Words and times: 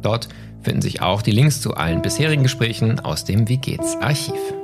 Dort 0.02 0.30
finden 0.62 0.82
sich 0.82 1.02
auch 1.02 1.22
die 1.22 1.32
Links 1.32 1.62
zu 1.62 1.76
allen 1.76 2.02
bisherigen 2.02 2.44
Gesprächen 2.44 3.00
aus 3.00 3.24
dem 3.26 3.48
Wie 3.48 3.58
geht's 3.58 3.96
Archiv. 3.98 4.59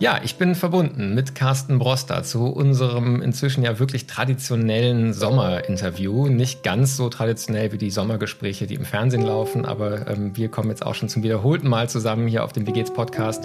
Ja, 0.00 0.18
ich 0.24 0.36
bin 0.36 0.54
verbunden 0.54 1.14
mit 1.14 1.34
Carsten 1.34 1.78
Broster 1.78 2.22
zu 2.22 2.46
unserem 2.46 3.20
inzwischen 3.20 3.62
ja 3.62 3.78
wirklich 3.78 4.06
traditionellen 4.06 5.12
Sommerinterview. 5.12 6.28
Nicht 6.28 6.62
ganz 6.62 6.96
so 6.96 7.10
traditionell 7.10 7.70
wie 7.72 7.76
die 7.76 7.90
Sommergespräche, 7.90 8.66
die 8.66 8.76
im 8.76 8.86
Fernsehen 8.86 9.20
laufen, 9.20 9.66
aber 9.66 10.08
ähm, 10.08 10.34
wir 10.34 10.48
kommen 10.48 10.70
jetzt 10.70 10.86
auch 10.86 10.94
schon 10.94 11.10
zum 11.10 11.22
wiederholten 11.22 11.68
Mal 11.68 11.90
zusammen 11.90 12.28
hier 12.28 12.44
auf 12.44 12.54
dem 12.54 12.66
Wie 12.66 12.72
geht's 12.72 12.90
Podcast, 12.90 13.44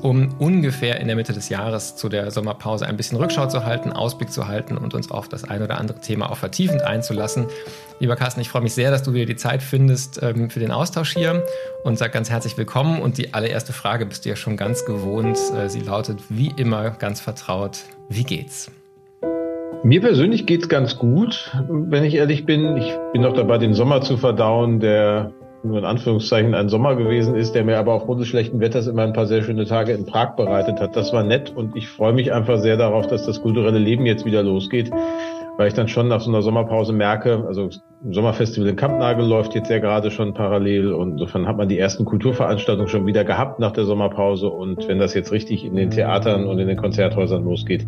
um 0.00 0.32
ungefähr 0.38 1.00
in 1.00 1.08
der 1.08 1.16
Mitte 1.16 1.32
des 1.32 1.48
Jahres 1.48 1.96
zu 1.96 2.08
der 2.08 2.30
Sommerpause 2.30 2.86
ein 2.86 2.96
bisschen 2.96 3.18
Rückschau 3.18 3.48
zu 3.48 3.64
halten, 3.64 3.92
Ausblick 3.92 4.30
zu 4.30 4.46
halten 4.46 4.78
und 4.78 4.94
uns 4.94 5.10
auf 5.10 5.28
das 5.28 5.42
ein 5.42 5.60
oder 5.60 5.78
andere 5.78 5.98
Thema 5.98 6.30
auch 6.30 6.36
vertiefend 6.36 6.82
einzulassen. 6.82 7.46
Lieber 7.98 8.14
Carsten, 8.14 8.40
ich 8.42 8.50
freue 8.50 8.62
mich 8.62 8.74
sehr, 8.74 8.92
dass 8.92 9.02
du 9.02 9.14
wieder 9.14 9.24
die 9.24 9.36
Zeit 9.36 9.62
findest 9.62 10.22
ähm, 10.22 10.50
für 10.50 10.60
den 10.60 10.70
Austausch 10.70 11.14
hier 11.14 11.42
und 11.82 11.98
sag 11.98 12.12
ganz 12.12 12.28
herzlich 12.28 12.56
willkommen. 12.58 13.00
Und 13.00 13.16
die 13.16 13.32
allererste 13.32 13.72
Frage 13.72 14.04
bist 14.04 14.24
du 14.24 14.28
ja 14.28 14.36
schon 14.36 14.56
ganz 14.58 14.84
gewohnt. 14.84 15.38
Äh, 15.56 15.70
sie 15.70 15.80
lautet 15.80 15.95
wie 16.28 16.52
immer 16.56 16.90
ganz 16.90 17.20
vertraut. 17.20 17.84
Wie 18.08 18.24
geht's? 18.24 18.70
Mir 19.82 20.00
persönlich 20.00 20.46
geht's 20.46 20.68
ganz 20.68 20.98
gut, 20.98 21.52
wenn 21.68 22.04
ich 22.04 22.14
ehrlich 22.14 22.44
bin. 22.44 22.76
Ich 22.76 22.92
bin 23.12 23.22
noch 23.22 23.34
dabei, 23.34 23.58
den 23.58 23.74
Sommer 23.74 24.00
zu 24.00 24.16
verdauen, 24.16 24.80
der 24.80 25.32
nur 25.62 25.78
in 25.78 25.84
Anführungszeichen 25.84 26.54
ein 26.54 26.68
Sommer 26.68 26.96
gewesen 26.96 27.34
ist, 27.34 27.54
der 27.54 27.64
mir 27.64 27.78
aber 27.78 27.94
aufgrund 27.94 28.20
des 28.20 28.28
schlechten 28.28 28.60
Wetters 28.60 28.86
immer 28.86 29.02
ein 29.02 29.12
paar 29.12 29.26
sehr 29.26 29.42
schöne 29.42 29.66
Tage 29.66 29.92
in 29.92 30.06
Prag 30.06 30.36
bereitet 30.36 30.80
hat. 30.80 30.96
Das 30.96 31.12
war 31.12 31.24
nett 31.24 31.52
und 31.54 31.76
ich 31.76 31.88
freue 31.88 32.12
mich 32.12 32.32
einfach 32.32 32.58
sehr 32.58 32.76
darauf, 32.76 33.06
dass 33.06 33.26
das 33.26 33.40
kulturelle 33.40 33.78
Leben 33.78 34.06
jetzt 34.06 34.24
wieder 34.24 34.42
losgeht 34.42 34.90
weil 35.56 35.68
ich 35.68 35.74
dann 35.74 35.88
schon 35.88 36.08
nach 36.08 36.20
so 36.20 36.30
einer 36.30 36.42
Sommerpause 36.42 36.92
merke, 36.92 37.44
also 37.46 37.70
Sommerfestival 38.10 38.68
in 38.68 38.76
Kampnagel 38.76 39.26
läuft 39.26 39.54
jetzt 39.54 39.70
ja 39.70 39.78
gerade 39.78 40.10
schon 40.10 40.34
parallel 40.34 40.92
und 40.92 41.12
insofern 41.12 41.46
hat 41.46 41.56
man 41.56 41.68
die 41.68 41.78
ersten 41.78 42.04
Kulturveranstaltungen 42.04 42.88
schon 42.88 43.06
wieder 43.06 43.24
gehabt 43.24 43.58
nach 43.58 43.72
der 43.72 43.84
Sommerpause 43.84 44.48
und 44.48 44.86
wenn 44.86 44.98
das 44.98 45.14
jetzt 45.14 45.32
richtig 45.32 45.64
in 45.64 45.74
den 45.76 45.90
Theatern 45.90 46.46
und 46.46 46.58
in 46.58 46.68
den 46.68 46.76
Konzerthäusern 46.76 47.44
losgeht, 47.44 47.86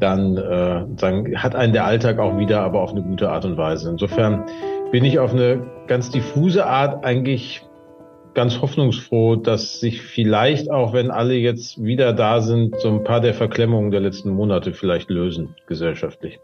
dann 0.00 0.36
äh, 0.36 0.84
sagen, 0.96 1.42
hat 1.42 1.54
einen 1.54 1.72
der 1.72 1.84
Alltag 1.84 2.18
auch 2.18 2.38
wieder, 2.38 2.62
aber 2.62 2.80
auf 2.80 2.90
eine 2.90 3.02
gute 3.02 3.30
Art 3.30 3.44
und 3.44 3.56
Weise. 3.56 3.90
Insofern 3.90 4.44
bin 4.90 5.04
ich 5.04 5.18
auf 5.18 5.32
eine 5.32 5.64
ganz 5.86 6.10
diffuse 6.10 6.66
Art 6.66 7.04
eigentlich 7.04 7.62
ganz 8.34 8.60
hoffnungsfroh, 8.60 9.36
dass 9.36 9.80
sich 9.80 10.02
vielleicht 10.02 10.70
auch, 10.70 10.92
wenn 10.92 11.10
alle 11.10 11.34
jetzt 11.34 11.82
wieder 11.82 12.12
da 12.12 12.40
sind, 12.40 12.78
so 12.80 12.88
ein 12.88 13.04
paar 13.04 13.20
der 13.20 13.34
Verklemmungen 13.34 13.90
der 13.90 14.00
letzten 14.00 14.30
Monate 14.30 14.72
vielleicht 14.72 15.10
lösen 15.10 15.54
gesellschaftlich. 15.66 16.40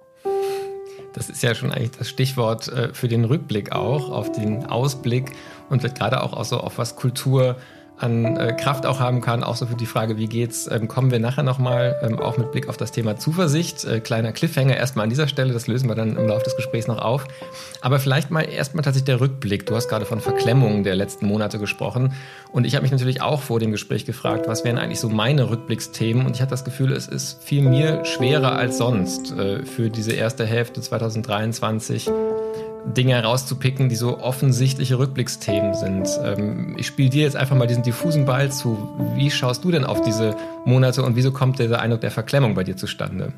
Das 1.13 1.31
ist 1.31 1.43
ja 1.43 1.55
schon 1.55 1.73
eigentlich 1.73 1.93
das 1.93 2.09
Stichwort 2.09 2.69
äh, 2.69 2.93
für 2.93 3.09
den 3.09 3.25
Rückblick 3.25 3.73
auch, 3.73 4.11
auf 4.11 4.33
den 4.33 4.67
Ausblick 4.67 5.33
und 5.69 5.83
wird 5.83 5.97
gerade 5.97 6.23
auch, 6.23 6.33
auch 6.33 6.45
so 6.45 6.59
auf 6.59 6.79
was 6.79 6.97
Kultur 6.97 7.57
an 7.99 8.37
äh, 8.37 8.53
Kraft 8.53 8.87
auch 8.87 9.01
haben 9.01 9.21
kann, 9.21 9.43
auch 9.43 9.57
so 9.57 9.67
für 9.67 9.75
die 9.75 9.87
Frage, 9.87 10.17
wie 10.17 10.27
geht's, 10.27 10.69
ähm, 10.71 10.89
kommen 10.89 11.11
wir 11.11 11.19
nachher 11.19 11.43
nochmal, 11.43 11.97
ähm, 12.03 12.19
auch 12.19 12.39
mit 12.39 12.53
Blick 12.53 12.69
auf 12.69 12.77
das 12.77 12.93
Thema 12.93 13.17
Zuversicht. 13.17 13.85
Äh, 13.85 14.01
kleiner 14.01 14.33
Cliffhanger 14.33 14.77
erstmal 14.77 15.05
an 15.05 15.11
dieser 15.11 15.29
Stelle, 15.29 15.53
das 15.53 15.67
lösen 15.67 15.89
wir 15.89 15.95
dann 15.95 16.17
im 16.17 16.27
Laufe 16.29 16.45
des 16.45 16.57
Gesprächs 16.57 16.87
noch 16.87 16.99
auf. 16.99 17.27
Aber 17.81 17.99
vielleicht 17.99 18.31
mal 18.31 18.43
erstmal 18.43 18.85
tatsächlich 18.85 19.07
der 19.07 19.21
Rückblick. 19.21 19.67
Du 19.67 19.75
hast 19.75 19.89
gerade 19.89 20.05
von 20.05 20.21
Verklemmungen 20.21 20.85
der 20.85 20.95
letzten 20.95 21.27
Monate 21.27 21.59
gesprochen 21.59 22.13
und 22.53 22.65
ich 22.65 22.75
habe 22.75 22.83
mich 22.83 22.93
natürlich 22.93 23.21
auch 23.21 23.41
vor 23.41 23.61
dem 23.61 23.73
Gespräch 23.73 24.05
gefragt, 24.05 24.47
was 24.47 24.65
wären 24.65 24.79
eigentlich 24.79 25.01
so 25.01 25.09
meine 25.09 25.51
Rückblicksthemen 25.51 26.25
und 26.25 26.37
ich 26.37 26.41
hatte 26.41 26.51
das 26.51 26.65
Gefühl, 26.65 26.93
es 26.93 27.09
ist 27.09 27.43
viel 27.43 27.63
mir 27.63 28.05
schwerer 28.05 28.53
als 28.53 28.79
sonst 28.79 29.33
äh, 29.33 29.65
für 29.65 29.91
diese 29.91 30.13
erste 30.13 30.47
Hälfte 30.47 30.81
2023 30.81 32.11
Dinge 32.97 33.15
herauszupicken, 33.15 33.89
die 33.89 33.97
so 33.97 34.19
offensichtliche 34.19 34.99
Rückblicksthemen 34.99 35.75
sind. 35.75 36.09
Ähm, 36.25 36.77
ich 36.79 36.87
spiele 36.87 37.11
dir 37.11 37.23
jetzt 37.23 37.37
einfach 37.37 37.57
mal 37.57 37.67
diesen 37.67 37.83
diffusen 37.83 38.25
Ball 38.25 38.51
zu. 38.51 38.77
Wie 39.15 39.31
schaust 39.31 39.65
du 39.65 39.71
denn 39.71 39.85
auf 39.85 40.01
diese 40.03 40.35
Monate 40.65 41.03
und 41.03 41.17
wieso 41.17 41.33
kommt 41.33 41.59
dieser 41.59 41.81
Eindruck 41.81 42.01
der 42.01 42.11
Verklemmung 42.11 42.55
bei 42.55 42.65
dir 42.65 42.77
zustande? 42.77 43.33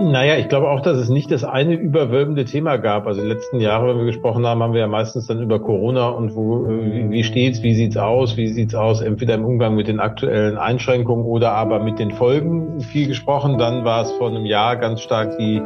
Naja, 0.00 0.36
ich 0.36 0.48
glaube 0.48 0.70
auch, 0.70 0.80
dass 0.80 0.96
es 0.98 1.08
nicht 1.08 1.30
das 1.30 1.44
eine 1.44 1.74
überwölbende 1.74 2.44
Thema 2.44 2.78
gab. 2.78 3.06
Also 3.06 3.22
die 3.22 3.28
letzten 3.28 3.60
Jahre, 3.60 3.88
wenn 3.88 3.98
wir 3.98 4.06
gesprochen 4.06 4.44
haben, 4.44 4.60
haben 4.60 4.72
wir 4.72 4.80
ja 4.80 4.88
meistens 4.88 5.28
dann 5.28 5.40
über 5.40 5.60
Corona 5.60 6.08
und 6.08 6.34
wo, 6.34 6.66
äh, 6.66 7.10
wie 7.10 7.22
steht's, 7.22 7.62
wie 7.62 7.74
sieht's 7.74 7.96
aus, 7.96 8.36
wie 8.36 8.48
sieht's 8.48 8.74
aus, 8.74 9.00
entweder 9.02 9.34
im 9.34 9.44
Umgang 9.44 9.76
mit 9.76 9.86
den 9.86 10.00
aktuellen 10.00 10.58
Einschränkungen 10.58 11.24
oder 11.24 11.52
aber 11.52 11.78
mit 11.78 12.00
den 12.00 12.10
Folgen 12.10 12.80
viel 12.80 13.06
gesprochen. 13.06 13.56
Dann 13.56 13.84
war 13.84 14.02
es 14.02 14.10
vor 14.12 14.30
einem 14.30 14.44
Jahr 14.44 14.76
ganz 14.76 15.00
stark 15.00 15.38
die 15.38 15.62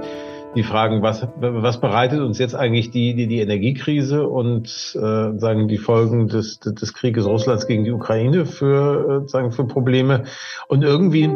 die 0.55 0.63
Fragen, 0.63 1.03
was, 1.03 1.27
was 1.37 1.81
bereitet 1.81 2.21
uns 2.21 2.39
jetzt 2.39 2.55
eigentlich 2.55 2.91
die, 2.91 3.15
die, 3.15 3.27
die 3.27 3.41
Energiekrise 3.41 4.27
und 4.27 4.67
äh, 4.95 5.39
sagen 5.39 5.69
die 5.69 5.79
Folgen 5.79 6.29
des, 6.29 6.59
des 6.61 6.95
Krieges 6.95 7.27
Russlands 7.27 7.67
gegen 7.67 7.85
die 7.85 7.93
Ukraine 7.93 8.47
für, 8.47 9.25
äh, 9.25 9.29
sagen, 9.29 9.53
für 9.53 9.65
Probleme. 9.67 10.25
Und 10.67 10.83
irgendwie 10.83 11.31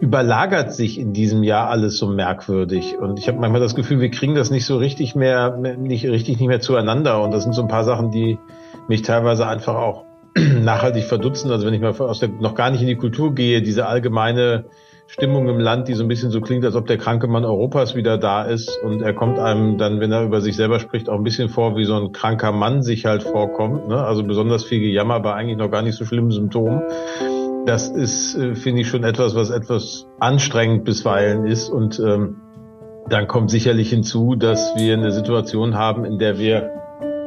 überlagert 0.00 0.74
sich 0.74 0.98
in 0.98 1.12
diesem 1.12 1.44
Jahr 1.44 1.70
alles 1.70 1.96
so 1.96 2.08
merkwürdig. 2.08 2.98
Und 2.98 3.18
ich 3.18 3.28
habe 3.28 3.38
manchmal 3.38 3.60
das 3.60 3.74
Gefühl, 3.74 4.00
wir 4.00 4.10
kriegen 4.10 4.34
das 4.34 4.50
nicht 4.50 4.66
so 4.66 4.76
richtig 4.76 5.14
mehr, 5.14 5.56
nicht 5.56 6.04
richtig 6.04 6.38
nicht 6.38 6.48
mehr 6.48 6.60
zueinander. 6.60 7.22
Und 7.22 7.32
das 7.32 7.44
sind 7.44 7.54
so 7.54 7.62
ein 7.62 7.68
paar 7.68 7.84
Sachen, 7.84 8.10
die 8.10 8.38
mich 8.88 9.02
teilweise 9.02 9.46
einfach 9.46 9.76
auch 9.76 10.04
nachhaltig 10.36 11.04
verdutzen. 11.04 11.50
Also 11.50 11.66
wenn 11.66 11.74
ich 11.74 11.80
mal 11.80 11.92
aus 12.00 12.18
der, 12.18 12.28
noch 12.28 12.54
gar 12.54 12.70
nicht 12.70 12.82
in 12.82 12.88
die 12.88 12.96
Kultur 12.96 13.34
gehe, 13.34 13.62
diese 13.62 13.86
allgemeine 13.86 14.64
Stimmung 15.12 15.46
im 15.50 15.60
Land, 15.60 15.88
die 15.88 15.94
so 15.94 16.04
ein 16.04 16.08
bisschen 16.08 16.30
so 16.30 16.40
klingt, 16.40 16.64
als 16.64 16.74
ob 16.74 16.86
der 16.86 16.96
kranke 16.96 17.26
Mann 17.26 17.44
Europas 17.44 17.94
wieder 17.94 18.16
da 18.16 18.44
ist. 18.44 18.70
Und 18.82 19.02
er 19.02 19.12
kommt 19.12 19.38
einem 19.38 19.76
dann, 19.76 20.00
wenn 20.00 20.10
er 20.10 20.24
über 20.24 20.40
sich 20.40 20.56
selber 20.56 20.80
spricht, 20.80 21.10
auch 21.10 21.16
ein 21.16 21.22
bisschen 21.22 21.50
vor, 21.50 21.76
wie 21.76 21.84
so 21.84 21.94
ein 21.96 22.12
kranker 22.12 22.50
Mann 22.50 22.82
sich 22.82 23.04
halt 23.04 23.22
vorkommt. 23.22 23.88
Ne? 23.88 24.02
Also 24.02 24.24
besonders 24.24 24.64
viel 24.64 24.80
Gejammer 24.80 25.20
bei 25.20 25.34
eigentlich 25.34 25.58
noch 25.58 25.70
gar 25.70 25.82
nicht 25.82 25.96
so 25.96 26.06
schlimmen 26.06 26.30
Symptomen. 26.30 26.80
Das 27.66 27.90
ist, 27.90 28.36
äh, 28.36 28.54
finde 28.54 28.80
ich, 28.80 28.88
schon 28.88 29.04
etwas, 29.04 29.34
was 29.34 29.50
etwas 29.50 30.06
anstrengend 30.18 30.84
bisweilen 30.84 31.44
ist. 31.44 31.68
Und 31.68 32.00
ähm, 32.00 32.36
dann 33.10 33.28
kommt 33.28 33.50
sicherlich 33.50 33.90
hinzu, 33.90 34.34
dass 34.34 34.74
wir 34.76 34.94
eine 34.94 35.12
Situation 35.12 35.74
haben, 35.74 36.06
in 36.06 36.18
der 36.18 36.38
wir 36.38 36.70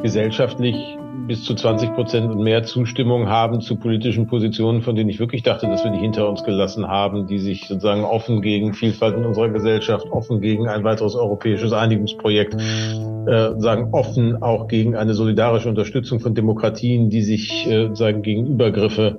gesellschaftlich 0.02 0.95
bis 1.28 1.44
zu 1.44 1.56
20 1.56 1.94
Prozent 1.94 2.32
und 2.32 2.44
mehr 2.44 2.64
Zustimmung 2.64 3.28
haben 3.30 3.62
zu 3.62 3.78
politischen 3.78 4.28
Positionen, 4.28 4.82
von 4.82 4.96
denen 4.96 5.10
ich 5.10 5.20
wirklich 5.20 5.44
dachte, 5.44 5.68
dass 5.68 5.84
wir 5.84 5.92
die 5.92 6.00
hinter 6.00 6.30
uns 6.30 6.44
gelassen 6.44 6.88
haben, 6.88 7.28
die 7.28 7.40
sich 7.40 7.68
sozusagen 7.68 8.04
offen 8.04 8.42
gegen 8.42 8.74
Vielfalt 8.74 9.16
in 9.18 9.26
unserer 9.26 9.50
Gesellschaft, 9.50 10.08
offen 10.12 10.42
gegen 10.42 10.68
ein 10.68 10.84
weiteres 10.84 11.16
europäisches 11.16 11.74
Einigungsprojekt, 11.74 12.56
äh, 12.56 13.52
sagen 13.58 13.90
offen 13.92 14.42
auch 14.42 14.68
gegen 14.68 14.96
eine 14.96 15.14
solidarische 15.14 15.70
Unterstützung 15.70 16.20
von 16.20 16.36
Demokratien, 16.36 17.10
die 17.10 17.22
sich 17.22 17.68
äh, 17.68 17.90
sagen 17.94 18.22
gegen 18.22 18.46
Übergriffe 18.46 19.18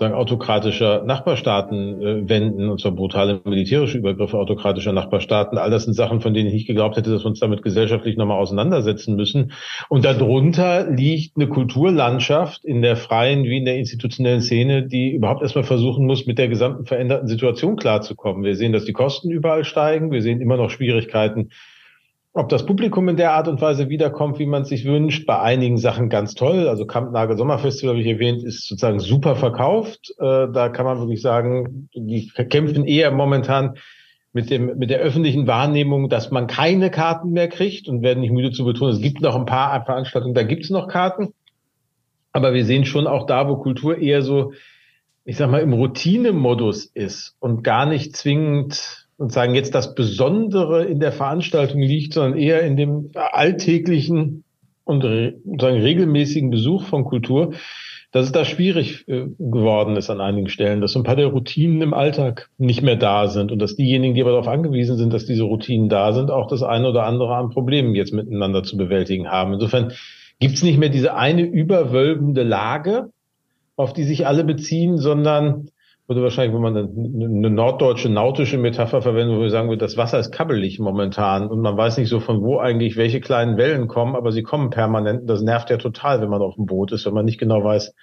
sagen, 0.00 0.14
autokratischer 0.14 1.04
Nachbarstaaten 1.04 2.02
äh, 2.02 2.28
wenden, 2.28 2.70
und 2.70 2.80
zwar 2.80 2.92
brutale 2.92 3.40
militärische 3.44 3.98
Übergriffe 3.98 4.38
autokratischer 4.38 4.92
Nachbarstaaten. 4.92 5.58
All 5.58 5.70
das 5.70 5.84
sind 5.84 5.92
Sachen, 5.92 6.22
von 6.22 6.32
denen 6.32 6.48
ich 6.48 6.54
nicht 6.54 6.66
geglaubt 6.66 6.96
hätte, 6.96 7.10
dass 7.10 7.22
wir 7.22 7.26
uns 7.28 7.38
damit 7.38 7.62
gesellschaftlich 7.62 8.16
nochmal 8.16 8.38
auseinandersetzen 8.38 9.14
müssen. 9.14 9.52
Und 9.90 10.06
darunter 10.06 10.90
liegt 10.90 11.36
eine 11.36 11.48
Kulturlandschaft 11.48 12.64
in 12.64 12.80
der 12.80 12.96
freien 12.96 13.44
wie 13.44 13.58
in 13.58 13.66
der 13.66 13.76
institutionellen 13.76 14.40
Szene, 14.40 14.86
die 14.86 15.12
überhaupt 15.12 15.42
erstmal 15.42 15.64
versuchen 15.64 16.06
muss, 16.06 16.26
mit 16.26 16.38
der 16.38 16.48
gesamten 16.48 16.86
veränderten 16.86 17.28
Situation 17.28 17.76
klarzukommen. 17.76 18.42
Wir 18.42 18.56
sehen, 18.56 18.72
dass 18.72 18.86
die 18.86 18.94
Kosten 18.94 19.30
überall 19.30 19.64
steigen. 19.64 20.10
Wir 20.10 20.22
sehen 20.22 20.40
immer 20.40 20.56
noch 20.56 20.70
Schwierigkeiten, 20.70 21.50
ob 22.32 22.48
das 22.48 22.64
Publikum 22.64 23.08
in 23.08 23.16
der 23.16 23.32
Art 23.32 23.48
und 23.48 23.60
Weise 23.60 23.88
wiederkommt, 23.88 24.38
wie 24.38 24.46
man 24.46 24.62
es 24.62 24.68
sich 24.68 24.84
wünscht. 24.84 25.26
Bei 25.26 25.40
einigen 25.40 25.78
Sachen 25.78 26.08
ganz 26.08 26.34
toll. 26.34 26.68
Also 26.68 26.86
Kampnagel 26.86 27.36
Sommerfestival, 27.36 27.94
habe 27.94 28.02
ich 28.02 28.08
erwähnt, 28.08 28.44
ist 28.44 28.68
sozusagen 28.68 29.00
super 29.00 29.34
verkauft. 29.34 30.14
Äh, 30.18 30.46
da 30.52 30.68
kann 30.68 30.84
man 30.84 30.98
wirklich 30.98 31.22
sagen, 31.22 31.88
die 31.92 32.28
kämpfen 32.28 32.84
eher 32.84 33.10
momentan 33.10 33.74
mit 34.32 34.48
dem, 34.48 34.78
mit 34.78 34.90
der 34.90 35.00
öffentlichen 35.00 35.48
Wahrnehmung, 35.48 36.08
dass 36.08 36.30
man 36.30 36.46
keine 36.46 36.90
Karten 36.90 37.30
mehr 37.30 37.48
kriegt 37.48 37.88
und 37.88 38.02
werden 38.02 38.20
nicht 38.20 38.32
müde 38.32 38.52
zu 38.52 38.64
betonen. 38.64 38.94
Es 38.94 39.02
gibt 39.02 39.20
noch 39.20 39.34
ein 39.34 39.46
paar 39.46 39.84
Veranstaltungen, 39.84 40.34
da 40.34 40.44
gibt 40.44 40.64
es 40.64 40.70
noch 40.70 40.86
Karten. 40.86 41.34
Aber 42.32 42.54
wir 42.54 42.64
sehen 42.64 42.84
schon 42.84 43.08
auch 43.08 43.26
da, 43.26 43.48
wo 43.48 43.56
Kultur 43.56 43.98
eher 43.98 44.22
so, 44.22 44.52
ich 45.24 45.36
sag 45.36 45.50
mal, 45.50 45.62
im 45.62 45.72
Routinemodus 45.72 46.84
ist 46.84 47.34
und 47.40 47.64
gar 47.64 47.86
nicht 47.86 48.14
zwingend 48.14 48.99
sozusagen 49.20 49.54
jetzt 49.54 49.74
das 49.74 49.94
Besondere 49.94 50.86
in 50.86 50.98
der 50.98 51.12
Veranstaltung 51.12 51.82
liegt, 51.82 52.14
sondern 52.14 52.38
eher 52.38 52.62
in 52.62 52.78
dem 52.78 53.10
alltäglichen 53.14 54.44
und 54.84 55.02
sozusagen 55.02 55.82
regelmäßigen 55.82 56.48
Besuch 56.48 56.84
von 56.84 57.04
Kultur, 57.04 57.52
dass 58.12 58.24
es 58.24 58.32
da 58.32 58.46
schwierig 58.46 59.06
äh, 59.08 59.26
geworden 59.38 59.96
ist 59.96 60.08
an 60.08 60.22
einigen 60.22 60.48
Stellen, 60.48 60.80
dass 60.80 60.92
so 60.92 61.00
ein 61.00 61.04
paar 61.04 61.16
der 61.16 61.26
Routinen 61.26 61.82
im 61.82 61.92
Alltag 61.92 62.48
nicht 62.56 62.80
mehr 62.80 62.96
da 62.96 63.28
sind 63.28 63.52
und 63.52 63.58
dass 63.58 63.76
diejenigen, 63.76 64.14
die 64.14 64.22
aber 64.22 64.30
darauf 64.30 64.48
angewiesen 64.48 64.96
sind, 64.96 65.12
dass 65.12 65.26
diese 65.26 65.42
Routinen 65.42 65.90
da 65.90 66.14
sind, 66.14 66.30
auch 66.30 66.46
das 66.46 66.62
eine 66.62 66.88
oder 66.88 67.04
andere 67.04 67.36
an 67.36 67.50
Problemen 67.50 67.94
jetzt 67.94 68.14
miteinander 68.14 68.62
zu 68.62 68.78
bewältigen 68.78 69.28
haben. 69.28 69.52
Insofern 69.52 69.92
gibt 70.38 70.54
es 70.54 70.62
nicht 70.62 70.78
mehr 70.78 70.88
diese 70.88 71.14
eine 71.14 71.42
überwölbende 71.42 72.42
Lage, 72.42 73.10
auf 73.76 73.92
die 73.92 74.04
sich 74.04 74.26
alle 74.26 74.44
beziehen, 74.44 74.96
sondern 74.96 75.68
würde 76.10 76.24
wahrscheinlich, 76.24 76.54
wenn 76.54 76.60
man 76.60 76.76
eine 76.76 77.50
norddeutsche 77.50 78.08
nautische 78.08 78.58
Metapher 78.58 79.00
verwenden, 79.00 79.40
wir 79.40 79.48
sagen 79.48 79.68
würde, 79.68 79.78
das 79.78 79.96
Wasser 79.96 80.18
ist 80.18 80.32
kabbelig 80.32 80.80
momentan 80.80 81.46
und 81.46 81.60
man 81.60 81.76
weiß 81.76 81.98
nicht 81.98 82.08
so 82.08 82.18
von 82.18 82.42
wo 82.42 82.58
eigentlich 82.58 82.96
welche 82.96 83.20
kleinen 83.20 83.56
Wellen 83.56 83.86
kommen, 83.86 84.16
aber 84.16 84.32
sie 84.32 84.42
kommen 84.42 84.70
permanent. 84.70 85.30
Das 85.30 85.40
nervt 85.40 85.70
ja 85.70 85.76
total, 85.76 86.20
wenn 86.20 86.28
man 86.28 86.42
auf 86.42 86.56
dem 86.56 86.66
Boot 86.66 86.90
ist, 86.90 87.06
wenn 87.06 87.14
man 87.14 87.24
nicht 87.24 87.38
genau 87.38 87.62
weiß, 87.62 87.94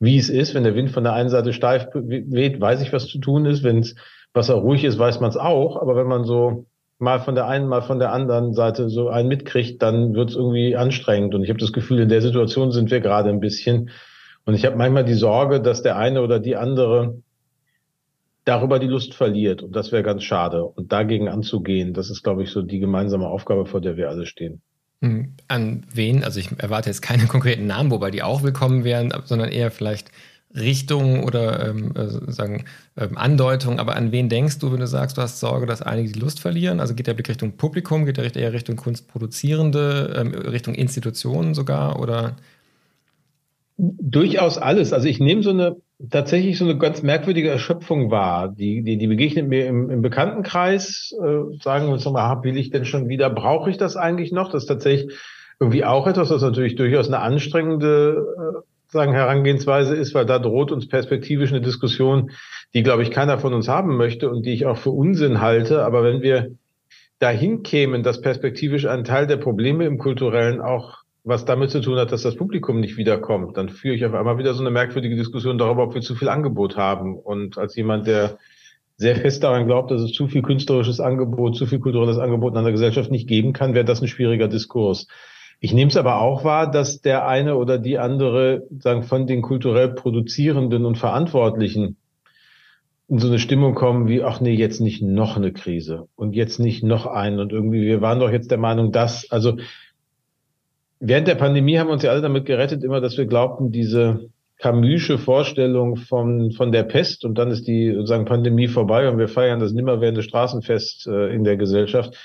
wie 0.00 0.16
es 0.16 0.30
ist. 0.30 0.54
Wenn 0.54 0.64
der 0.64 0.74
Wind 0.74 0.90
von 0.90 1.04
der 1.04 1.12
einen 1.12 1.28
Seite 1.28 1.52
steif 1.52 1.88
weht, 1.92 2.62
weiß 2.62 2.80
ich, 2.80 2.94
was 2.94 3.08
zu 3.08 3.18
tun 3.18 3.44
ist. 3.44 3.62
Wenn 3.62 3.82
das 3.82 3.94
Wasser 4.32 4.54
ruhig 4.54 4.82
ist, 4.82 4.98
weiß 4.98 5.20
man 5.20 5.28
es 5.28 5.36
auch. 5.36 5.80
Aber 5.80 5.96
wenn 5.96 6.06
man 6.06 6.24
so 6.24 6.64
mal 6.98 7.20
von 7.20 7.34
der 7.34 7.46
einen, 7.46 7.68
mal 7.68 7.82
von 7.82 7.98
der 7.98 8.10
anderen 8.10 8.54
Seite 8.54 8.88
so 8.88 9.08
einen 9.08 9.28
mitkriegt, 9.28 9.82
dann 9.82 10.14
wird 10.14 10.30
es 10.30 10.36
irgendwie 10.36 10.76
anstrengend. 10.76 11.34
Und 11.34 11.44
ich 11.44 11.50
habe 11.50 11.60
das 11.60 11.74
Gefühl, 11.74 12.00
in 12.00 12.08
der 12.08 12.22
Situation 12.22 12.72
sind 12.72 12.90
wir 12.90 13.00
gerade 13.00 13.28
ein 13.28 13.40
bisschen. 13.40 13.90
Und 14.46 14.54
ich 14.54 14.64
habe 14.64 14.76
manchmal 14.76 15.04
die 15.04 15.14
Sorge, 15.14 15.60
dass 15.60 15.82
der 15.82 15.96
eine 15.96 16.22
oder 16.22 16.38
die 16.38 16.56
andere 16.56 17.22
darüber 18.44 18.78
die 18.78 18.86
Lust 18.86 19.14
verliert. 19.14 19.62
Und 19.62 19.74
das 19.74 19.92
wäre 19.92 20.02
ganz 20.02 20.22
schade. 20.22 20.64
Und 20.64 20.92
dagegen 20.92 21.28
anzugehen, 21.28 21.94
das 21.94 22.10
ist, 22.10 22.22
glaube 22.22 22.42
ich, 22.42 22.50
so 22.50 22.62
die 22.62 22.78
gemeinsame 22.78 23.26
Aufgabe, 23.26 23.66
vor 23.66 23.80
der 23.80 23.96
wir 23.96 24.10
alle 24.10 24.26
stehen. 24.26 24.60
Hm, 25.00 25.34
an 25.48 25.86
wen? 25.92 26.24
Also 26.24 26.40
ich 26.40 26.50
erwarte 26.58 26.90
jetzt 26.90 27.02
keine 27.02 27.26
konkreten 27.28 27.66
Namen, 27.66 27.90
wobei 27.90 28.10
die 28.10 28.22
auch 28.22 28.42
willkommen 28.42 28.84
wären, 28.84 29.12
sondern 29.24 29.50
eher 29.50 29.70
vielleicht 29.70 30.10
Richtungen 30.54 31.24
oder 31.24 31.68
ähm, 31.68 31.94
äh, 31.96 32.30
sagen 32.30 32.64
ähm, 32.96 33.16
Andeutungen. 33.16 33.80
Aber 33.80 33.96
an 33.96 34.12
wen 34.12 34.28
denkst 34.28 34.60
du, 34.60 34.72
wenn 34.72 34.80
du 34.80 34.86
sagst, 34.86 35.16
du 35.16 35.22
hast 35.22 35.40
Sorge, 35.40 35.66
dass 35.66 35.82
einige 35.82 36.12
die 36.12 36.20
Lust 36.20 36.38
verlieren? 36.38 36.80
Also 36.80 36.94
geht 36.94 37.08
der 37.08 37.14
Blick 37.14 37.28
Richtung 37.28 37.56
Publikum, 37.56 38.06
geht 38.06 38.18
der 38.18 38.34
eher 38.36 38.52
Richtung 38.52 38.76
Kunstproduzierende, 38.76 40.14
ähm, 40.16 40.32
Richtung 40.32 40.74
Institutionen 40.74 41.54
sogar 41.54 41.98
oder? 41.98 42.36
Durchaus 43.76 44.56
alles. 44.56 44.92
Also 44.92 45.08
ich 45.08 45.18
nehme 45.18 45.42
so 45.42 45.50
eine 45.50 45.76
tatsächlich 46.10 46.58
so 46.58 46.64
eine 46.64 46.78
ganz 46.78 47.02
merkwürdige 47.02 47.50
Erschöpfung 47.50 48.10
wahr. 48.10 48.48
Die, 48.48 48.82
die, 48.82 48.96
die 48.98 49.06
begegnet 49.06 49.48
mir 49.48 49.66
im, 49.66 49.90
im 49.90 50.02
Bekanntenkreis, 50.02 51.14
äh, 51.20 51.58
sagen 51.62 51.86
wir 51.86 51.92
uns 51.92 52.04
nochmal, 52.04 52.42
will 52.42 52.56
ich 52.56 52.70
denn 52.70 52.84
schon 52.84 53.08
wieder, 53.08 53.30
brauche 53.30 53.70
ich 53.70 53.76
das 53.76 53.96
eigentlich 53.96 54.32
noch? 54.32 54.50
Das 54.50 54.64
ist 54.64 54.68
tatsächlich 54.68 55.12
irgendwie 55.60 55.84
auch 55.84 56.06
etwas, 56.06 56.30
was 56.30 56.42
natürlich 56.42 56.74
durchaus 56.74 57.08
eine 57.08 57.20
anstrengende 57.20 58.26
äh, 58.36 58.74
sagen, 58.94 59.12
Herangehensweise 59.12 59.94
ist, 59.94 60.14
weil 60.14 60.24
da 60.24 60.38
droht 60.38 60.72
uns 60.72 60.88
perspektivisch 60.88 61.50
eine 61.50 61.60
Diskussion, 61.60 62.30
die, 62.72 62.82
glaube 62.82 63.02
ich, 63.02 63.10
keiner 63.10 63.38
von 63.38 63.52
uns 63.52 63.68
haben 63.68 63.96
möchte 63.96 64.30
und 64.30 64.46
die 64.46 64.52
ich 64.52 64.66
auch 64.66 64.78
für 64.78 64.90
Unsinn 64.90 65.40
halte. 65.40 65.84
Aber 65.84 66.02
wenn 66.02 66.22
wir 66.22 66.52
dahin 67.18 67.62
kämen, 67.62 68.02
dass 68.02 68.20
perspektivisch 68.20 68.86
ein 68.86 69.04
Teil 69.04 69.26
der 69.26 69.36
Probleme 69.36 69.84
im 69.84 69.98
Kulturellen 69.98 70.60
auch 70.60 71.03
was 71.24 71.46
damit 71.46 71.70
zu 71.70 71.80
tun 71.80 71.98
hat, 71.98 72.12
dass 72.12 72.22
das 72.22 72.36
Publikum 72.36 72.80
nicht 72.80 72.98
wiederkommt, 72.98 73.56
dann 73.56 73.70
führe 73.70 73.94
ich 73.94 74.04
auf 74.04 74.12
einmal 74.12 74.36
wieder 74.36 74.52
so 74.52 74.60
eine 74.60 74.70
merkwürdige 74.70 75.16
Diskussion 75.16 75.56
darüber, 75.56 75.84
ob 75.84 75.94
wir 75.94 76.02
zu 76.02 76.14
viel 76.14 76.28
Angebot 76.28 76.76
haben. 76.76 77.16
Und 77.16 77.56
als 77.56 77.74
jemand, 77.76 78.06
der 78.06 78.38
sehr 78.98 79.16
fest 79.16 79.42
daran 79.42 79.66
glaubt, 79.66 79.90
dass 79.90 80.02
es 80.02 80.12
zu 80.12 80.28
viel 80.28 80.42
künstlerisches 80.42 81.00
Angebot, 81.00 81.56
zu 81.56 81.66
viel 81.66 81.80
kulturelles 81.80 82.18
Angebot 82.18 82.52
in 82.52 82.58
einer 82.58 82.72
Gesellschaft 82.72 83.10
nicht 83.10 83.26
geben 83.26 83.54
kann, 83.54 83.74
wäre 83.74 83.86
das 83.86 84.02
ein 84.02 84.08
schwieriger 84.08 84.48
Diskurs. 84.48 85.08
Ich 85.60 85.72
nehme 85.72 85.88
es 85.88 85.96
aber 85.96 86.20
auch 86.20 86.44
wahr, 86.44 86.70
dass 86.70 87.00
der 87.00 87.26
eine 87.26 87.56
oder 87.56 87.78
die 87.78 87.98
andere 87.98 88.64
sagen, 88.78 89.02
von 89.02 89.26
den 89.26 89.40
kulturell 89.40 89.88
Produzierenden 89.88 90.84
und 90.84 90.98
Verantwortlichen 90.98 91.96
in 93.08 93.18
so 93.18 93.28
eine 93.28 93.38
Stimmung 93.38 93.74
kommen 93.74 94.08
wie, 94.08 94.22
ach 94.22 94.40
nee, 94.40 94.54
jetzt 94.54 94.80
nicht 94.80 95.02
noch 95.02 95.36
eine 95.36 95.52
Krise 95.52 96.08
und 96.16 96.34
jetzt 96.34 96.58
nicht 96.58 96.82
noch 96.82 97.06
einen 97.06 97.38
und 97.38 97.52
irgendwie, 97.52 97.82
wir 97.82 98.00
waren 98.00 98.20
doch 98.20 98.30
jetzt 98.30 98.50
der 98.50 98.58
Meinung, 98.58 98.92
dass, 98.92 99.30
also 99.30 99.56
während 101.04 101.28
der 101.28 101.34
Pandemie 101.34 101.78
haben 101.78 101.88
wir 101.88 101.92
uns 101.92 102.02
ja 102.02 102.10
alle 102.10 102.22
damit 102.22 102.46
gerettet, 102.46 102.82
immer, 102.82 103.00
dass 103.00 103.16
wir 103.16 103.26
glaubten, 103.26 103.70
diese 103.70 104.30
Camusche 104.58 105.18
Vorstellung 105.18 105.96
von, 105.96 106.52
von 106.52 106.72
der 106.72 106.84
Pest 106.84 107.24
und 107.24 107.36
dann 107.36 107.50
ist 107.50 107.66
die 107.66 107.92
sozusagen 107.92 108.24
Pandemie 108.24 108.68
vorbei 108.68 109.08
und 109.08 109.18
wir 109.18 109.28
feiern 109.28 109.60
das 109.60 109.72
nimmerwährende 109.72 110.22
Straßenfest 110.22 111.06
äh, 111.06 111.34
in 111.34 111.44
der 111.44 111.56
Gesellschaft, 111.56 112.16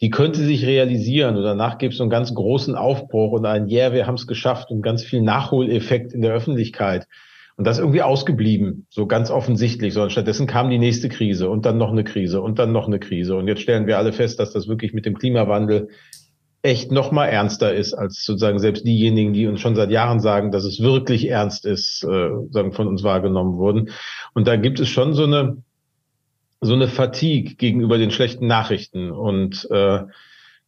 die 0.00 0.10
könnte 0.10 0.40
sich 0.40 0.66
realisieren 0.66 1.36
und 1.36 1.44
danach 1.44 1.78
gibt 1.78 1.92
es 1.92 1.98
so 1.98 2.04
einen 2.04 2.10
ganz 2.10 2.34
großen 2.34 2.74
Aufbruch 2.74 3.32
und 3.32 3.46
ein 3.46 3.68
Yeah, 3.68 3.92
wir 3.92 4.06
haben 4.06 4.16
es 4.16 4.26
geschafft 4.26 4.70
und 4.70 4.82
ganz 4.82 5.04
viel 5.04 5.22
Nachholeffekt 5.22 6.12
in 6.12 6.22
der 6.22 6.32
Öffentlichkeit. 6.32 7.06
Und 7.56 7.68
das 7.68 7.78
irgendwie 7.78 8.02
ausgeblieben, 8.02 8.86
so 8.90 9.06
ganz 9.06 9.30
offensichtlich, 9.30 9.94
sondern 9.94 10.10
stattdessen 10.10 10.48
kam 10.48 10.70
die 10.70 10.78
nächste 10.78 11.08
Krise 11.08 11.48
und 11.48 11.64
dann 11.64 11.78
noch 11.78 11.92
eine 11.92 12.02
Krise 12.02 12.40
und 12.40 12.58
dann 12.58 12.72
noch 12.72 12.88
eine 12.88 12.98
Krise. 12.98 13.36
Und 13.36 13.46
jetzt 13.46 13.60
stellen 13.60 13.86
wir 13.86 13.96
alle 13.96 14.12
fest, 14.12 14.40
dass 14.40 14.50
das 14.50 14.66
wirklich 14.66 14.92
mit 14.92 15.06
dem 15.06 15.16
Klimawandel 15.16 15.88
echt 16.64 16.90
noch 16.90 17.12
mal 17.12 17.26
ernster 17.26 17.74
ist 17.74 17.92
als 17.92 18.24
sozusagen 18.24 18.58
selbst 18.58 18.86
diejenigen, 18.86 19.34
die 19.34 19.46
uns 19.46 19.60
schon 19.60 19.76
seit 19.76 19.90
Jahren 19.90 20.18
sagen, 20.18 20.50
dass 20.50 20.64
es 20.64 20.80
wirklich 20.80 21.28
ernst 21.28 21.66
ist, 21.66 22.02
äh, 22.04 22.30
sagen 22.50 22.72
von 22.72 22.88
uns 22.88 23.02
wahrgenommen 23.02 23.58
wurden. 23.58 23.90
Und 24.32 24.48
da 24.48 24.56
gibt 24.56 24.80
es 24.80 24.88
schon 24.88 25.12
so 25.12 25.24
eine 25.24 25.58
so 26.62 26.72
eine 26.72 26.88
Fatigue 26.88 27.56
gegenüber 27.56 27.98
den 27.98 28.10
schlechten 28.10 28.46
Nachrichten 28.46 29.10
und 29.10 29.68
äh, 29.70 30.00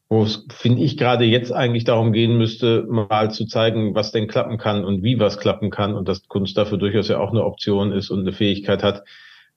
wo 0.08 0.22
es, 0.22 0.46
finde 0.50 0.82
ich, 0.82 0.98
gerade 0.98 1.24
jetzt 1.24 1.52
eigentlich 1.52 1.84
darum 1.84 2.12
gehen 2.12 2.36
müsste, 2.36 2.84
mal 2.88 3.30
zu 3.30 3.46
zeigen, 3.46 3.94
was 3.94 4.12
denn 4.12 4.28
klappen 4.28 4.58
kann 4.58 4.84
und 4.84 5.02
wie 5.02 5.18
was 5.18 5.38
klappen 5.38 5.70
kann 5.70 5.94
und 5.94 6.06
dass 6.06 6.28
Kunst 6.28 6.58
dafür 6.58 6.76
durchaus 6.76 7.08
ja 7.08 7.18
auch 7.18 7.30
eine 7.30 7.44
Option 7.44 7.92
ist 7.92 8.10
und 8.10 8.20
eine 8.20 8.32
Fähigkeit 8.32 8.82
hat, 8.82 9.04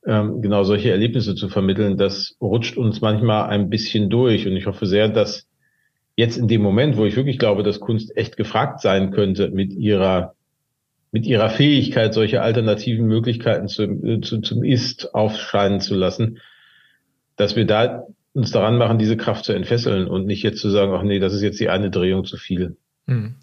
ähm, 0.07 0.41
genau 0.41 0.63
solche 0.63 0.91
Erlebnisse 0.91 1.35
zu 1.35 1.49
vermitteln. 1.49 1.97
Das 1.97 2.37
rutscht 2.41 2.77
uns 2.77 3.01
manchmal 3.01 3.49
ein 3.49 3.69
bisschen 3.69 4.09
durch 4.09 4.47
und 4.47 4.55
ich 4.55 4.65
hoffe 4.65 4.87
sehr, 4.87 5.09
dass 5.09 5.48
jetzt 6.19 6.37
in 6.37 6.49
dem 6.49 6.61
Moment, 6.61 6.97
wo 6.97 7.05
ich 7.05 7.15
wirklich 7.15 7.39
glaube, 7.39 7.63
dass 7.63 7.79
Kunst 7.79 8.15
echt 8.17 8.35
gefragt 8.35 8.81
sein 8.81 9.11
könnte 9.11 9.49
mit 9.49 9.73
ihrer 9.73 10.35
mit 11.11 11.25
ihrer 11.25 11.49
Fähigkeit, 11.49 12.13
solche 12.13 12.41
alternativen 12.41 13.07
Möglichkeiten 13.07 13.67
zu, 13.67 13.83
äh, 13.83 14.21
zu, 14.21 14.41
zum 14.41 14.63
Ist 14.63 15.15
aufscheinen 15.15 15.79
zu 15.79 15.95
lassen, 15.95 16.37
dass 17.35 17.55
wir 17.55 17.65
da 17.65 18.03
uns 18.33 18.51
daran 18.51 18.77
machen, 18.77 18.99
diese 18.99 19.17
Kraft 19.17 19.45
zu 19.45 19.53
entfesseln 19.53 20.07
und 20.07 20.27
nicht 20.27 20.43
jetzt 20.43 20.61
zu 20.61 20.69
sagen, 20.69 20.93
ach 20.93 21.01
nee, 21.01 21.17
das 21.17 21.33
ist 21.33 21.41
jetzt 21.41 21.59
die 21.59 21.69
eine 21.69 21.89
Drehung 21.89 22.25
zu 22.25 22.37
viel. 22.37 22.77
Hm. 23.07 23.35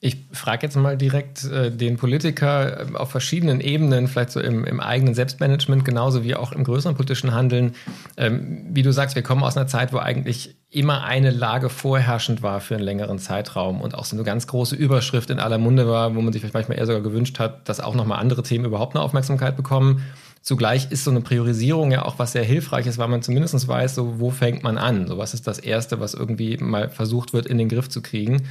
Ich 0.00 0.16
frage 0.32 0.66
jetzt 0.66 0.74
mal 0.74 0.96
direkt 0.96 1.44
äh, 1.44 1.70
den 1.70 1.96
Politiker 1.96 2.80
äh, 2.80 2.96
auf 2.96 3.10
verschiedenen 3.12 3.60
Ebenen, 3.60 4.08
vielleicht 4.08 4.30
so 4.30 4.40
im, 4.40 4.64
im, 4.64 4.80
eigenen 4.80 5.14
Selbstmanagement, 5.14 5.84
genauso 5.84 6.24
wie 6.24 6.34
auch 6.34 6.50
im 6.50 6.64
größeren 6.64 6.96
politischen 6.96 7.32
Handeln. 7.34 7.74
Ähm, 8.16 8.66
wie 8.70 8.82
du 8.82 8.90
sagst, 8.90 9.14
wir 9.14 9.22
kommen 9.22 9.44
aus 9.44 9.56
einer 9.56 9.68
Zeit, 9.68 9.92
wo 9.92 9.98
eigentlich 9.98 10.56
immer 10.72 11.04
eine 11.04 11.30
Lage 11.30 11.68
vorherrschend 11.68 12.42
war 12.42 12.60
für 12.60 12.74
einen 12.74 12.84
längeren 12.84 13.18
Zeitraum 13.18 13.82
und 13.82 13.94
auch 13.94 14.06
so 14.06 14.16
eine 14.16 14.24
ganz 14.24 14.46
große 14.46 14.74
Überschrift 14.74 15.28
in 15.28 15.38
aller 15.38 15.58
Munde 15.58 15.86
war, 15.86 16.14
wo 16.14 16.22
man 16.22 16.32
sich 16.32 16.40
vielleicht 16.40 16.54
manchmal 16.54 16.78
eher 16.78 16.86
sogar 16.86 17.02
gewünscht 17.02 17.38
hat, 17.38 17.68
dass 17.68 17.78
auch 17.78 17.94
nochmal 17.94 18.18
andere 18.18 18.42
Themen 18.42 18.64
überhaupt 18.64 18.96
eine 18.96 19.04
Aufmerksamkeit 19.04 19.54
bekommen. 19.54 20.02
Zugleich 20.40 20.90
ist 20.90 21.04
so 21.04 21.10
eine 21.10 21.20
Priorisierung 21.20 21.92
ja 21.92 22.04
auch 22.06 22.18
was 22.18 22.32
sehr 22.32 22.42
hilfreiches, 22.42 22.96
weil 22.96 23.08
man 23.08 23.22
zumindest 23.22 23.68
weiß, 23.68 23.94
so 23.94 24.18
wo 24.18 24.30
fängt 24.30 24.62
man 24.62 24.78
an? 24.78 25.06
So 25.06 25.18
was 25.18 25.34
ist 25.34 25.46
das 25.46 25.58
Erste, 25.58 26.00
was 26.00 26.14
irgendwie 26.14 26.56
mal 26.56 26.88
versucht 26.88 27.34
wird, 27.34 27.46
in 27.46 27.58
den 27.58 27.68
Griff 27.68 27.90
zu 27.90 28.00
kriegen. 28.00 28.42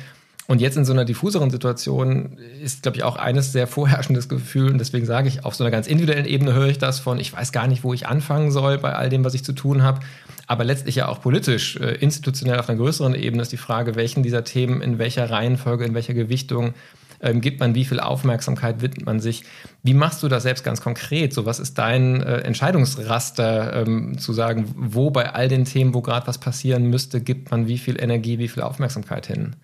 Und 0.48 0.62
jetzt 0.62 0.78
in 0.78 0.86
so 0.86 0.94
einer 0.94 1.06
diffuseren 1.06 1.50
Situation 1.50 2.38
ist, 2.62 2.84
glaube 2.84 2.98
ich, 2.98 3.04
auch 3.04 3.16
eines 3.16 3.51
sehr 3.51 3.68
vorherrschendes 3.68 4.30
Gefühl. 4.30 4.72
Und 4.72 4.78
deswegen 4.80 5.06
sage 5.06 5.28
ich, 5.28 5.46
auf 5.46 5.56
so 5.56 5.63
einer 5.63 5.72
ganz 5.72 5.88
individuellen 5.88 6.25
Ebene 6.25 6.54
höre 6.54 6.68
ich 6.68 6.78
das 6.78 7.00
von, 7.00 7.20
ich 7.20 7.34
weiß 7.34 7.51
gar 7.51 7.68
nicht, 7.68 7.84
wo 7.84 7.94
ich 7.94 8.08
anfangen 8.08 8.51
soll 8.51 8.78
bei 8.78 8.94
all 8.94 9.10
dem, 9.10 9.24
was 9.24 9.34
ich 9.34 9.44
zu 9.44 9.54
tun 9.54 9.82
habe. 9.82 10.01
Aber 10.48 10.63
letztlich 10.63 10.95
ja 10.95 11.07
auch 11.07 11.21
politisch, 11.21 11.77
äh, 11.77 11.95
institutionell 11.95 12.60
auf 12.60 12.69
einer 12.69 12.77
größeren 12.77 13.15
Ebene 13.15 13.41
ist 13.41 13.51
die 13.51 13.57
Frage, 13.57 13.95
welchen 13.95 14.24
dieser 14.24 14.43
Themen 14.43 14.81
in 14.81 15.00
welcher 15.00 15.29
Reihenfolge, 15.29 15.86
in 15.86 15.93
welcher 15.93 16.13
Gewichtung 16.13 16.74
ähm, 17.21 17.41
gibt 17.41 17.60
man, 17.60 17.75
wie 17.75 17.86
viel 17.86 18.00
Aufmerksamkeit 18.00 18.81
widmet 18.81 19.05
man 19.05 19.19
sich. 19.19 19.43
Wie 19.83 19.93
machst 19.93 20.24
du 20.24 20.27
das 20.27 20.43
selbst 20.43 20.63
ganz 20.63 20.81
konkret? 20.81 21.33
So, 21.33 21.45
was 21.45 21.60
ist 21.60 21.77
dein 21.77 22.21
äh, 22.21 22.39
Entscheidungsraster, 22.39 23.86
ähm, 23.86 24.17
zu 24.17 24.33
sagen, 24.33 24.74
wo 24.75 25.12
bei 25.12 25.31
all 25.31 25.48
den 25.48 25.65
Themen, 25.65 25.93
wo 25.93 26.01
gerade 26.01 26.27
was 26.27 26.39
passieren 26.39 26.88
müsste, 26.88 27.21
gibt 27.21 27.51
man 27.51 27.67
wie 27.67 27.77
viel 27.77 28.01
Energie, 28.01 28.39
wie 28.39 28.48
viel 28.48 28.63
Aufmerksamkeit 28.63 29.27
hin? 29.27 29.55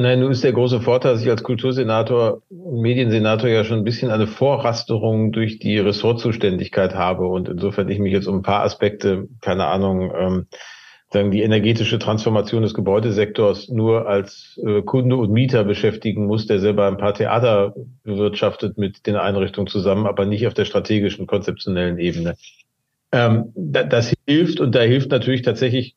Nein, 0.00 0.20
nun 0.20 0.30
ist 0.30 0.44
der 0.44 0.52
große 0.52 0.80
Vorteil, 0.80 1.14
dass 1.14 1.22
ich 1.22 1.28
als 1.28 1.42
Kultursenator 1.42 2.42
und 2.50 2.80
Mediensenator 2.82 3.50
ja 3.50 3.64
schon 3.64 3.78
ein 3.78 3.84
bisschen 3.84 4.12
eine 4.12 4.28
Vorrasterung 4.28 5.32
durch 5.32 5.58
die 5.58 5.76
Ressortzuständigkeit 5.78 6.94
habe 6.94 7.26
und 7.26 7.48
insofern 7.48 7.88
ich 7.88 7.98
mich 7.98 8.12
jetzt 8.12 8.28
um 8.28 8.36
ein 8.36 8.42
paar 8.42 8.62
Aspekte, 8.62 9.26
keine 9.40 9.66
Ahnung, 9.66 10.12
ähm, 10.16 10.46
sagen 11.12 11.32
die 11.32 11.42
energetische 11.42 11.98
Transformation 11.98 12.62
des 12.62 12.74
Gebäudesektors 12.74 13.70
nur 13.70 14.06
als 14.06 14.60
äh, 14.64 14.82
Kunde 14.82 15.16
und 15.16 15.32
Mieter 15.32 15.64
beschäftigen 15.64 16.26
muss, 16.26 16.46
der 16.46 16.60
selber 16.60 16.86
ein 16.86 16.98
paar 16.98 17.14
Theater 17.14 17.74
bewirtschaftet 18.04 18.78
mit 18.78 19.04
den 19.04 19.16
Einrichtungen 19.16 19.66
zusammen, 19.66 20.06
aber 20.06 20.26
nicht 20.26 20.46
auf 20.46 20.54
der 20.54 20.64
strategischen, 20.66 21.26
konzeptionellen 21.26 21.98
Ebene. 21.98 22.36
Ähm, 23.10 23.52
da, 23.56 23.82
das 23.82 24.14
hilft 24.28 24.60
und 24.60 24.76
da 24.76 24.80
hilft 24.82 25.10
natürlich 25.10 25.42
tatsächlich 25.42 25.96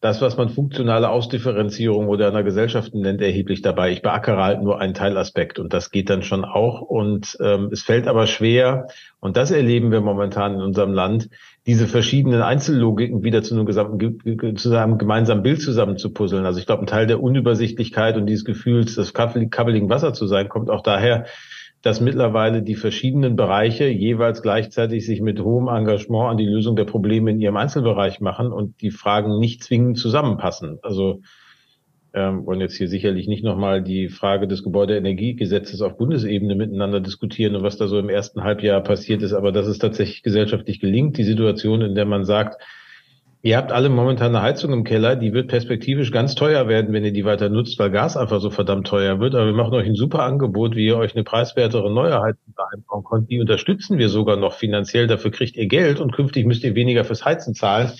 das, 0.00 0.22
was 0.22 0.38
man 0.38 0.48
funktionale 0.48 1.10
Ausdifferenzierung 1.10 2.06
moderner 2.06 2.42
Gesellschaften 2.42 3.00
nennt, 3.00 3.20
erheblich 3.20 3.60
dabei. 3.60 3.90
Ich 3.92 4.00
beackere 4.00 4.42
halt 4.42 4.62
nur 4.62 4.80
einen 4.80 4.94
Teilaspekt 4.94 5.58
und 5.58 5.74
das 5.74 5.90
geht 5.90 6.08
dann 6.08 6.22
schon 6.22 6.46
auch. 6.46 6.80
Und 6.80 7.36
ähm, 7.40 7.68
es 7.70 7.82
fällt 7.82 8.08
aber 8.08 8.26
schwer, 8.26 8.86
und 9.20 9.36
das 9.36 9.50
erleben 9.50 9.92
wir 9.92 10.00
momentan 10.00 10.54
in 10.54 10.62
unserem 10.62 10.94
Land, 10.94 11.28
diese 11.66 11.86
verschiedenen 11.86 12.40
Einzellogiken 12.40 13.22
wieder 13.22 13.42
zu 13.42 13.54
einem, 13.54 13.66
gesamten, 13.66 14.56
zu 14.56 14.74
einem 14.74 14.96
gemeinsamen 14.96 15.42
Bild 15.42 15.60
zusammenzupuzzeln. 15.60 16.46
Also 16.46 16.58
ich 16.58 16.66
glaube, 16.66 16.84
ein 16.84 16.86
Teil 16.86 17.06
der 17.06 17.22
Unübersichtlichkeit 17.22 18.16
und 18.16 18.24
dieses 18.24 18.46
Gefühls, 18.46 18.94
das 18.94 19.12
kabbeligen 19.12 19.90
Wasser 19.90 20.14
zu 20.14 20.26
sein, 20.26 20.48
kommt 20.48 20.70
auch 20.70 20.82
daher, 20.82 21.26
dass 21.82 22.00
mittlerweile 22.00 22.62
die 22.62 22.74
verschiedenen 22.74 23.36
Bereiche 23.36 23.86
jeweils 23.86 24.42
gleichzeitig 24.42 25.06
sich 25.06 25.22
mit 25.22 25.40
hohem 25.40 25.68
Engagement 25.68 26.30
an 26.30 26.36
die 26.36 26.46
Lösung 26.46 26.76
der 26.76 26.84
Probleme 26.84 27.30
in 27.30 27.40
ihrem 27.40 27.56
Einzelbereich 27.56 28.20
machen 28.20 28.52
und 28.52 28.80
die 28.82 28.90
Fragen 28.90 29.38
nicht 29.38 29.64
zwingend 29.64 29.98
zusammenpassen. 29.98 30.78
Also 30.82 31.22
ähm, 32.12 32.44
wollen 32.44 32.60
jetzt 32.60 32.76
hier 32.76 32.88
sicherlich 32.88 33.28
nicht 33.28 33.44
nochmal 33.44 33.82
die 33.82 34.08
Frage 34.08 34.48
des 34.48 34.62
Gebäudeenergiegesetzes 34.62 35.80
auf 35.80 35.96
Bundesebene 35.96 36.54
miteinander 36.54 37.00
diskutieren 37.00 37.54
und 37.54 37.62
was 37.62 37.76
da 37.76 37.86
so 37.86 37.98
im 37.98 38.08
ersten 38.08 38.42
Halbjahr 38.42 38.82
passiert 38.82 39.22
ist, 39.22 39.32
aber 39.32 39.52
dass 39.52 39.66
es 39.66 39.78
tatsächlich 39.78 40.22
gesellschaftlich 40.22 40.80
gelingt, 40.80 41.16
die 41.18 41.24
Situation, 41.24 41.82
in 41.82 41.94
der 41.94 42.06
man 42.06 42.24
sagt, 42.24 42.60
Ihr 43.42 43.56
habt 43.56 43.72
alle 43.72 43.88
momentan 43.88 44.36
eine 44.36 44.42
Heizung 44.42 44.70
im 44.74 44.84
Keller, 44.84 45.16
die 45.16 45.32
wird 45.32 45.48
perspektivisch 45.48 46.12
ganz 46.12 46.34
teuer 46.34 46.68
werden, 46.68 46.92
wenn 46.92 47.06
ihr 47.06 47.12
die 47.12 47.24
weiter 47.24 47.48
nutzt, 47.48 47.78
weil 47.78 47.90
Gas 47.90 48.18
einfach 48.18 48.38
so 48.38 48.50
verdammt 48.50 48.86
teuer 48.86 49.18
wird. 49.18 49.34
Aber 49.34 49.46
wir 49.46 49.54
machen 49.54 49.72
euch 49.72 49.86
ein 49.86 49.94
super 49.94 50.24
Angebot, 50.24 50.76
wie 50.76 50.84
ihr 50.84 50.98
euch 50.98 51.14
eine 51.14 51.24
preiswertere 51.24 51.90
neue 51.90 52.20
Heizung 52.20 52.54
einbauen 52.70 53.02
könnt. 53.02 53.30
Die 53.30 53.40
unterstützen 53.40 53.96
wir 53.96 54.10
sogar 54.10 54.36
noch 54.36 54.52
finanziell. 54.52 55.06
Dafür 55.06 55.30
kriegt 55.30 55.56
ihr 55.56 55.68
Geld 55.68 56.00
und 56.00 56.12
künftig 56.12 56.46
müsst 56.46 56.64
ihr 56.64 56.74
weniger 56.74 57.04
fürs 57.04 57.24
Heizen 57.24 57.54
zahlen. 57.54 57.90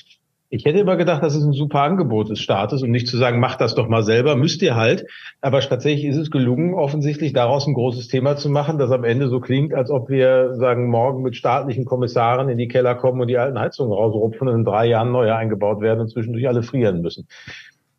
Ich 0.53 0.65
hätte 0.65 0.81
immer 0.81 0.97
gedacht, 0.97 1.23
das 1.23 1.37
ist 1.37 1.45
ein 1.45 1.53
super 1.53 1.83
Angebot 1.83 2.29
des 2.29 2.41
Staates 2.41 2.83
und 2.83 2.91
nicht 2.91 3.07
zu 3.07 3.17
sagen, 3.17 3.39
macht 3.39 3.61
das 3.61 3.77
doch 3.77 3.87
mal 3.87 4.03
selber, 4.03 4.35
müsst 4.35 4.61
ihr 4.63 4.75
halt. 4.75 5.07
Aber 5.41 5.61
tatsächlich 5.61 6.07
ist 6.07 6.17
es 6.17 6.33
gelungen, 6.33 6.75
offensichtlich 6.75 7.33
daraus 7.33 7.69
ein 7.69 7.75
großes 7.75 8.09
Thema 8.09 8.37
zu 8.37 8.51
machen, 8.51 8.77
das 8.77 8.91
am 8.91 9.05
Ende 9.05 9.29
so 9.29 9.39
klingt, 9.39 9.73
als 9.73 9.91
ob 9.91 10.09
wir 10.09 10.57
sagen, 10.57 10.91
morgen 10.91 11.23
mit 11.23 11.37
staatlichen 11.37 11.85
Kommissaren 11.85 12.49
in 12.49 12.59
die 12.59 12.67
Keller 12.67 12.97
kommen 12.97 13.21
und 13.21 13.29
die 13.29 13.39
alten 13.39 13.61
Heizungen 13.61 13.93
rausrupfen 13.93 14.49
und 14.49 14.57
in 14.57 14.65
drei 14.65 14.87
Jahren 14.87 15.13
neue 15.13 15.37
eingebaut 15.37 15.81
werden 15.81 16.01
und 16.01 16.11
zwischendurch 16.11 16.49
alle 16.49 16.65
frieren 16.65 17.01
müssen. 17.01 17.29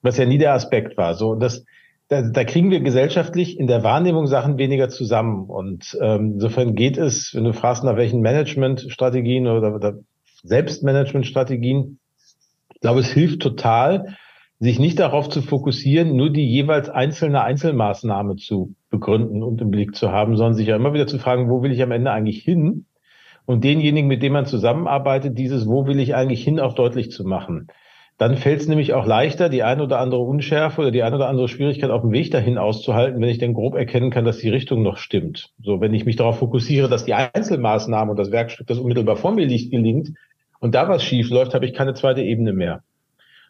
Was 0.01 0.17
ja 0.17 0.25
nie 0.25 0.38
der 0.38 0.53
Aspekt 0.53 0.98
war. 0.98 1.13
So, 1.13 1.36
das, 1.36 1.63
da, 2.10 2.22
da 2.22 2.43
kriegen 2.43 2.70
wir 2.70 2.81
gesellschaftlich 2.81 3.58
in 3.58 3.67
der 3.67 3.84
Wahrnehmung 3.84 4.27
Sachen 4.27 4.58
weniger 4.58 4.89
zusammen. 4.89 5.46
Und 5.46 5.98
ähm, 6.01 6.34
insofern 6.34 6.75
geht 6.75 6.98
es, 6.98 7.34
wenn 7.34 7.46
du 7.46 7.53
fragst, 7.53 7.86
nach 7.86 7.96
welchen 7.96 8.20
Managementstrategien 8.20 9.48
oder, 9.48 9.74
oder 9.74 10.00
Selbstmanagementstrategien, 10.43 12.00
ich 12.81 12.83
glaube, 12.83 13.01
es 13.01 13.11
hilft 13.11 13.43
total, 13.43 14.15
sich 14.59 14.79
nicht 14.79 14.97
darauf 14.97 15.29
zu 15.29 15.43
fokussieren, 15.43 16.15
nur 16.15 16.31
die 16.31 16.47
jeweils 16.47 16.89
einzelne 16.89 17.43
Einzelmaßnahme 17.43 18.38
zu 18.38 18.73
begründen 18.89 19.43
und 19.43 19.61
im 19.61 19.69
Blick 19.69 19.95
zu 19.95 20.11
haben, 20.11 20.35
sondern 20.35 20.55
sich 20.55 20.65
ja 20.65 20.77
immer 20.77 20.91
wieder 20.91 21.05
zu 21.05 21.19
fragen, 21.19 21.47
wo 21.47 21.61
will 21.61 21.71
ich 21.71 21.83
am 21.83 21.91
Ende 21.91 22.09
eigentlich 22.09 22.41
hin? 22.41 22.88
Und 23.45 23.63
denjenigen, 23.63 24.07
mit 24.07 24.23
dem 24.23 24.33
man 24.33 24.47
zusammenarbeitet, 24.47 25.38
dieses 25.38 25.67
Wo 25.67 25.85
will 25.85 26.00
ich 26.00 26.15
eigentlich 26.15 26.43
hin 26.43 26.59
auch 26.59 26.73
deutlich 26.73 27.11
zu 27.11 27.23
machen. 27.23 27.67
Dann 28.17 28.35
fällt 28.35 28.61
es 28.61 28.67
nämlich 28.67 28.95
auch 28.95 29.05
leichter, 29.05 29.50
die 29.50 29.61
eine 29.61 29.83
oder 29.83 30.00
andere 30.00 30.21
Unschärfe 30.21 30.81
oder 30.81 30.89
die 30.89 31.03
eine 31.03 31.17
oder 31.17 31.29
andere 31.29 31.50
Schwierigkeit 31.50 31.91
auf 31.91 32.01
dem 32.01 32.11
Weg 32.11 32.31
dahin 32.31 32.57
auszuhalten, 32.57 33.21
wenn 33.21 33.29
ich 33.29 33.38
dann 33.38 33.53
grob 33.53 33.75
erkennen 33.75 34.09
kann, 34.09 34.25
dass 34.25 34.39
die 34.39 34.50
Richtung 34.50 34.81
noch 34.81 34.97
stimmt. 34.97 35.51
So, 35.61 35.81
wenn 35.81 35.93
ich 35.93 36.05
mich 36.05 36.15
darauf 36.15 36.39
fokussiere, 36.39 36.89
dass 36.89 37.05
die 37.05 37.13
Einzelmaßnahme 37.13 38.09
und 38.09 38.17
das 38.17 38.31
Werkstück, 38.31 38.65
das 38.65 38.79
unmittelbar 38.79 39.17
vor 39.17 39.33
mir 39.33 39.45
liegt, 39.45 39.69
gelingt, 39.69 40.13
und 40.62 40.75
da 40.75 40.88
was 40.88 41.03
schief 41.03 41.30
läuft, 41.30 41.53
habe 41.53 41.65
ich 41.65 41.74
keine 41.74 41.94
zweite 41.94 42.22
Ebene 42.22 42.53
mehr. 42.53 42.84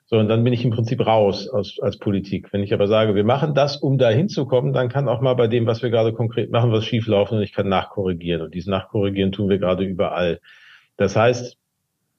So, 0.06 0.18
und 0.18 0.28
dann 0.28 0.44
bin 0.44 0.54
ich 0.54 0.66
im 0.66 0.72
Prinzip 0.72 1.06
raus 1.06 1.48
aus, 1.48 1.80
als 1.80 1.98
Politik. 1.98 2.52
Wenn 2.52 2.64
ich 2.64 2.74
aber 2.74 2.88
sage, 2.88 3.16
wir 3.16 3.24
machen 3.24 3.54
das, 3.54 3.78
um 3.78 3.98
da 3.98 4.10
hinzukommen, 4.10 4.74
dann 4.74 4.90
kann 4.90 5.08
auch 5.08 5.22
mal 5.22 5.36
bei 5.36 5.48
dem, 5.48 5.68
was 5.68 5.84
wir 5.84 5.90
gerade 5.90 6.14
konkret 6.14 6.52
machen, 6.52 6.72
was 6.72 6.86
schief 6.86 7.08
laufen 7.08 7.38
und 7.38 7.44
ich 7.44 7.54
kann 7.54 7.70
nachkorrigieren. 7.70 8.42
Und 8.42 8.54
dieses 8.54 8.68
Nachkorrigieren 8.68 9.32
tun 9.32 9.50
wir 9.50 9.58
gerade 9.58 9.84
überall. 9.84 10.40
Das 10.98 11.16
heißt, 11.16 11.58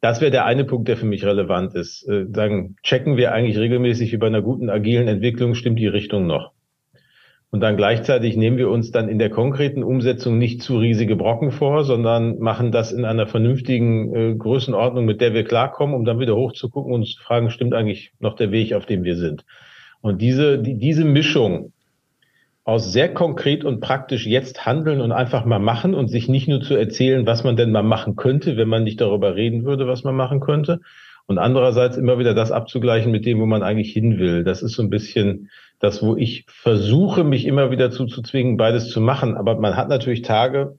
das 0.01 0.21
wäre 0.21 0.31
der 0.31 0.45
eine 0.45 0.65
Punkt, 0.65 0.89
der 0.89 0.97
für 0.97 1.07
mich 1.07 1.25
relevant 1.25 1.75
ist. 1.75 2.07
Äh, 2.09 2.27
sagen, 2.33 2.77
checken 2.83 3.17
wir 3.17 3.33
eigentlich 3.33 3.59
regelmäßig 3.59 4.19
bei 4.19 4.27
einer 4.27 4.43
guten 4.43 4.69
agilen 4.69 5.09
Entwicklung, 5.09 5.55
stimmt 5.55 5.79
die 5.79 5.87
Richtung 5.87 6.27
noch? 6.27 6.53
Und 7.53 7.61
dann 7.61 7.77
gleichzeitig 7.77 8.35
nehmen 8.35 8.57
wir 8.57 8.71
uns 8.71 8.93
dann 8.93 9.11
in 9.11 9.19
der 9.19 9.29
konkreten 9.29 9.85
Umsetzung 9.85 10.39
nicht 10.39 10.63
zu 10.63 10.79
riesige 10.79 11.17
Brocken 11.17 11.51
vor, 11.51 11.85
sondern 11.85 12.39
machen 12.39 12.73
das 12.73 12.93
in 12.93 13.05
einer 13.05 13.27
vernünftigen 13.27 14.15
äh, 14.15 14.35
Größenordnung, 14.35 15.05
mit 15.05 15.21
der 15.21 15.35
wir 15.35 15.45
klarkommen, 15.45 15.95
um 15.95 16.07
dann 16.07 16.19
wieder 16.19 16.35
hochzugucken 16.35 16.95
und 16.95 17.07
zu 17.07 17.23
fragen, 17.23 17.51
stimmt 17.51 17.75
eigentlich 17.75 18.13
noch 18.21 18.37
der 18.37 18.53
Weg, 18.53 18.73
auf 18.73 18.87
dem 18.87 19.05
wir 19.05 19.17
sind? 19.17 19.45
Und 20.01 20.23
diese, 20.23 20.61
die, 20.61 20.79
diese 20.79 21.05
Mischung 21.05 21.75
aus 22.65 22.91
sehr 22.91 23.13
konkret 23.13 23.65
und 23.65 23.81
praktisch 23.81 24.27
jetzt 24.27 24.65
handeln 24.65 25.03
und 25.03 25.13
einfach 25.13 25.45
mal 25.45 25.59
machen 25.59 25.93
und 25.93 26.09
sich 26.09 26.31
nicht 26.31 26.49
nur 26.49 26.63
zu 26.63 26.75
erzählen, 26.75 27.27
was 27.27 27.45
man 27.45 27.57
denn 27.57 27.71
mal 27.71 27.83
machen 27.83 28.17
könnte, 28.17 28.57
wenn 28.57 28.69
man 28.69 28.83
nicht 28.83 29.03
darüber 29.03 29.37
reden 29.37 29.67
würde, 29.67 29.87
was 29.87 30.05
man 30.05 30.17
machen 30.17 30.41
könnte. 30.41 30.81
Und 31.27 31.39
andererseits 31.39 31.99
immer 31.99 32.19
wieder 32.19 32.35
das 32.35 32.51
abzugleichen 32.51 33.13
mit 33.13 33.27
dem, 33.27 33.41
wo 33.41 33.47
man 33.47 33.63
eigentlich 33.63 33.93
hin 33.93 34.19
will. 34.19 34.43
Das 34.43 34.63
ist 34.63 34.73
so 34.73 34.83
ein 34.83 34.91
bisschen 34.91 35.51
das, 35.83 36.01
wo 36.01 36.17
ich 36.17 36.47
versuche, 36.47 37.25
mich 37.25 37.45
immer 37.45 37.73
wieder 37.73 37.91
zuzuzwingen, 37.91 38.57
beides 38.57 38.89
zu 38.89 39.01
machen. 39.01 39.37
Aber 39.37 39.59
man 39.59 39.77
hat 39.77 39.89
natürlich 39.89 40.23
Tage, 40.23 40.79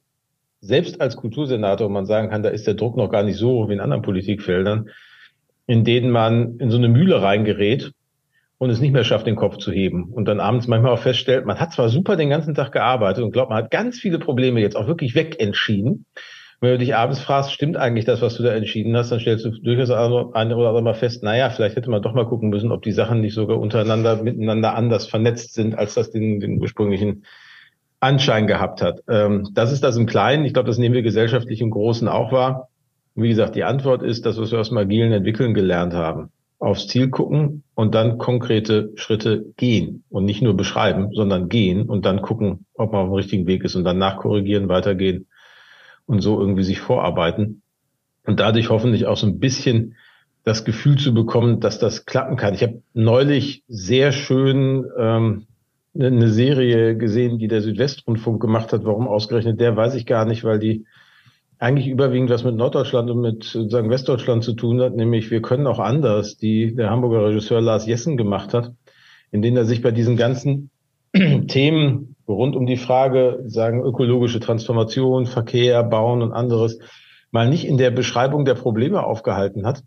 selbst 0.61 1.01
als 1.01 1.17
Kultursenator, 1.17 1.89
wo 1.89 1.91
man 1.91 2.05
sagen 2.05 2.29
kann, 2.29 2.41
da 2.41 2.47
ist 2.47 2.65
der 2.65 2.75
Druck 2.75 2.95
noch 2.95 3.09
gar 3.09 3.23
nicht 3.23 3.37
so 3.37 3.51
hoch 3.51 3.69
wie 3.69 3.73
in 3.73 3.81
anderen 3.81 4.01
Politikfeldern, 4.01 4.89
in 5.67 5.83
denen 5.83 6.09
man 6.09 6.57
in 6.57 6.71
so 6.71 6.77
eine 6.77 6.87
Mühle 6.87 7.21
reingerät 7.21 7.91
und 8.59 8.69
es 8.69 8.79
nicht 8.79 8.93
mehr 8.93 9.03
schafft, 9.03 9.27
den 9.27 9.35
Kopf 9.35 9.57
zu 9.57 9.73
heben. 9.73 10.05
Und 10.05 10.25
dann 10.25 10.39
abends 10.39 10.67
manchmal 10.67 10.93
auch 10.93 10.99
feststellt, 10.99 11.45
man 11.45 11.59
hat 11.59 11.73
zwar 11.73 11.89
super 11.89 12.15
den 12.15 12.29
ganzen 12.29 12.55
Tag 12.55 12.71
gearbeitet 12.71 13.25
und 13.25 13.31
glaubt, 13.31 13.49
man 13.49 13.61
hat 13.61 13.71
ganz 13.71 13.99
viele 13.99 14.19
Probleme 14.19 14.61
jetzt 14.61 14.77
auch 14.77 14.87
wirklich 14.87 15.15
wegentschieden. 15.15 16.05
Wenn 16.63 16.71
du 16.71 16.77
dich 16.77 16.95
abends 16.95 17.19
fragst, 17.19 17.51
stimmt 17.51 17.75
eigentlich 17.75 18.05
das, 18.05 18.21
was 18.21 18.35
du 18.35 18.43
da 18.43 18.53
entschieden 18.53 18.95
hast, 18.95 19.11
dann 19.11 19.19
stellst 19.19 19.43
du 19.43 19.49
durchaus 19.49 19.91
eine 19.91 20.55
oder 20.55 20.69
andere 20.69 20.81
Mal 20.81 20.93
fest, 20.93 21.21
naja, 21.21 21.49
vielleicht 21.49 21.75
hätte 21.75 21.89
man 21.89 22.01
doch 22.01 22.13
mal 22.13 22.25
gucken 22.25 22.47
müssen, 22.47 22.71
ob 22.71 22.83
die 22.83 22.93
Sachen 22.93 23.19
nicht 23.19 23.33
sogar 23.33 23.59
untereinander, 23.59 24.23
miteinander 24.23 24.73
anders 24.73 25.05
vernetzt 25.05 25.55
sind, 25.55 25.77
als 25.77 25.93
das 25.95 26.11
den, 26.11 26.39
den 26.39 26.61
ursprünglichen 26.61 27.25
Anschein 27.99 28.47
gehabt 28.47 28.81
hat. 28.81 29.01
Ähm, 29.09 29.49
das 29.51 29.73
ist 29.73 29.83
das 29.83 29.97
im 29.97 30.05
Kleinen. 30.05 30.45
Ich 30.45 30.53
glaube, 30.53 30.67
das 30.67 30.77
nehmen 30.77 30.95
wir 30.95 31.01
gesellschaftlich 31.01 31.59
im 31.59 31.69
Großen 31.69 32.07
auch 32.07 32.31
wahr. 32.31 32.69
wie 33.13 33.27
gesagt, 33.27 33.55
die 33.55 33.65
Antwort 33.65 34.01
ist, 34.01 34.25
dass 34.25 34.37
wir 34.37 34.57
aus 34.57 34.69
dem 34.69 34.77
agilen 34.77 35.11
Entwickeln 35.11 35.53
gelernt 35.53 35.93
haben. 35.93 36.29
Aufs 36.59 36.87
Ziel 36.87 37.09
gucken 37.09 37.63
und 37.75 37.93
dann 37.93 38.17
konkrete 38.19 38.93
Schritte 38.95 39.47
gehen 39.57 40.05
und 40.09 40.23
nicht 40.23 40.41
nur 40.41 40.55
beschreiben, 40.55 41.09
sondern 41.11 41.49
gehen 41.49 41.89
und 41.89 42.05
dann 42.05 42.21
gucken, 42.21 42.67
ob 42.73 42.93
man 42.93 43.01
auf 43.01 43.09
dem 43.09 43.15
richtigen 43.15 43.47
Weg 43.47 43.65
ist 43.65 43.75
und 43.75 43.83
dann 43.83 43.97
nachkorrigieren, 43.97 44.69
weitergehen 44.69 45.27
und 46.05 46.21
so 46.21 46.39
irgendwie 46.39 46.63
sich 46.63 46.79
vorarbeiten 46.79 47.61
und 48.25 48.39
dadurch 48.39 48.69
hoffentlich 48.69 49.05
auch 49.05 49.17
so 49.17 49.27
ein 49.27 49.39
bisschen 49.39 49.95
das 50.43 50.65
Gefühl 50.65 50.97
zu 50.97 51.13
bekommen, 51.13 51.59
dass 51.59 51.79
das 51.79 52.05
klappen 52.05 52.35
kann. 52.35 52.53
Ich 52.53 52.63
habe 52.63 52.81
neulich 52.93 53.63
sehr 53.67 54.11
schön 54.11 54.85
ähm, 54.97 55.47
eine 55.97 56.29
Serie 56.29 56.97
gesehen, 56.97 57.37
die 57.37 57.47
der 57.47 57.61
Südwestrundfunk 57.61 58.41
gemacht 58.41 58.73
hat. 58.73 58.83
Warum 58.83 59.07
ausgerechnet 59.07 59.61
der, 59.61 59.77
weiß 59.77 59.95
ich 59.95 60.05
gar 60.05 60.25
nicht, 60.25 60.43
weil 60.43 60.59
die 60.59 60.85
eigentlich 61.59 61.87
überwiegend 61.87 62.29
was 62.29 62.43
mit 62.43 62.55
Norddeutschland 62.55 63.09
und 63.09 63.21
mit 63.21 63.43
sozusagen 63.45 63.89
Westdeutschland 63.89 64.43
zu 64.43 64.53
tun 64.53 64.81
hat, 64.81 64.95
nämlich 64.95 65.31
wir 65.31 65.41
können 65.41 65.67
auch 65.67 65.79
anders, 65.79 66.35
die 66.37 66.75
der 66.75 66.89
Hamburger 66.89 67.25
Regisseur 67.27 67.61
Lars 67.61 67.85
Jessen 67.85 68.17
gemacht 68.17 68.53
hat, 68.53 68.73
in 69.31 69.41
denen 69.41 69.55
er 69.55 69.65
sich 69.65 69.81
bei 69.81 69.91
diesen 69.91 70.17
ganzen 70.17 70.71
Themen 71.47 72.12
rund 72.27 72.55
um 72.55 72.65
die 72.65 72.77
Frage, 72.77 73.43
sagen 73.47 73.83
ökologische 73.83 74.39
Transformation, 74.39 75.25
Verkehr, 75.25 75.83
Bauen 75.83 76.21
und 76.21 76.31
anderes, 76.31 76.79
mal 77.31 77.49
nicht 77.49 77.65
in 77.65 77.77
der 77.77 77.91
Beschreibung 77.91 78.45
der 78.45 78.55
Probleme 78.55 79.03
aufgehalten 79.03 79.65
hat, 79.65 79.83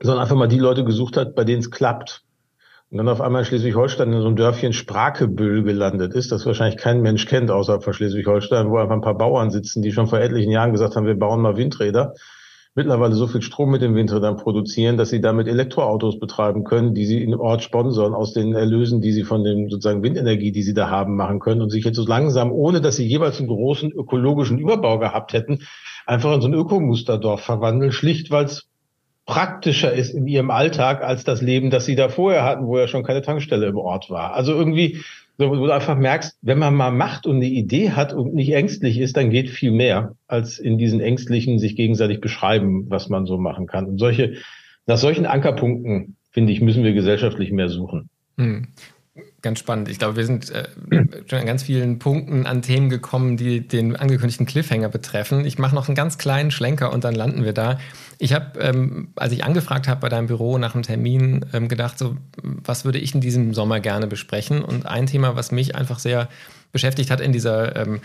sondern 0.00 0.22
einfach 0.22 0.36
mal 0.36 0.48
die 0.48 0.58
Leute 0.58 0.84
gesucht 0.84 1.16
hat, 1.16 1.34
bei 1.34 1.44
denen 1.44 1.60
es 1.60 1.70
klappt. 1.70 2.24
und 2.90 2.98
dann 2.98 3.08
auf 3.08 3.20
einmal 3.20 3.42
in 3.42 3.46
Schleswig-Holstein 3.46 4.12
in 4.12 4.20
so 4.20 4.26
einem 4.26 4.36
Dörfchen 4.36 4.72
Sprakebüll 4.72 5.62
gelandet 5.62 6.14
ist, 6.14 6.32
das 6.32 6.46
wahrscheinlich 6.46 6.78
kein 6.78 7.00
Mensch 7.00 7.26
kennt 7.26 7.50
außerhalb 7.50 7.82
von 7.82 7.92
Schleswig-Holstein, 7.92 8.70
wo 8.70 8.78
einfach 8.78 8.94
ein 8.94 9.00
paar 9.00 9.16
Bauern 9.16 9.50
sitzen, 9.50 9.82
die 9.82 9.92
schon 9.92 10.06
vor 10.08 10.20
etlichen 10.20 10.52
Jahren 10.52 10.72
gesagt 10.72 10.96
haben, 10.96 11.06
wir 11.06 11.18
bauen 11.18 11.40
mal 11.40 11.56
Windräder 11.56 12.14
mittlerweile 12.74 13.14
so 13.14 13.26
viel 13.26 13.42
Strom 13.42 13.70
mit 13.70 13.82
den 13.82 13.94
Windrädern 13.94 14.36
produzieren, 14.36 14.96
dass 14.96 15.10
sie 15.10 15.20
damit 15.20 15.46
Elektroautos 15.46 16.18
betreiben 16.18 16.64
können, 16.64 16.94
die 16.94 17.04
sie 17.04 17.22
im 17.22 17.38
Ort 17.38 17.62
sponsern 17.62 18.14
aus 18.14 18.32
den 18.32 18.54
Erlösen, 18.54 19.00
die 19.02 19.12
sie 19.12 19.24
von 19.24 19.44
dem 19.44 19.68
sozusagen 19.68 20.02
Windenergie, 20.02 20.52
die 20.52 20.62
sie 20.62 20.74
da 20.74 20.88
haben, 20.88 21.16
machen 21.16 21.38
können 21.38 21.60
und 21.60 21.70
sich 21.70 21.84
jetzt 21.84 21.96
so 21.96 22.06
langsam, 22.06 22.50
ohne 22.50 22.80
dass 22.80 22.96
sie 22.96 23.06
jeweils 23.06 23.38
einen 23.38 23.48
großen 23.48 23.92
ökologischen 23.92 24.58
Überbau 24.58 24.98
gehabt 24.98 25.32
hätten, 25.34 25.60
einfach 26.06 26.34
in 26.34 26.40
so 26.40 26.48
ein 26.48 26.54
Ökomusterdorf 26.54 27.42
verwandeln, 27.42 27.92
schlicht 27.92 28.30
weil 28.30 28.46
es 28.46 28.68
praktischer 29.26 29.92
ist 29.92 30.14
in 30.14 30.26
ihrem 30.26 30.50
Alltag 30.50 31.02
als 31.02 31.24
das 31.24 31.42
Leben, 31.42 31.70
das 31.70 31.84
sie 31.84 31.94
da 31.94 32.08
vorher 32.08 32.44
hatten, 32.44 32.66
wo 32.66 32.78
ja 32.78 32.88
schon 32.88 33.04
keine 33.04 33.22
Tankstelle 33.22 33.66
im 33.66 33.76
Ort 33.76 34.10
war. 34.10 34.34
Also 34.34 34.52
irgendwie 34.52 35.02
so, 35.42 35.50
wo 35.50 35.66
du 35.66 35.72
einfach 35.72 35.98
merkst, 35.98 36.38
wenn 36.42 36.58
man 36.58 36.74
mal 36.74 36.92
macht 36.92 37.26
und 37.26 37.36
eine 37.36 37.46
Idee 37.46 37.90
hat 37.90 38.12
und 38.12 38.32
nicht 38.32 38.52
ängstlich 38.52 38.98
ist, 38.98 39.16
dann 39.16 39.30
geht 39.30 39.50
viel 39.50 39.72
mehr 39.72 40.14
als 40.28 40.58
in 40.58 40.78
diesen 40.78 41.00
ängstlichen 41.00 41.58
sich 41.58 41.74
gegenseitig 41.74 42.20
beschreiben, 42.20 42.88
was 42.88 43.08
man 43.08 43.26
so 43.26 43.38
machen 43.38 43.66
kann. 43.66 43.86
Und 43.86 43.98
solche, 43.98 44.34
nach 44.86 44.98
solchen 44.98 45.26
Ankerpunkten, 45.26 46.16
finde 46.30 46.52
ich, 46.52 46.60
müssen 46.60 46.84
wir 46.84 46.92
gesellschaftlich 46.92 47.50
mehr 47.50 47.68
suchen. 47.68 48.08
Hm. 48.38 48.68
Ganz 49.42 49.58
spannend. 49.58 49.88
Ich 49.88 49.98
glaube, 49.98 50.14
wir 50.14 50.24
sind 50.24 50.50
äh, 50.50 50.68
schon 51.26 51.40
an 51.40 51.46
ganz 51.46 51.64
vielen 51.64 51.98
Punkten 51.98 52.46
an 52.46 52.62
Themen 52.62 52.88
gekommen, 52.88 53.36
die 53.36 53.66
den 53.66 53.96
angekündigten 53.96 54.46
Cliffhanger 54.46 54.88
betreffen. 54.88 55.44
Ich 55.44 55.58
mache 55.58 55.74
noch 55.74 55.88
einen 55.88 55.96
ganz 55.96 56.16
kleinen 56.16 56.52
Schlenker 56.52 56.92
und 56.92 57.02
dann 57.02 57.16
landen 57.16 57.42
wir 57.42 57.52
da. 57.52 57.80
Ich 58.18 58.34
habe, 58.34 58.60
ähm, 58.60 59.08
als 59.16 59.32
ich 59.32 59.42
angefragt 59.42 59.88
habe 59.88 60.00
bei 60.00 60.08
deinem 60.08 60.28
Büro 60.28 60.58
nach 60.58 60.74
einem 60.74 60.84
Termin, 60.84 61.44
ähm, 61.52 61.66
gedacht, 61.66 61.98
so, 61.98 62.16
was 62.40 62.84
würde 62.84 63.00
ich 63.00 63.16
in 63.16 63.20
diesem 63.20 63.52
Sommer 63.52 63.80
gerne 63.80 64.06
besprechen? 64.06 64.62
Und 64.62 64.86
ein 64.86 65.06
Thema, 65.06 65.34
was 65.34 65.50
mich 65.50 65.74
einfach 65.74 65.98
sehr 65.98 66.28
beschäftigt 66.70 67.10
hat 67.10 67.20
in 67.20 67.32
dieser 67.32 67.74
ähm, 67.74 68.00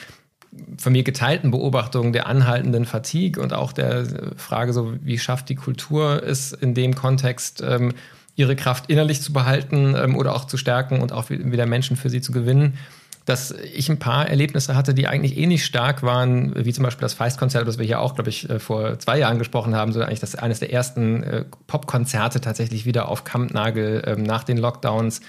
von 0.79 0.91
mir 0.91 1.03
geteilten 1.03 1.51
Beobachtung 1.51 2.13
der 2.13 2.25
anhaltenden 2.25 2.85
Fatigue 2.85 3.39
und 3.39 3.53
auch 3.53 3.73
der 3.73 4.07
Frage, 4.37 4.73
so 4.73 4.95
wie 5.01 5.19
schafft 5.19 5.49
die 5.49 5.55
Kultur 5.55 6.23
es 6.23 6.51
in 6.51 6.73
dem 6.73 6.95
Kontext, 6.95 7.61
ähm, 7.61 7.93
ihre 8.37 8.55
Kraft 8.55 8.89
innerlich 8.89 9.21
zu 9.21 9.33
behalten 9.33 9.95
ähm, 9.97 10.15
oder 10.15 10.33
auch 10.33 10.45
zu 10.45 10.55
stärken 10.55 11.01
und 11.01 11.11
auch 11.11 11.29
wieder 11.29 11.65
Menschen 11.65 11.97
für 11.97 12.09
sie 12.09 12.21
zu 12.21 12.31
gewinnen. 12.31 12.77
Dass 13.25 13.51
ich 13.51 13.89
ein 13.89 13.99
paar 13.99 14.29
Erlebnisse 14.29 14.73
hatte, 14.73 14.93
die 14.93 15.07
eigentlich 15.07 15.37
ähnlich 15.37 15.65
stark 15.65 16.01
waren, 16.01 16.53
wie 16.55 16.71
zum 16.71 16.85
Beispiel 16.85 17.01
das 17.01 17.13
Feist-Konzert, 17.13 17.67
das 17.67 17.77
wir 17.77 17.85
hier 17.85 17.99
auch, 17.99 18.15
glaube 18.15 18.29
ich, 18.29 18.49
äh, 18.49 18.59
vor 18.59 18.97
zwei 18.99 19.17
Jahren 19.19 19.37
gesprochen 19.37 19.75
haben, 19.75 19.91
so 19.91 20.01
eigentlich 20.01 20.21
das 20.21 20.35
eines 20.35 20.59
der 20.59 20.71
ersten 20.71 21.23
äh, 21.23 21.45
Popkonzerte 21.65 22.39
tatsächlich 22.39 22.85
wieder 22.85 23.09
auf 23.09 23.25
Kampnagel 23.25 24.03
ähm, 24.05 24.23
nach 24.23 24.45
den 24.45 24.57
Lockdowns. 24.57 25.19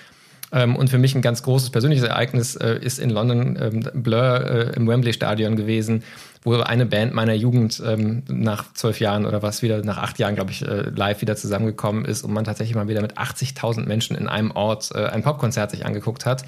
Ähm, 0.53 0.77
und 0.77 0.89
für 0.89 0.99
mich 0.99 1.15
ein 1.15 1.23
ganz 1.23 1.43
großes 1.43 1.71
persönliches 1.71 2.07
Ereignis 2.07 2.57
äh, 2.57 2.79
ist 2.81 2.99
in 2.99 3.11
London 3.11 3.59
ähm, 3.61 4.03
Blur 4.03 4.45
äh, 4.45 4.77
im 4.77 4.87
Wembley 4.89 5.13
Stadion 5.13 5.57
gewesen, 5.57 6.03
wo 6.43 6.55
eine 6.55 6.87
Band 6.87 7.13
meiner 7.15 7.35
Jugend 7.35 7.83
ähm, 7.85 8.23
nach 8.29 8.73
zwölf 8.73 9.01
Jahren 9.01 9.27
oder 9.27 9.43
was 9.43 9.63
wieder, 9.63 9.85
nach 9.85 9.99
acht 9.99 10.19
Jahren, 10.19 10.35
glaube 10.35 10.51
ich, 10.51 10.67
äh, 10.67 10.91
live 10.91 11.21
wieder 11.21 11.37
zusammengekommen 11.37 12.05
ist 12.05 12.23
und 12.23 12.33
man 12.33 12.45
tatsächlich 12.45 12.77
mal 12.77 12.89
wieder 12.89 13.03
mit 13.03 13.19
80.000 13.19 13.87
Menschen 13.87 14.17
in 14.17 14.29
einem 14.29 14.51
Ort 14.53 14.91
äh, 14.95 15.07
ein 15.07 15.23
Popkonzert 15.23 15.71
sich 15.71 15.85
angeguckt 15.85 16.25
hat. 16.25 16.45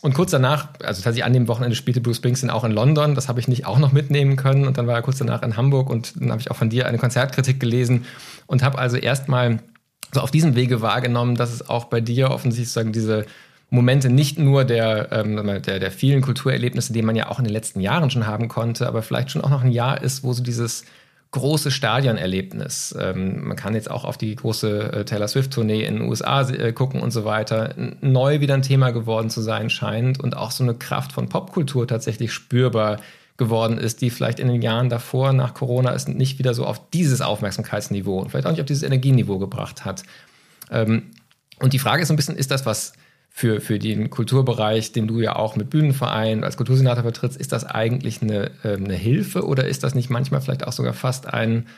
Und 0.00 0.14
kurz 0.14 0.30
danach, 0.30 0.68
also 0.80 1.02
tatsächlich 1.02 1.24
an 1.24 1.32
dem 1.32 1.48
Wochenende 1.48 1.74
spielte 1.74 2.00
Bruce 2.00 2.18
Springsteen 2.18 2.50
auch 2.50 2.62
in 2.62 2.70
London. 2.70 3.16
Das 3.16 3.28
habe 3.28 3.40
ich 3.40 3.48
nicht 3.48 3.66
auch 3.66 3.78
noch 3.78 3.90
mitnehmen 3.90 4.36
können. 4.36 4.66
Und 4.66 4.78
dann 4.78 4.86
war 4.86 4.94
er 4.94 5.02
kurz 5.02 5.18
danach 5.18 5.42
in 5.42 5.56
Hamburg 5.56 5.90
und 5.90 6.20
dann 6.20 6.30
habe 6.30 6.40
ich 6.40 6.50
auch 6.52 6.56
von 6.56 6.70
dir 6.70 6.86
eine 6.86 6.98
Konzertkritik 6.98 7.58
gelesen 7.58 8.04
und 8.46 8.62
habe 8.62 8.78
also 8.78 8.96
erstmal 8.96 9.58
so 10.12 10.20
auf 10.20 10.30
diesem 10.30 10.54
Wege 10.54 10.80
wahrgenommen, 10.80 11.34
dass 11.34 11.52
es 11.52 11.68
auch 11.68 11.84
bei 11.84 12.00
dir 12.00 12.30
offensichtlich 12.30 12.68
sozusagen 12.68 12.92
diese 12.92 13.26
Momente 13.70 14.08
nicht 14.08 14.38
nur 14.38 14.64
der, 14.64 15.12
ähm, 15.12 15.36
der, 15.62 15.78
der 15.78 15.90
vielen 15.90 16.22
Kulturerlebnisse, 16.22 16.92
die 16.92 17.02
man 17.02 17.16
ja 17.16 17.28
auch 17.28 17.38
in 17.38 17.44
den 17.44 17.52
letzten 17.52 17.80
Jahren 17.80 18.10
schon 18.10 18.26
haben 18.26 18.48
konnte, 18.48 18.86
aber 18.86 19.02
vielleicht 19.02 19.30
schon 19.30 19.42
auch 19.42 19.50
noch 19.50 19.62
ein 19.62 19.72
Jahr 19.72 20.02
ist, 20.02 20.24
wo 20.24 20.32
so 20.32 20.42
dieses 20.42 20.84
große 21.30 21.70
Stadionerlebnis, 21.70 22.96
ähm, 22.98 23.48
man 23.48 23.56
kann 23.56 23.74
jetzt 23.74 23.90
auch 23.90 24.04
auf 24.04 24.16
die 24.16 24.34
große 24.34 24.92
äh, 24.92 25.04
Taylor 25.04 25.28
Swift-Tournee 25.28 25.84
in 25.84 25.98
den 25.98 26.08
USA 26.08 26.48
äh, 26.48 26.72
gucken 26.72 27.02
und 27.02 27.10
so 27.10 27.26
weiter, 27.26 27.74
neu 28.00 28.40
wieder 28.40 28.54
ein 28.54 28.62
Thema 28.62 28.92
geworden 28.92 29.28
zu 29.28 29.42
sein 29.42 29.68
scheint 29.68 30.18
und 30.18 30.34
auch 30.36 30.50
so 30.50 30.64
eine 30.64 30.74
Kraft 30.74 31.12
von 31.12 31.28
Popkultur 31.28 31.86
tatsächlich 31.86 32.32
spürbar 32.32 32.98
geworden 33.38 33.78
ist, 33.78 34.02
die 34.02 34.10
vielleicht 34.10 34.40
in 34.40 34.48
den 34.48 34.60
Jahren 34.60 34.90
davor, 34.90 35.32
nach 35.32 35.54
Corona, 35.54 35.94
es 35.94 36.08
nicht 36.08 36.38
wieder 36.38 36.52
so 36.54 36.66
auf 36.66 36.90
dieses 36.90 37.20
Aufmerksamkeitsniveau 37.20 38.18
und 38.18 38.30
vielleicht 38.30 38.46
auch 38.46 38.50
nicht 38.50 38.60
auf 38.60 38.66
dieses 38.66 38.82
Energieniveau 38.82 39.38
gebracht 39.38 39.84
hat. 39.84 40.02
Ähm, 40.70 41.04
und 41.60 41.72
die 41.72 41.78
Frage 41.78 42.02
ist 42.02 42.08
so 42.08 42.14
ein 42.14 42.16
bisschen, 42.16 42.36
ist 42.36 42.50
das 42.50 42.66
was 42.66 42.92
für, 43.30 43.60
für 43.60 43.78
den 43.78 44.10
Kulturbereich, 44.10 44.90
den 44.90 45.06
du 45.06 45.20
ja 45.20 45.36
auch 45.36 45.54
mit 45.54 45.70
Bühnenverein 45.70 46.42
als 46.42 46.56
Kultursenator 46.56 47.04
vertrittst, 47.04 47.38
ist 47.38 47.52
das 47.52 47.64
eigentlich 47.64 48.20
eine, 48.22 48.50
äh, 48.64 48.74
eine 48.74 48.94
Hilfe 48.94 49.46
oder 49.46 49.68
ist 49.68 49.84
das 49.84 49.94
nicht 49.94 50.10
manchmal 50.10 50.40
vielleicht 50.40 50.66
auch 50.66 50.72
sogar 50.72 50.92
fast 50.92 51.32
ein, 51.32 51.68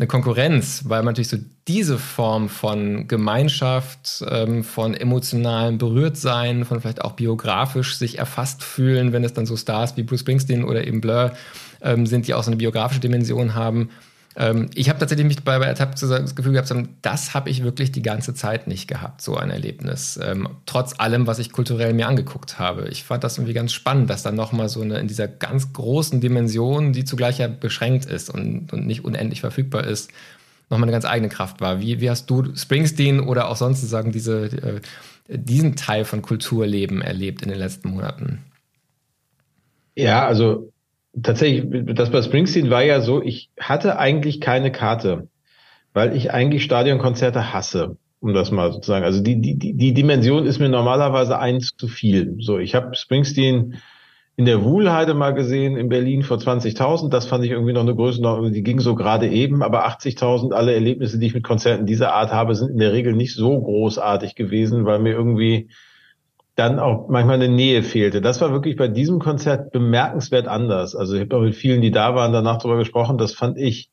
eine 0.00 0.06
Konkurrenz, 0.06 0.84
weil 0.86 1.00
man 1.00 1.12
natürlich 1.12 1.28
so 1.28 1.36
diese 1.68 1.98
Form 1.98 2.48
von 2.48 3.06
Gemeinschaft, 3.06 4.24
ähm, 4.26 4.64
von 4.64 4.94
emotionalem 4.94 5.76
Berührtsein, 5.76 6.64
von 6.64 6.80
vielleicht 6.80 7.02
auch 7.02 7.12
biografisch 7.12 7.96
sich 7.96 8.18
erfasst 8.18 8.64
fühlen, 8.64 9.12
wenn 9.12 9.24
es 9.24 9.34
dann 9.34 9.44
so 9.44 9.58
Stars 9.58 9.98
wie 9.98 10.02
Bruce 10.02 10.20
Springsteen 10.20 10.64
oder 10.64 10.86
eben 10.86 11.02
Blur 11.02 11.34
ähm, 11.82 12.06
sind, 12.06 12.26
die 12.26 12.32
auch 12.32 12.42
so 12.42 12.50
eine 12.50 12.56
biografische 12.56 13.00
Dimension 13.00 13.54
haben, 13.54 13.90
ähm, 14.36 14.70
ich 14.74 14.88
habe 14.88 14.98
tatsächlich 14.98 15.26
mich 15.26 15.42
bei, 15.42 15.56
ertappt 15.56 16.00
das 16.00 16.36
Gefühl 16.36 16.52
gehabt, 16.52 16.72
das 17.02 17.34
habe 17.34 17.50
ich 17.50 17.64
wirklich 17.64 17.90
die 17.90 18.02
ganze 18.02 18.32
Zeit 18.32 18.68
nicht 18.68 18.86
gehabt, 18.86 19.22
so 19.22 19.36
ein 19.36 19.50
Erlebnis. 19.50 20.18
Ähm, 20.22 20.48
trotz 20.66 20.98
allem, 20.98 21.26
was 21.26 21.40
ich 21.40 21.50
kulturell 21.50 21.92
mir 21.94 22.06
angeguckt 22.06 22.58
habe. 22.58 22.88
Ich 22.88 23.02
fand 23.02 23.24
das 23.24 23.38
irgendwie 23.38 23.54
ganz 23.54 23.72
spannend, 23.72 24.08
dass 24.08 24.22
dann 24.22 24.36
nochmal 24.36 24.68
so 24.68 24.82
eine 24.82 24.98
in 24.98 25.08
dieser 25.08 25.26
ganz 25.26 25.72
großen 25.72 26.20
Dimension, 26.20 26.92
die 26.92 27.04
zugleich 27.04 27.38
ja 27.38 27.48
beschränkt 27.48 28.06
ist 28.06 28.30
und, 28.30 28.72
und 28.72 28.86
nicht 28.86 29.04
unendlich 29.04 29.40
verfügbar 29.40 29.84
ist, 29.84 30.12
nochmal 30.70 30.84
eine 30.84 30.92
ganz 30.92 31.04
eigene 31.04 31.28
Kraft 31.28 31.60
war. 31.60 31.80
Wie, 31.80 32.00
wie 32.00 32.08
hast 32.08 32.30
du 32.30 32.54
Springsteen 32.54 33.18
oder 33.18 33.48
auch 33.48 33.56
sonst 33.56 33.80
sozusagen 33.80 34.12
diese, 34.12 34.44
äh, 34.44 34.80
diesen 35.28 35.74
Teil 35.74 36.04
von 36.04 36.22
Kulturleben 36.22 37.02
erlebt 37.02 37.42
in 37.42 37.48
den 37.48 37.58
letzten 37.58 37.90
Monaten? 37.90 38.44
Ja, 39.96 40.24
also 40.24 40.72
tatsächlich, 41.22 41.94
das 41.94 42.10
bei 42.10 42.22
Springsteen 42.22 42.70
war 42.70 42.82
ja 42.82 43.00
so, 43.00 43.22
ich 43.22 43.50
hatte 43.58 43.98
eigentlich 43.98 44.40
keine 44.40 44.72
Karte, 44.72 45.28
weil 45.92 46.16
ich 46.16 46.32
eigentlich 46.32 46.64
Stadionkonzerte 46.64 47.52
hasse, 47.52 47.96
um 48.20 48.32
das 48.32 48.50
mal 48.50 48.72
sozusagen. 48.72 49.04
Also 49.04 49.22
die, 49.22 49.40
die, 49.40 49.56
die 49.56 49.94
Dimension 49.94 50.46
ist 50.46 50.58
mir 50.58 50.68
normalerweise 50.68 51.38
eins 51.38 51.76
zu 51.76 51.88
viel. 51.88 52.36
So, 52.40 52.58
ich 52.58 52.74
habe 52.74 52.94
Springsteen 52.94 53.80
in 54.36 54.46
der 54.46 54.64
Wuhlheide 54.64 55.12
mal 55.12 55.32
gesehen 55.34 55.76
in 55.76 55.88
Berlin 55.88 56.22
vor 56.22 56.38
20.000. 56.38 57.10
Das 57.10 57.26
fand 57.26 57.44
ich 57.44 57.50
irgendwie 57.50 57.74
noch 57.74 57.82
eine 57.82 57.94
Größenordnung, 57.94 58.52
die 58.52 58.62
ging 58.62 58.80
so 58.80 58.94
gerade 58.94 59.28
eben. 59.28 59.62
Aber 59.62 59.86
80.000, 59.86 60.52
alle 60.52 60.72
Erlebnisse, 60.72 61.18
die 61.18 61.26
ich 61.26 61.34
mit 61.34 61.44
Konzerten 61.44 61.84
dieser 61.84 62.14
Art 62.14 62.32
habe, 62.32 62.54
sind 62.54 62.70
in 62.70 62.78
der 62.78 62.92
Regel 62.92 63.12
nicht 63.12 63.34
so 63.34 63.60
großartig 63.60 64.36
gewesen, 64.36 64.86
weil 64.86 65.00
mir 65.00 65.12
irgendwie 65.12 65.68
dann 66.60 66.78
auch 66.78 67.08
manchmal 67.08 67.36
eine 67.36 67.48
Nähe 67.48 67.82
fehlte. 67.82 68.20
Das 68.20 68.42
war 68.42 68.52
wirklich 68.52 68.76
bei 68.76 68.86
diesem 68.86 69.18
Konzert 69.18 69.72
bemerkenswert 69.72 70.46
anders. 70.46 70.94
Also 70.94 71.14
ich 71.14 71.22
habe 71.22 71.36
auch 71.38 71.40
mit 71.40 71.54
vielen, 71.54 71.80
die 71.80 71.90
da 71.90 72.14
waren, 72.14 72.34
danach 72.34 72.58
darüber 72.58 72.76
gesprochen. 72.76 73.16
Das 73.16 73.32
fand 73.32 73.56
ich 73.56 73.88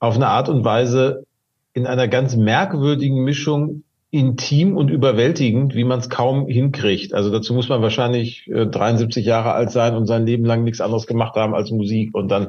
auf 0.00 0.16
eine 0.16 0.26
Art 0.26 0.48
und 0.48 0.64
Weise 0.64 1.24
in 1.72 1.86
einer 1.86 2.08
ganz 2.08 2.34
merkwürdigen 2.34 3.22
Mischung 3.22 3.84
intim 4.10 4.76
und 4.76 4.90
überwältigend, 4.90 5.76
wie 5.76 5.84
man 5.84 6.00
es 6.00 6.10
kaum 6.10 6.48
hinkriegt. 6.48 7.14
Also 7.14 7.30
dazu 7.30 7.54
muss 7.54 7.68
man 7.68 7.80
wahrscheinlich 7.80 8.48
äh, 8.48 8.66
73 8.66 9.24
Jahre 9.24 9.52
alt 9.52 9.70
sein 9.70 9.94
und 9.94 10.06
sein 10.06 10.26
Leben 10.26 10.44
lang 10.44 10.64
nichts 10.64 10.80
anderes 10.80 11.06
gemacht 11.06 11.36
haben 11.36 11.54
als 11.54 11.70
Musik. 11.70 12.12
Und 12.12 12.28
dann 12.28 12.48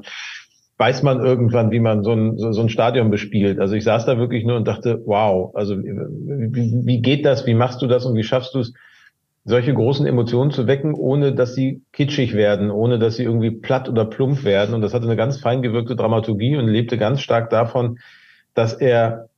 weiß 0.78 1.04
man 1.04 1.24
irgendwann, 1.24 1.69
wie 1.69 1.80
man 1.80 2.04
so 2.04 2.13
ein, 2.13 2.39
so 2.39 2.60
ein 2.60 2.69
Stadion 2.69 3.12
bespielt. 3.12 3.60
Also 3.60 3.76
ich 3.76 3.84
saß 3.84 4.08
da 4.08 4.17
wirklich 4.17 4.43
nur 4.43 4.56
und 4.58 4.67
dachte, 4.67 5.04
wow, 5.06 5.54
also 5.54 5.78
wie, 5.78 6.82
wie 6.84 7.02
geht 7.04 7.26
das, 7.26 7.45
wie 7.45 7.54
machst 7.54 7.84
du 7.84 7.86
das 7.86 8.08
und 8.08 8.15
wie 8.15 8.24
schaffst 8.24 8.56
du 8.56 8.60
es, 8.62 8.74
solche 9.43 9.73
großen 9.73 10.06
Emotionen 10.06 10.51
zu 10.51 10.67
wecken, 10.67 10.93
ohne 10.93 11.34
dass 11.34 11.56
sie 11.56 11.82
kitschig 11.93 12.34
werden, 12.34 12.69
ohne 12.69 12.99
dass 12.99 13.15
sie 13.15 13.23
irgendwie 13.23 13.51
platt 13.51 13.89
oder 13.89 14.06
plump 14.06 14.43
werden. 14.43 14.75
Und 14.75 14.82
das 14.82 14.93
hatte 14.93 15.06
eine 15.06 15.15
ganz 15.15 15.39
fein 15.39 15.62
gewirkte 15.62 15.95
Dramaturgie 15.95 16.58
und 16.58 16.67
lebte 16.67 16.97
ganz 16.97 17.21
stark 17.21 17.49
davon, 17.49 17.99
dass 18.54 18.73
er 18.73 19.30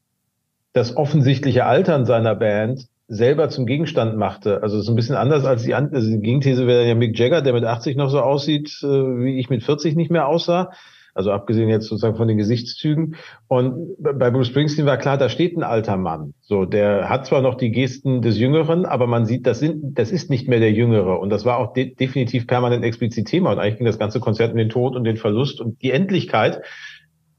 das 0.73 0.97
offensichtliche 0.97 1.65
Altern 1.65 2.05
seiner 2.05 2.35
Band 2.35 2.87
selber 3.07 3.49
zum 3.49 3.65
Gegenstand 3.65 4.17
machte. 4.17 4.63
Also 4.63 4.77
es 4.77 4.83
ist 4.83 4.89
ein 4.89 4.95
bisschen 4.95 5.15
anders 5.15 5.45
als 5.45 5.63
die, 5.63 5.73
also 5.73 6.09
die 6.09 6.19
Gegenthese 6.19 6.67
wäre 6.67 6.87
ja 6.87 6.95
Mick 6.95 7.17
Jagger, 7.17 7.41
der 7.41 7.53
mit 7.53 7.63
80 7.63 7.95
noch 7.95 8.09
so 8.09 8.21
aussieht, 8.21 8.79
äh, 8.81 8.87
wie 8.87 9.39
ich 9.39 9.49
mit 9.49 9.63
40 9.63 9.95
nicht 9.95 10.11
mehr 10.11 10.27
aussah. 10.27 10.71
Also 11.13 11.31
abgesehen 11.31 11.69
jetzt 11.69 11.87
sozusagen 11.87 12.15
von 12.15 12.27
den 12.27 12.37
Gesichtszügen. 12.37 13.15
Und 13.47 13.95
bei 13.99 14.31
Bruce 14.31 14.47
Springsteen 14.47 14.85
war 14.85 14.97
klar, 14.97 15.17
da 15.17 15.29
steht 15.29 15.55
ein 15.55 15.63
alter 15.63 15.97
Mann. 15.97 16.33
So, 16.41 16.65
der 16.65 17.09
hat 17.09 17.25
zwar 17.25 17.41
noch 17.41 17.55
die 17.55 17.71
Gesten 17.71 18.21
des 18.21 18.39
Jüngeren, 18.39 18.85
aber 18.85 19.07
man 19.07 19.25
sieht, 19.25 19.45
das 19.45 19.59
sind, 19.59 19.97
das 19.97 20.11
ist 20.11 20.29
nicht 20.29 20.47
mehr 20.47 20.59
der 20.59 20.71
Jüngere. 20.71 21.19
Und 21.19 21.29
das 21.29 21.45
war 21.45 21.57
auch 21.57 21.73
de 21.73 21.93
definitiv 21.93 22.47
permanent 22.47 22.83
explizit 22.83 23.27
Thema. 23.27 23.51
Und 23.51 23.59
eigentlich 23.59 23.77
ging 23.77 23.85
das 23.85 23.99
ganze 23.99 24.19
Konzert 24.19 24.51
um 24.51 24.57
den 24.57 24.69
Tod 24.69 24.95
und 24.95 25.03
den 25.03 25.17
Verlust 25.17 25.61
und 25.61 25.81
die 25.81 25.91
Endlichkeit 25.91 26.61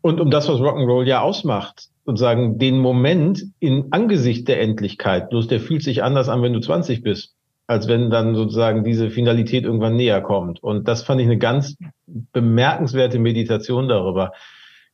Und 0.05 0.21
um 0.21 0.31
das, 0.31 0.49
was 0.51 0.61
Rock'n'Roll 0.61 1.07
ja 1.07 1.23
ausmacht, 1.23 1.89
sozusagen 2.05 2.59
den 2.59 2.79
Moment 2.79 3.45
in 3.59 3.87
Angesicht 3.91 4.47
der 4.49 4.61
Endlichkeit, 4.61 5.31
bloß 5.31 5.49
der 5.49 5.61
fühlt 5.61 5.83
sich 5.83 6.03
anders 6.03 6.29
an, 6.29 6.43
wenn 6.43 6.53
du 6.53 6.61
20 6.61 7.03
bist, 7.03 7.34
als 7.67 7.89
wenn 7.89 8.11
dann 8.11 8.35
sozusagen 8.35 8.85
diese 8.85 9.11
Finalität 9.11 9.65
irgendwann 9.65 9.97
näher 9.97 10.21
kommt. 10.21 10.63
Und 10.63 10.87
das 10.87 11.03
fand 11.03 11.21
ich 11.21 11.27
eine 11.27 11.39
ganz 11.39 11.77
bemerkenswerte 12.07 13.19
Meditation 13.19 13.89
darüber. 13.89 14.33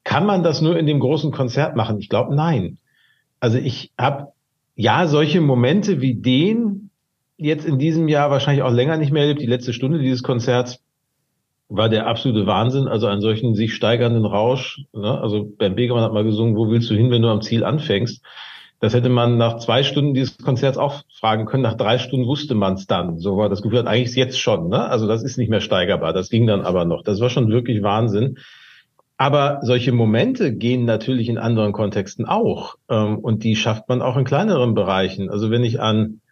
Kann 0.05 0.25
man 0.25 0.43
das 0.43 0.61
nur 0.61 0.79
in 0.79 0.87
dem 0.87 1.01
großen 1.01 1.33
Konzert 1.33 1.77
machen? 1.77 1.99
Ich 1.99 2.09
glaube, 2.09 2.35
nein. 2.35 2.79
Also 3.41 3.59
ich 3.59 3.93
habe 3.99 4.29
ja 4.77 5.07
solche 5.07 5.41
Momente 5.41 6.01
wie 6.01 6.15
den 6.15 6.91
jetzt 7.37 7.67
in 7.67 7.79
diesem 7.79 8.09
Jahr 8.09 8.31
wahrscheinlich 8.31 8.63
auch 8.63 8.73
länger 8.73 8.97
nicht 8.97 9.13
mehr 9.13 9.23
erlebt. 9.23 9.41
Die 9.41 9.47
letzte 9.47 9.73
Stunde 9.73 9.99
dieses 9.99 10.23
Konzerts 10.23 10.83
war 11.69 11.89
der 11.89 12.07
absolute 12.07 12.47
Wahnsinn, 12.47 12.89
also 12.89 13.07
einen 13.07 13.21
solchen 13.21 13.55
sich 13.55 13.75
steigernden 13.75 14.25
Rausch. 14.25 14.83
Ne? 14.93 15.21
Also 15.21 15.45
Bernd 15.45 15.77
Begemann 15.77 16.03
hat 16.03 16.13
mal 16.13 16.25
gesungen, 16.25 16.57
wo 16.57 16.69
willst 16.69 16.91
du 16.91 16.95
hin, 16.95 17.11
wenn 17.11 17.23
du 17.23 17.29
am 17.29 17.43
Ziel 17.43 17.65
anfängst? 17.65 18.23
Das 18.81 18.95
hätte 18.95 19.11
man 19.11 19.37
nach 19.37 19.59
zwei 19.59 19.83
Stunden 19.83 20.15
dieses 20.15 20.39
Konzerts 20.39 20.79
auch 20.79 21.03
fragen 21.13 21.45
können. 21.45 21.63
Nach 21.63 21.77
drei 21.77 21.99
Stunden 21.99 22.27
wusste 22.27 22.55
man 22.55 22.75
es 22.75 22.87
dann. 22.87 23.19
So 23.19 23.37
war 23.37 23.51
das 23.51 23.61
Gefühl, 23.61 23.87
eigentlich 23.87 24.17
jetzt 24.17 24.41
schon. 24.41 24.69
Ne? 24.69 24.89
Also 24.89 25.07
das 25.07 25.23
ist 25.23 25.37
nicht 25.37 25.51
mehr 25.51 25.61
steigerbar. 25.61 26.15
Das 26.15 26.31
ging 26.31 26.47
dann 26.47 26.63
aber 26.63 26.87
noch. 26.87 27.03
Das 27.03 27.21
war 27.21 27.29
schon 27.29 27.51
wirklich 27.51 27.83
Wahnsinn. 27.83 28.39
Aber 29.19 29.59
solche 29.61 29.93
Momente 29.93 30.57
gehen 30.57 30.87
natürlich 30.87 31.29
in 31.29 31.37
anderen 31.37 31.73
Kontexten 31.73 32.25
auch. 32.25 32.77
Ähm, 32.89 33.19
und 33.19 33.45
die 33.45 33.55
schafft 33.55 33.87
man 33.91 34.01
auch 34.01 34.17
in 34.17 34.25
kleineren 34.25 34.73
Bereichen. 34.73 35.29
Also 35.29 35.51
wenn 35.51 35.63
ich 35.63 35.79
an 35.79 36.23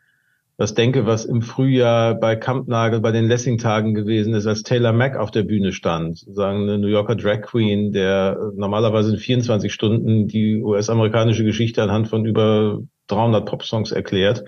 das 0.59 0.75
denke, 0.75 1.07
was 1.07 1.25
im 1.25 1.41
Frühjahr 1.41 2.17
bei 2.17 2.35
Kampnagel 2.35 3.01
bei 3.01 3.13
den 3.13 3.29
Lessing-Tagen 3.29 3.95
gewesen 3.95 4.35
ist, 4.35 4.49
als 4.49 4.65
Taylor 4.65 4.93
Mack 4.93 5.17
auf 5.17 5.31
der 5.31 5.45
Bühne 5.45 5.71
stand, 5.71 6.19
sagen 6.19 6.65
eine 6.65 6.79
New 6.79 6.89
Yorker 6.89 7.15
Drag 7.15 7.43
Queen, 7.43 7.93
der 7.93 8.37
normalerweise 8.57 9.13
in 9.13 9.19
24 9.19 9.73
Stunden 9.73 10.27
die 10.27 10.61
US-amerikanische 10.61 11.45
Geschichte 11.45 11.81
anhand 11.81 12.09
von 12.09 12.25
über 12.25 12.81
300 13.07 13.47
Popsongs 13.47 13.93
erklärt 13.93 14.43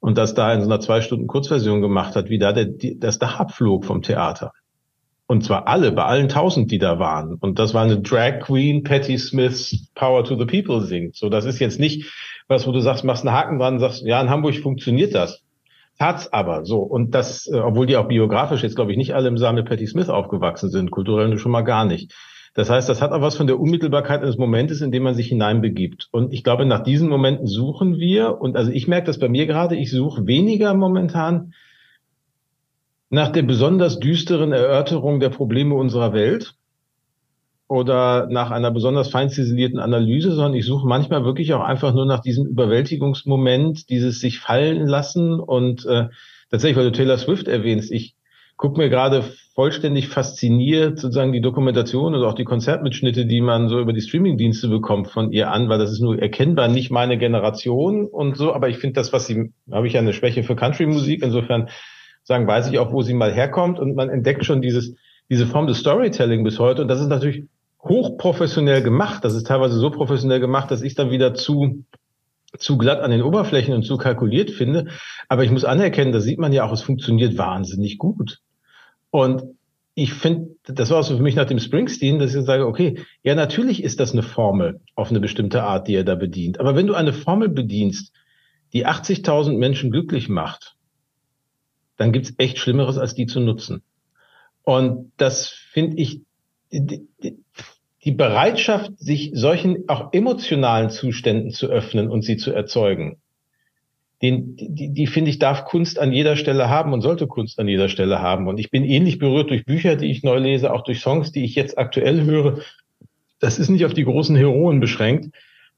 und 0.00 0.16
das 0.16 0.32
da 0.32 0.54
in 0.54 0.62
so 0.62 0.66
einer 0.66 0.80
zwei 0.80 1.02
Stunden 1.02 1.26
Kurzversion 1.26 1.82
gemacht 1.82 2.16
hat, 2.16 2.30
wie 2.30 2.38
da 2.38 2.52
der, 2.52 2.68
das 2.96 3.18
Dach 3.18 3.38
abflog 3.38 3.84
vom 3.84 4.00
Theater. 4.00 4.52
Und 5.32 5.42
zwar 5.44 5.66
alle, 5.66 5.92
bei 5.92 6.04
allen 6.04 6.28
tausend, 6.28 6.70
die 6.70 6.78
da 6.78 6.98
waren. 6.98 7.36
Und 7.40 7.58
das 7.58 7.72
war 7.72 7.82
eine 7.84 7.98
Drag 8.02 8.40
Queen, 8.40 8.82
Patti 8.82 9.16
Smiths 9.16 9.88
Power 9.94 10.24
to 10.24 10.36
the 10.36 10.44
People 10.44 10.82
singt. 10.82 11.16
So, 11.16 11.30
das 11.30 11.46
ist 11.46 11.58
jetzt 11.58 11.80
nicht 11.80 12.12
was, 12.48 12.66
wo 12.66 12.72
du 12.72 12.80
sagst, 12.80 13.02
machst 13.02 13.26
einen 13.26 13.34
Haken 13.34 13.58
dran, 13.58 13.78
sagst, 13.78 14.02
ja, 14.04 14.20
in 14.20 14.28
Hamburg 14.28 14.56
funktioniert 14.56 15.14
das. 15.14 15.42
Tat's 15.98 16.30
aber 16.34 16.66
so. 16.66 16.80
Und 16.80 17.14
das, 17.14 17.46
äh, 17.46 17.56
obwohl 17.56 17.86
die 17.86 17.96
auch 17.96 18.08
biografisch 18.08 18.62
jetzt, 18.62 18.76
glaube 18.76 18.90
ich, 18.90 18.98
nicht 18.98 19.14
alle 19.14 19.28
im 19.28 19.38
Saal 19.38 19.54
mit 19.54 19.64
Patti 19.64 19.86
Smith 19.86 20.10
aufgewachsen 20.10 20.68
sind, 20.68 20.90
kulturell 20.90 21.38
schon 21.38 21.52
mal 21.52 21.62
gar 21.62 21.86
nicht. 21.86 22.12
Das 22.52 22.68
heißt, 22.68 22.90
das 22.90 23.00
hat 23.00 23.12
auch 23.12 23.22
was 23.22 23.34
von 23.34 23.46
der 23.46 23.58
Unmittelbarkeit 23.58 24.20
eines 24.20 24.36
Momentes, 24.36 24.82
in 24.82 24.92
dem 24.92 25.02
man 25.02 25.14
sich 25.14 25.28
hineinbegibt. 25.28 26.08
Und 26.10 26.34
ich 26.34 26.44
glaube, 26.44 26.66
nach 26.66 26.82
diesen 26.82 27.08
Momenten 27.08 27.46
suchen 27.46 27.96
wir, 27.96 28.38
und 28.38 28.54
also 28.54 28.70
ich 28.70 28.86
merke 28.86 29.06
das 29.06 29.18
bei 29.18 29.30
mir 29.30 29.46
gerade, 29.46 29.76
ich 29.76 29.90
suche 29.90 30.26
weniger 30.26 30.74
momentan 30.74 31.54
nach 33.12 33.28
der 33.28 33.42
besonders 33.42 34.00
düsteren 34.00 34.52
Erörterung 34.52 35.20
der 35.20 35.28
Probleme 35.28 35.74
unserer 35.74 36.12
Welt, 36.12 36.54
oder 37.68 38.26
nach 38.28 38.50
einer 38.50 38.70
besonders 38.70 39.08
fein 39.08 39.30
ziselierten 39.30 39.78
Analyse, 39.78 40.32
sondern 40.32 40.52
ich 40.52 40.66
suche 40.66 40.86
manchmal 40.86 41.24
wirklich 41.24 41.54
auch 41.54 41.62
einfach 41.62 41.94
nur 41.94 42.04
nach 42.04 42.20
diesem 42.20 42.46
Überwältigungsmoment, 42.46 43.88
dieses 43.88 44.20
sich 44.20 44.40
fallen 44.40 44.86
lassen 44.86 45.40
und 45.40 45.86
äh, 45.86 46.08
tatsächlich, 46.50 46.76
weil 46.76 46.84
du 46.84 46.92
Taylor 46.92 47.16
Swift 47.16 47.48
erwähnst, 47.48 47.90
ich 47.90 48.14
gucke 48.58 48.78
mir 48.78 48.90
gerade 48.90 49.24
vollständig 49.54 50.08
fasziniert 50.08 50.98
sozusagen 50.98 51.32
die 51.32 51.40
Dokumentation 51.40 52.14
und 52.14 52.22
auch 52.24 52.34
die 52.34 52.44
Konzertmitschnitte, 52.44 53.24
die 53.24 53.40
man 53.40 53.70
so 53.70 53.80
über 53.80 53.94
die 53.94 54.02
Streamingdienste 54.02 54.68
bekommt 54.68 55.08
von 55.08 55.32
ihr 55.32 55.50
an, 55.50 55.70
weil 55.70 55.78
das 55.78 55.92
ist 55.92 56.00
nur 56.00 56.18
erkennbar 56.18 56.68
nicht 56.68 56.90
meine 56.90 57.16
Generation 57.16 58.06
und 58.06 58.36
so, 58.36 58.52
aber 58.52 58.68
ich 58.68 58.76
finde 58.76 58.94
das, 58.94 59.14
was 59.14 59.26
sie, 59.26 59.52
habe 59.70 59.86
ich 59.86 59.94
ja 59.94 60.00
eine 60.00 60.12
Schwäche 60.12 60.42
für 60.42 60.56
Country-Musik, 60.56 61.22
insofern 61.22 61.70
sagen, 62.24 62.46
weiß 62.46 62.68
ich 62.70 62.78
auch, 62.78 62.92
wo 62.92 63.02
sie 63.02 63.14
mal 63.14 63.32
herkommt 63.32 63.78
und 63.78 63.94
man 63.94 64.08
entdeckt 64.08 64.44
schon 64.44 64.62
dieses, 64.62 64.94
diese 65.30 65.46
Form 65.46 65.66
des 65.66 65.78
Storytelling 65.78 66.44
bis 66.44 66.58
heute 66.58 66.82
und 66.82 66.88
das 66.88 67.00
ist 67.00 67.08
natürlich 67.08 67.44
hochprofessionell 67.82 68.82
gemacht. 68.82 69.24
Das 69.24 69.34
ist 69.34 69.46
teilweise 69.46 69.78
so 69.78 69.90
professionell 69.90 70.40
gemacht, 70.40 70.70
dass 70.70 70.82
ich 70.82 70.94
dann 70.94 71.10
wieder 71.10 71.34
zu 71.34 71.84
zu 72.58 72.76
glatt 72.76 73.00
an 73.00 73.10
den 73.10 73.22
Oberflächen 73.22 73.74
und 73.74 73.82
zu 73.82 73.96
kalkuliert 73.96 74.50
finde. 74.50 74.88
Aber 75.28 75.44
ich 75.44 75.50
muss 75.50 75.64
anerkennen, 75.64 76.12
da 76.12 76.20
sieht 76.20 76.38
man 76.38 76.52
ja 76.52 76.64
auch, 76.64 76.72
es 76.72 76.82
funktioniert 76.82 77.38
wahnsinnig 77.38 77.98
gut. 77.98 78.40
Und 79.10 79.42
ich 79.94 80.14
finde, 80.14 80.56
das 80.64 80.90
war 80.90 81.02
so 81.02 81.16
für 81.16 81.22
mich 81.22 81.34
nach 81.34 81.46
dem 81.46 81.58
Springsteen, 81.58 82.18
dass 82.18 82.34
ich 82.34 82.44
sage, 82.44 82.66
okay, 82.66 83.00
ja, 83.22 83.34
natürlich 83.34 83.82
ist 83.82 84.00
das 84.00 84.12
eine 84.12 84.22
Formel 84.22 84.80
auf 84.94 85.10
eine 85.10 85.20
bestimmte 85.20 85.62
Art, 85.62 85.88
die 85.88 85.94
er 85.94 86.04
da 86.04 86.14
bedient. 86.14 86.60
Aber 86.60 86.76
wenn 86.76 86.86
du 86.86 86.94
eine 86.94 87.12
Formel 87.12 87.48
bedienst, 87.48 88.12
die 88.72 88.86
80.000 88.86 89.58
Menschen 89.58 89.90
glücklich 89.90 90.30
macht, 90.30 90.71
dann 92.02 92.10
gibt's 92.10 92.34
echt 92.38 92.58
Schlimmeres, 92.58 92.98
als 92.98 93.14
die 93.14 93.26
zu 93.26 93.38
nutzen. 93.38 93.82
Und 94.64 95.12
das 95.18 95.48
finde 95.48 95.98
ich, 95.98 96.22
die 96.72 98.10
Bereitschaft, 98.10 98.90
sich 98.98 99.30
solchen 99.34 99.88
auch 99.88 100.12
emotionalen 100.12 100.90
Zuständen 100.90 101.52
zu 101.52 101.68
öffnen 101.68 102.08
und 102.08 102.22
sie 102.22 102.36
zu 102.36 102.50
erzeugen, 102.50 103.18
den, 104.20 104.56
die, 104.56 104.92
die 104.92 105.06
finde 105.06 105.30
ich, 105.30 105.38
darf 105.38 105.64
Kunst 105.64 106.00
an 106.00 106.12
jeder 106.12 106.34
Stelle 106.34 106.68
haben 106.68 106.92
und 106.92 107.02
sollte 107.02 107.28
Kunst 107.28 107.60
an 107.60 107.68
jeder 107.68 107.88
Stelle 107.88 108.20
haben. 108.20 108.48
Und 108.48 108.58
ich 108.58 108.72
bin 108.72 108.84
ähnlich 108.84 109.20
berührt 109.20 109.50
durch 109.50 109.64
Bücher, 109.64 109.94
die 109.94 110.10
ich 110.10 110.24
neu 110.24 110.38
lese, 110.38 110.72
auch 110.72 110.82
durch 110.82 111.00
Songs, 111.00 111.30
die 111.30 111.44
ich 111.44 111.54
jetzt 111.54 111.78
aktuell 111.78 112.24
höre. 112.24 112.58
Das 113.38 113.60
ist 113.60 113.68
nicht 113.68 113.84
auf 113.84 113.94
die 113.94 114.04
großen 114.04 114.34
Heroen 114.34 114.80
beschränkt. 114.80 115.32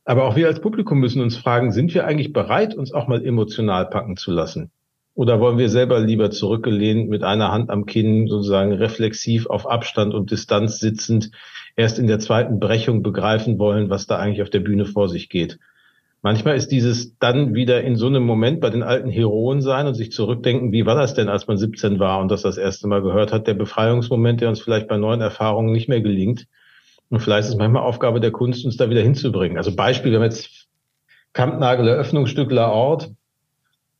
Aber 0.07 0.25
auch 0.25 0.37
wir 0.37 0.47
als 0.47 0.61
Publikum 0.61 1.01
müssen 1.01 1.21
uns 1.21 1.37
fragen, 1.37 1.71
sind 1.71 1.93
wir 1.93 2.07
eigentlich 2.07 2.33
bereit, 2.33 2.75
uns 2.75 2.93
auch 2.93 3.09
mal 3.09 3.23
emotional 3.23 3.91
packen 3.91 4.17
zu 4.17 4.31
lassen? 4.31 4.71
Oder 5.15 5.39
wollen 5.39 5.59
wir 5.59 5.69
selber 5.69 6.01
lieber 6.01 6.31
zurückgelehnt 6.31 7.09
mit 7.09 7.23
einer 7.23 7.53
Hand 7.53 7.71
am 7.71 7.87
Kinn 7.87 8.27
sozusagen 8.27 8.73
reflexiv 8.73 9.47
auf 9.47 9.69
Abstand 9.69 10.13
und 10.13 10.33
Distanz 10.33 10.81
sitzend 10.81 11.31
erst 11.77 11.99
in 11.99 12.09
der 12.09 12.19
zweiten 12.19 12.59
Brechung 12.59 13.03
begreifen 13.03 13.59
wollen, 13.59 13.91
was 13.91 14.07
da 14.07 14.17
eigentlich 14.19 14.43
auf 14.43 14.51
der 14.51 14.61
Bühne 14.61 14.87
vor 14.87 15.09
sich 15.09 15.29
geht? 15.29 15.59
Manchmal 16.25 16.57
ist 16.57 16.73
dieses 16.73 17.19
dann 17.19 17.55
wieder 17.55 17.83
in 17.83 17.97
so 17.97 18.07
einem 18.07 18.25
Moment 18.25 18.61
bei 18.61 18.71
den 18.71 18.83
alten 18.83 19.11
Heroen 19.11 19.61
sein 19.61 19.87
und 19.87 19.95
sich 19.95 20.11
zurückdenken, 20.11 20.73
wie 20.73 20.87
war 20.87 20.95
das 20.95 21.13
denn, 21.13 21.29
als 21.29 21.47
man 21.47 21.59
17 21.59 21.99
war 21.99 22.19
und 22.21 22.31
das 22.31 22.43
das 22.43 22.57
erste 22.57 22.89
Mal 22.89 23.03
gehört 23.03 23.31
hat, 23.31 23.47
der 23.47 23.53
Befreiungsmoment, 23.53 24.41
der 24.41 24.49
uns 24.49 24.63
vielleicht 24.63 24.89
bei 24.89 24.97
neuen 24.97 25.21
Erfahrungen 25.21 25.71
nicht 25.71 25.89
mehr 25.89 26.01
gelingt. 26.01 26.47
Und 27.11 27.21
vielleicht 27.21 27.45
ist 27.45 27.51
es 27.51 27.59
manchmal 27.59 27.83
Aufgabe 27.83 28.21
der 28.21 28.31
Kunst, 28.31 28.65
uns 28.65 28.79
da 28.79 28.89
wieder 28.89 29.03
hinzubringen. 29.03 29.59
Also 29.59 29.77
Beispiel, 29.77 30.13
wir 30.13 30.19
haben 30.19 30.25
jetzt 30.25 30.67
Kampnagel 31.35 31.87
Eröffnungsstück 31.89 32.51
La 32.51 32.71
Ort, 32.71 33.11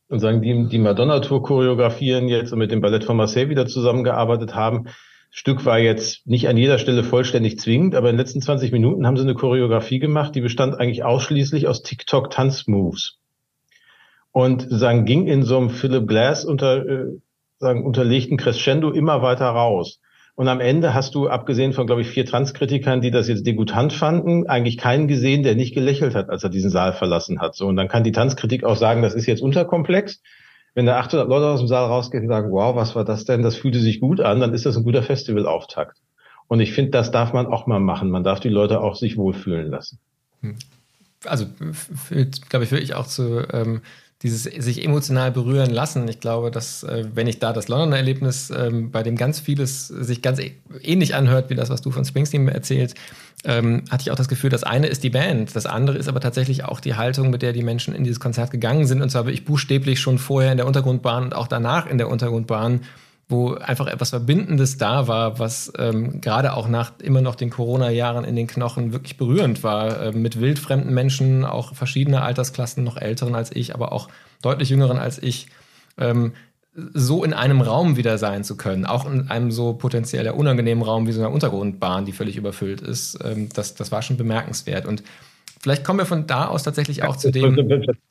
und 0.09 0.19
sagen, 0.19 0.41
die 0.41 0.67
die 0.67 0.79
Madonna-Tour 0.79 1.43
choreografieren 1.43 2.27
jetzt 2.27 2.53
und 2.53 2.59
mit 2.59 2.71
dem 2.71 2.81
Ballett 2.81 3.03
von 3.03 3.17
Marseille 3.17 3.49
wieder 3.49 3.65
zusammengearbeitet 3.65 4.55
haben. 4.55 4.85
Stück 5.31 5.65
war 5.65 5.79
jetzt 5.79 6.25
nicht 6.27 6.47
an 6.47 6.57
jeder 6.57 6.77
Stelle 6.77 7.03
vollständig 7.03 7.59
zwingend, 7.59 7.95
aber 7.95 8.09
in 8.09 8.15
den 8.15 8.19
letzten 8.19 8.41
20 8.41 8.71
Minuten 8.71 9.05
haben 9.05 9.17
sie 9.17 9.23
eine 9.23 9.33
Choreografie 9.33 9.99
gemacht, 9.99 10.33
die 10.35 10.41
bestand 10.41 10.75
eigentlich 10.79 11.03
ausschließlich 11.03 11.67
aus 11.67 11.81
TikTok-Tanzmoves. 11.81 13.17
Und 14.31 14.67
sagen, 14.69 15.05
ging 15.05 15.27
in 15.27 15.43
so 15.43 15.57
einem 15.57 15.69
Philip 15.69 16.07
Glass 16.07 16.45
unter, 16.45 16.85
äh, 16.85 17.05
sagen, 17.57 17.85
unterlegten 17.85 18.37
Crescendo 18.37 18.91
immer 18.91 19.21
weiter 19.21 19.47
raus. 19.47 19.99
Und 20.35 20.49
am 20.49 20.59
Ende 20.59 20.93
hast 20.93 21.15
du, 21.15 21.29
abgesehen 21.29 21.71
von, 21.71 21.87
glaube 21.87 22.01
ich, 22.01 22.09
vier 22.09 22.25
Transkritikern, 22.25 22.99
die 22.99 23.09
das 23.09 23.29
jetzt 23.29 23.47
degutant 23.47 23.93
fanden, 23.93 24.47
eigentlich 24.47 24.77
keinen 24.77 25.07
gesehen, 25.07 25.43
der 25.43 25.55
nicht 25.55 25.73
gelächelt 25.73 26.13
hat, 26.13 26.29
als 26.29 26.43
er 26.43 26.49
diesen 26.49 26.69
Saal 26.69 26.91
verlassen 26.91 27.39
hat. 27.39 27.55
So, 27.55 27.67
und 27.67 27.77
dann 27.77 27.87
kann 27.87 28.03
die 28.03 28.11
Tanzkritik 28.11 28.65
auch 28.65 28.75
sagen, 28.75 29.01
das 29.01 29.13
ist 29.13 29.27
jetzt 29.27 29.41
unterkomplex. 29.41 30.21
Wenn 30.73 30.85
da 30.85 30.97
800 30.99 31.29
Leute 31.29 31.47
aus 31.47 31.61
dem 31.61 31.69
Saal 31.69 31.85
rausgehen 31.85 32.23
und 32.23 32.29
sagen, 32.29 32.51
wow, 32.51 32.75
was 32.75 32.95
war 32.95 33.05
das 33.05 33.23
denn? 33.23 33.43
Das 33.43 33.55
fühlte 33.55 33.79
sich 33.79 34.01
gut 34.01 34.19
an, 34.19 34.41
dann 34.41 34.53
ist 34.53 34.65
das 34.65 34.75
ein 34.75 34.83
guter 34.83 35.03
Festivalauftakt. 35.03 35.99
Und 36.47 36.59
ich 36.59 36.73
finde, 36.73 36.91
das 36.91 37.11
darf 37.11 37.31
man 37.31 37.45
auch 37.45 37.65
mal 37.65 37.79
machen. 37.79 38.09
Man 38.09 38.25
darf 38.25 38.41
die 38.41 38.49
Leute 38.49 38.81
auch 38.81 38.95
sich 38.95 39.15
wohlfühlen 39.15 39.71
lassen. 39.71 39.99
Hm. 40.41 40.55
Also, 41.23 41.45
glaube 42.49 42.65
ich, 42.65 42.71
wirklich 42.71 42.93
auch 42.93 43.07
zu 43.07 43.47
ähm, 43.51 43.81
dieses 44.21 44.43
sich 44.43 44.83
emotional 44.83 45.31
berühren 45.31 45.69
lassen. 45.69 46.07
Ich 46.07 46.19
glaube, 46.19 46.49
dass 46.49 46.83
äh, 46.83 47.05
wenn 47.13 47.27
ich 47.27 47.39
da 47.39 47.51
das 47.51 47.67
Londoner 47.67 47.97
Erlebnis, 47.97 48.49
ähm, 48.49 48.89
bei 48.89 49.03
dem 49.03 49.17
ganz 49.17 49.39
vieles 49.39 49.87
sich 49.87 50.21
ganz 50.21 50.39
ähnlich 50.81 51.15
anhört 51.15 51.49
wie 51.49 51.55
das, 51.55 51.69
was 51.69 51.81
du 51.81 51.91
von 51.91 52.05
Springsteen 52.05 52.47
erzählt, 52.47 52.95
ähm, 53.43 53.83
hatte 53.91 54.03
ich 54.03 54.11
auch 54.11 54.15
das 54.15 54.29
Gefühl, 54.29 54.49
das 54.49 54.63
eine 54.63 54.87
ist 54.87 55.03
die 55.03 55.09
Band, 55.09 55.55
das 55.55 55.65
andere 55.65 55.97
ist 55.97 56.07
aber 56.07 56.21
tatsächlich 56.21 56.63
auch 56.63 56.79
die 56.79 56.95
Haltung, 56.95 57.29
mit 57.29 57.41
der 57.41 57.51
die 57.51 57.61
Menschen 57.61 57.93
in 57.93 58.03
dieses 58.03 58.19
Konzert 58.19 58.51
gegangen 58.51 58.87
sind. 58.87 59.01
Und 59.01 59.09
zwar 59.09 59.25
wirklich 59.25 59.45
buchstäblich 59.45 59.99
schon 59.99 60.17
vorher 60.17 60.51
in 60.51 60.57
der 60.57 60.65
Untergrundbahn 60.65 61.25
und 61.25 61.35
auch 61.35 61.47
danach 61.47 61.85
in 61.85 61.97
der 61.97 62.09
Untergrundbahn 62.09 62.81
wo 63.27 63.55
einfach 63.55 63.87
etwas 63.87 64.11
Verbindendes 64.11 64.77
da 64.77 65.07
war, 65.07 65.39
was 65.39 65.73
ähm, 65.79 66.21
gerade 66.21 66.53
auch 66.53 66.67
nach 66.67 66.93
immer 67.01 67.21
noch 67.21 67.35
den 67.35 67.49
Corona-Jahren 67.49 68.23
in 68.23 68.35
den 68.35 68.45
Knochen 68.45 68.93
wirklich 68.93 69.17
berührend 69.17 69.63
war. 69.63 69.99
Äh, 69.99 70.11
mit 70.11 70.39
wildfremden 70.39 70.93
Menschen, 70.93 71.43
auch 71.43 71.73
verschiedene 71.73 72.21
Altersklassen, 72.21 72.83
noch 72.83 72.97
älteren 72.97 73.33
als 73.33 73.55
ich, 73.55 73.73
aber 73.73 73.93
auch 73.93 74.09
deutlich 74.41 74.69
jüngeren 74.69 74.99
als 74.99 75.21
ich. 75.21 75.47
Ähm, 75.97 76.33
so 76.93 77.23
in 77.23 77.33
einem 77.33 77.61
Raum 77.61 77.95
wieder 77.95 78.17
sein 78.17 78.43
zu 78.43 78.57
können, 78.57 78.85
auch 78.85 79.09
in 79.09 79.29
einem 79.29 79.49
so 79.49 79.73
potenziell 79.73 80.29
unangenehmen 80.29 80.83
Raum 80.83 81.07
wie 81.07 81.13
so 81.13 81.21
einer 81.21 81.31
Untergrundbahn, 81.31 82.05
die 82.05 82.11
völlig 82.11 82.35
überfüllt 82.35 82.81
ist, 82.81 83.17
ähm, 83.23 83.49
das, 83.53 83.75
das 83.75 83.91
war 83.91 84.01
schon 84.01 84.17
bemerkenswert. 84.17 84.85
Und 84.85 85.01
Vielleicht 85.65 85.83
kommen 85.83 85.97
wir 85.97 86.05
von 86.05 86.27
da 86.27 86.45
aus 86.45 86.61
tatsächlich 86.61 87.01
auch 87.01 87.15
zu 87.15 87.31
dem. 87.31 87.55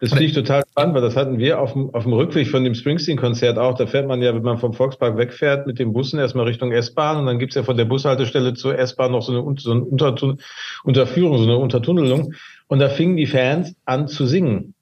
Das 0.01 0.09
finde 0.09 0.25
ich 0.25 0.33
total 0.33 0.64
spannend, 0.69 0.97
weil 0.97 1.03
das 1.03 1.14
hatten 1.14 1.38
wir 1.38 1.61
auf 1.61 1.75
dem, 1.75 1.95
auf 1.95 2.03
dem 2.03 2.12
Rückweg 2.12 2.49
von 2.49 2.64
dem 2.64 2.75
Springsteen-Konzert 2.75 3.59
auch. 3.59 3.77
Da 3.77 3.87
fährt 3.87 4.09
man 4.09 4.21
ja, 4.21 4.35
wenn 4.35 4.43
man 4.43 4.59
vom 4.59 4.73
Volkspark 4.73 5.17
wegfährt, 5.17 5.64
mit 5.64 5.79
den 5.79 5.93
Bussen 5.93 6.19
erstmal 6.19 6.47
Richtung 6.47 6.73
S-Bahn 6.73 7.19
und 7.19 7.27
dann 7.27 7.38
gibt's 7.38 7.55
ja 7.55 7.62
von 7.62 7.77
der 7.77 7.85
Bushaltestelle 7.85 8.55
zur 8.55 8.77
S-Bahn 8.77 9.12
noch 9.12 9.23
so 9.23 9.31
eine, 9.31 9.61
so 9.61 9.71
eine 9.71 9.85
Untertun 9.85 10.40
Unterführung, 10.83 11.38
so 11.38 11.45
eine 11.45 11.57
Untertunnelung. 11.57 12.35
Und 12.67 12.81
da 12.81 12.88
fingen 12.88 13.17
die 13.17 13.29
Fans 13.29 13.77
an 13.85 14.09
zu 14.09 14.27
singen. 14.27 14.75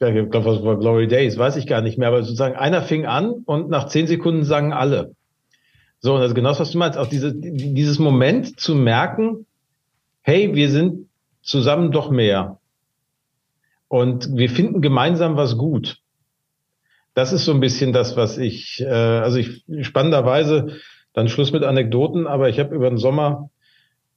Ja, 0.00 0.08
ich 0.08 0.28
glaube, 0.28 0.46
was 0.46 0.64
war 0.64 0.80
Glory 0.80 1.06
Days, 1.06 1.38
weiß 1.38 1.54
ich 1.54 1.68
gar 1.68 1.80
nicht 1.80 1.96
mehr, 1.96 2.08
aber 2.08 2.24
sozusagen 2.24 2.56
einer 2.56 2.82
fing 2.82 3.06
an 3.06 3.30
und 3.44 3.70
nach 3.70 3.86
zehn 3.86 4.08
Sekunden 4.08 4.42
sangen 4.42 4.72
alle. 4.72 5.12
So, 6.00 6.14
und 6.14 6.22
das 6.22 6.30
ist 6.30 6.34
genau 6.34 6.48
das, 6.48 6.58
was 6.58 6.72
du 6.72 6.78
meinst. 6.78 6.98
Auch 6.98 7.06
diese, 7.06 7.32
dieses 7.36 8.00
Moment 8.00 8.58
zu 8.58 8.74
merken, 8.74 9.46
hey, 10.22 10.52
wir 10.56 10.70
sind 10.70 11.05
zusammen 11.46 11.92
doch 11.92 12.10
mehr. 12.10 12.58
Und 13.88 14.36
wir 14.36 14.50
finden 14.50 14.82
gemeinsam 14.82 15.36
was 15.36 15.56
gut. 15.56 15.98
Das 17.14 17.32
ist 17.32 17.46
so 17.46 17.52
ein 17.52 17.60
bisschen 17.60 17.92
das, 17.92 18.16
was 18.16 18.36
ich, 18.36 18.82
äh, 18.82 18.88
also 18.88 19.38
ich 19.38 19.64
spannenderweise, 19.80 20.76
dann 21.14 21.28
Schluss 21.28 21.52
mit 21.52 21.62
Anekdoten, 21.62 22.26
aber 22.26 22.50
ich 22.50 22.58
habe 22.58 22.74
über 22.74 22.90
den 22.90 22.98
Sommer 22.98 23.48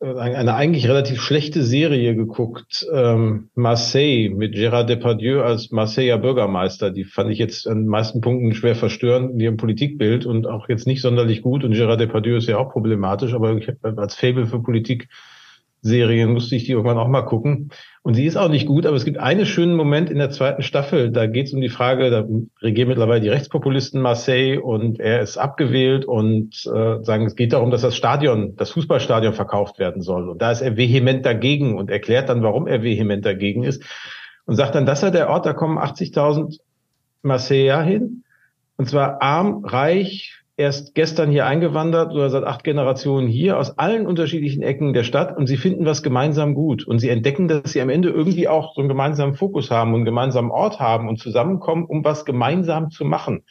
äh, 0.01 0.15
eine 0.15 0.55
eigentlich 0.55 0.89
relativ 0.89 1.21
schlechte 1.21 1.63
Serie 1.63 2.15
geguckt, 2.15 2.85
ähm, 2.91 3.51
Marseille 3.55 4.29
mit 4.29 4.53
Gérard 4.55 4.89
Depardieu 4.89 5.41
als 5.41 5.71
Marseiller 5.71 6.17
Bürgermeister. 6.17 6.91
Die 6.91 7.05
fand 7.05 7.31
ich 7.31 7.37
jetzt 7.37 7.67
an 7.67 7.83
den 7.83 7.87
meisten 7.87 8.19
Punkten 8.19 8.53
schwer 8.53 8.75
verstörend 8.75 9.31
in 9.31 9.39
ihrem 9.39 9.57
Politikbild 9.57 10.25
und 10.25 10.45
auch 10.47 10.67
jetzt 10.67 10.87
nicht 10.87 11.01
sonderlich 11.01 11.41
gut. 11.41 11.63
Und 11.63 11.73
Gérard 11.73 11.97
Depardieu 11.97 12.35
ist 12.35 12.47
ja 12.49 12.57
auch 12.57 12.71
problematisch, 12.71 13.33
aber 13.33 13.55
ich 13.55 13.67
habe 13.67 14.01
als 14.01 14.15
Fable 14.15 14.47
für 14.47 14.61
Politik 14.61 15.07
Serien 15.81 16.33
musste 16.33 16.55
ich 16.55 16.65
die 16.65 16.71
irgendwann 16.73 16.97
auch 16.97 17.07
mal 17.07 17.21
gucken. 17.21 17.69
Und 18.01 18.13
sie 18.13 18.25
ist 18.25 18.37
auch 18.37 18.49
nicht 18.49 18.65
gut, 18.65 18.85
aber 18.85 18.95
es 18.95 19.05
gibt 19.05 19.17
einen 19.17 19.45
schönen 19.45 19.75
Moment 19.75 20.09
in 20.09 20.17
der 20.17 20.29
zweiten 20.29 20.61
Staffel. 20.61 21.11
Da 21.11 21.27
geht 21.27 21.47
es 21.47 21.53
um 21.53 21.61
die 21.61 21.69
Frage, 21.69 22.09
da 22.09 22.25
regieren 22.61 22.89
mittlerweile 22.89 23.21
die 23.21 23.29
Rechtspopulisten 23.29 24.01
Marseille 24.01 24.59
und 24.59 24.99
er 24.99 25.21
ist 25.21 25.37
abgewählt 25.37 26.05
und 26.05 26.65
äh, 26.65 27.03
sagen, 27.03 27.25
es 27.25 27.35
geht 27.35 27.53
darum, 27.53 27.71
dass 27.71 27.81
das 27.81 27.95
Stadion, 27.95 28.55
das 28.55 28.71
Fußballstadion 28.71 29.33
verkauft 29.33 29.79
werden 29.79 30.01
soll. 30.01 30.29
Und 30.29 30.41
da 30.41 30.51
ist 30.51 30.61
er 30.61 30.75
vehement 30.75 31.25
dagegen 31.25 31.77
und 31.77 31.89
erklärt 31.89 32.29
dann, 32.29 32.43
warum 32.43 32.67
er 32.67 32.83
vehement 32.83 33.25
dagegen 33.25 33.63
ist 33.63 33.83
und 34.45 34.55
sagt 34.55 34.75
dann, 34.75 34.85
das 34.85 35.03
ist 35.03 35.13
der 35.13 35.29
Ort, 35.29 35.45
da 35.45 35.53
kommen 35.53 35.77
80.000 35.77 36.59
Marseiller 37.21 37.83
hin. 37.83 38.23
Und 38.77 38.89
zwar 38.89 39.21
arm, 39.21 39.63
reich, 39.65 40.38
erst 40.59 40.93
gestern 40.93 41.31
hier 41.31 41.45
eingewandert 41.45 42.11
oder 42.11 42.29
seit 42.29 42.43
acht 42.43 42.65
Generationen 42.65 43.29
hier 43.29 43.57
aus 43.57 43.77
allen 43.77 44.05
unterschiedlichen 44.05 44.61
Ecken 44.61 44.91
der 44.91 45.05
Stadt 45.05 45.37
und 45.37 45.47
sie 45.47 45.55
finden 45.55 45.85
was 45.85 46.03
gemeinsam 46.03 46.53
gut 46.53 46.85
und 46.85 46.99
sie 46.99 47.07
entdecken, 47.07 47.47
dass 47.47 47.71
sie 47.71 47.81
am 47.81 47.87
Ende 47.87 48.09
irgendwie 48.09 48.49
auch 48.49 48.75
so 48.75 48.81
einen 48.81 48.89
gemeinsamen 48.89 49.35
Fokus 49.35 49.71
haben 49.71 49.91
und 49.91 49.99
einen 49.99 50.05
gemeinsamen 50.05 50.51
Ort 50.51 50.81
haben 50.81 51.07
und 51.07 51.17
zusammenkommen, 51.17 51.85
um 51.85 52.03
was 52.03 52.25
gemeinsam 52.25 52.91
zu 52.91 53.05
machen. 53.05 53.43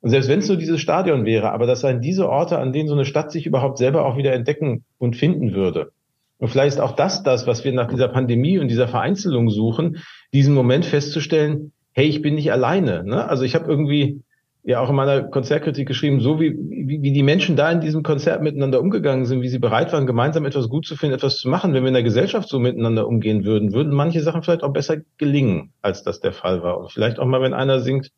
Und 0.00 0.08
selbst 0.08 0.30
wenn 0.30 0.38
es 0.38 0.48
nur 0.48 0.56
dieses 0.56 0.80
Stadion 0.80 1.26
wäre, 1.26 1.52
aber 1.52 1.66
das 1.66 1.82
seien 1.82 2.00
diese 2.00 2.30
Orte, 2.30 2.58
an 2.58 2.72
denen 2.72 2.88
so 2.88 2.94
eine 2.94 3.04
Stadt 3.04 3.30
sich 3.30 3.44
überhaupt 3.44 3.76
selber 3.76 4.06
auch 4.06 4.16
wieder 4.16 4.32
entdecken 4.32 4.84
und 4.96 5.16
finden 5.16 5.52
würde. 5.52 5.92
Und 6.38 6.48
vielleicht 6.48 6.80
auch 6.80 6.92
das 6.92 7.22
das, 7.22 7.46
was 7.46 7.64
wir 7.64 7.74
nach 7.74 7.88
dieser 7.88 8.08
Pandemie 8.08 8.58
und 8.58 8.68
dieser 8.68 8.88
Vereinzelung 8.88 9.50
suchen, 9.50 9.98
diesen 10.32 10.54
Moment 10.54 10.86
festzustellen, 10.86 11.72
hey, 11.92 12.06
ich 12.06 12.22
bin 12.22 12.36
nicht 12.36 12.52
alleine. 12.52 13.04
Ne? 13.04 13.28
Also 13.28 13.44
ich 13.44 13.54
habe 13.54 13.70
irgendwie 13.70 14.22
ja 14.64 14.80
auch 14.80 14.88
in 14.88 14.96
meiner 14.96 15.22
Konzertkritik 15.22 15.86
geschrieben, 15.86 16.20
so 16.20 16.40
wie, 16.40 16.56
wie, 16.56 17.02
wie 17.02 17.12
die 17.12 17.22
Menschen 17.22 17.54
da 17.54 17.70
in 17.70 17.82
diesem 17.82 18.02
Konzert 18.02 18.42
miteinander 18.42 18.80
umgegangen 18.80 19.26
sind, 19.26 19.42
wie 19.42 19.48
sie 19.48 19.58
bereit 19.58 19.92
waren, 19.92 20.06
gemeinsam 20.06 20.46
etwas 20.46 20.70
gut 20.70 20.86
zu 20.86 20.96
finden, 20.96 21.14
etwas 21.14 21.36
zu 21.36 21.50
machen. 21.50 21.74
Wenn 21.74 21.82
wir 21.82 21.88
in 21.88 21.94
der 21.94 22.02
Gesellschaft 22.02 22.48
so 22.48 22.58
miteinander 22.58 23.06
umgehen 23.06 23.44
würden, 23.44 23.74
würden 23.74 23.92
manche 23.92 24.22
Sachen 24.22 24.42
vielleicht 24.42 24.62
auch 24.62 24.72
besser 24.72 24.96
gelingen, 25.18 25.72
als 25.82 26.02
das 26.02 26.20
der 26.20 26.32
Fall 26.32 26.62
war. 26.62 26.78
Und 26.80 26.90
vielleicht 26.90 27.18
auch 27.18 27.26
mal, 27.26 27.42
wenn 27.42 27.52
einer 27.52 27.80
singt, 27.80 28.10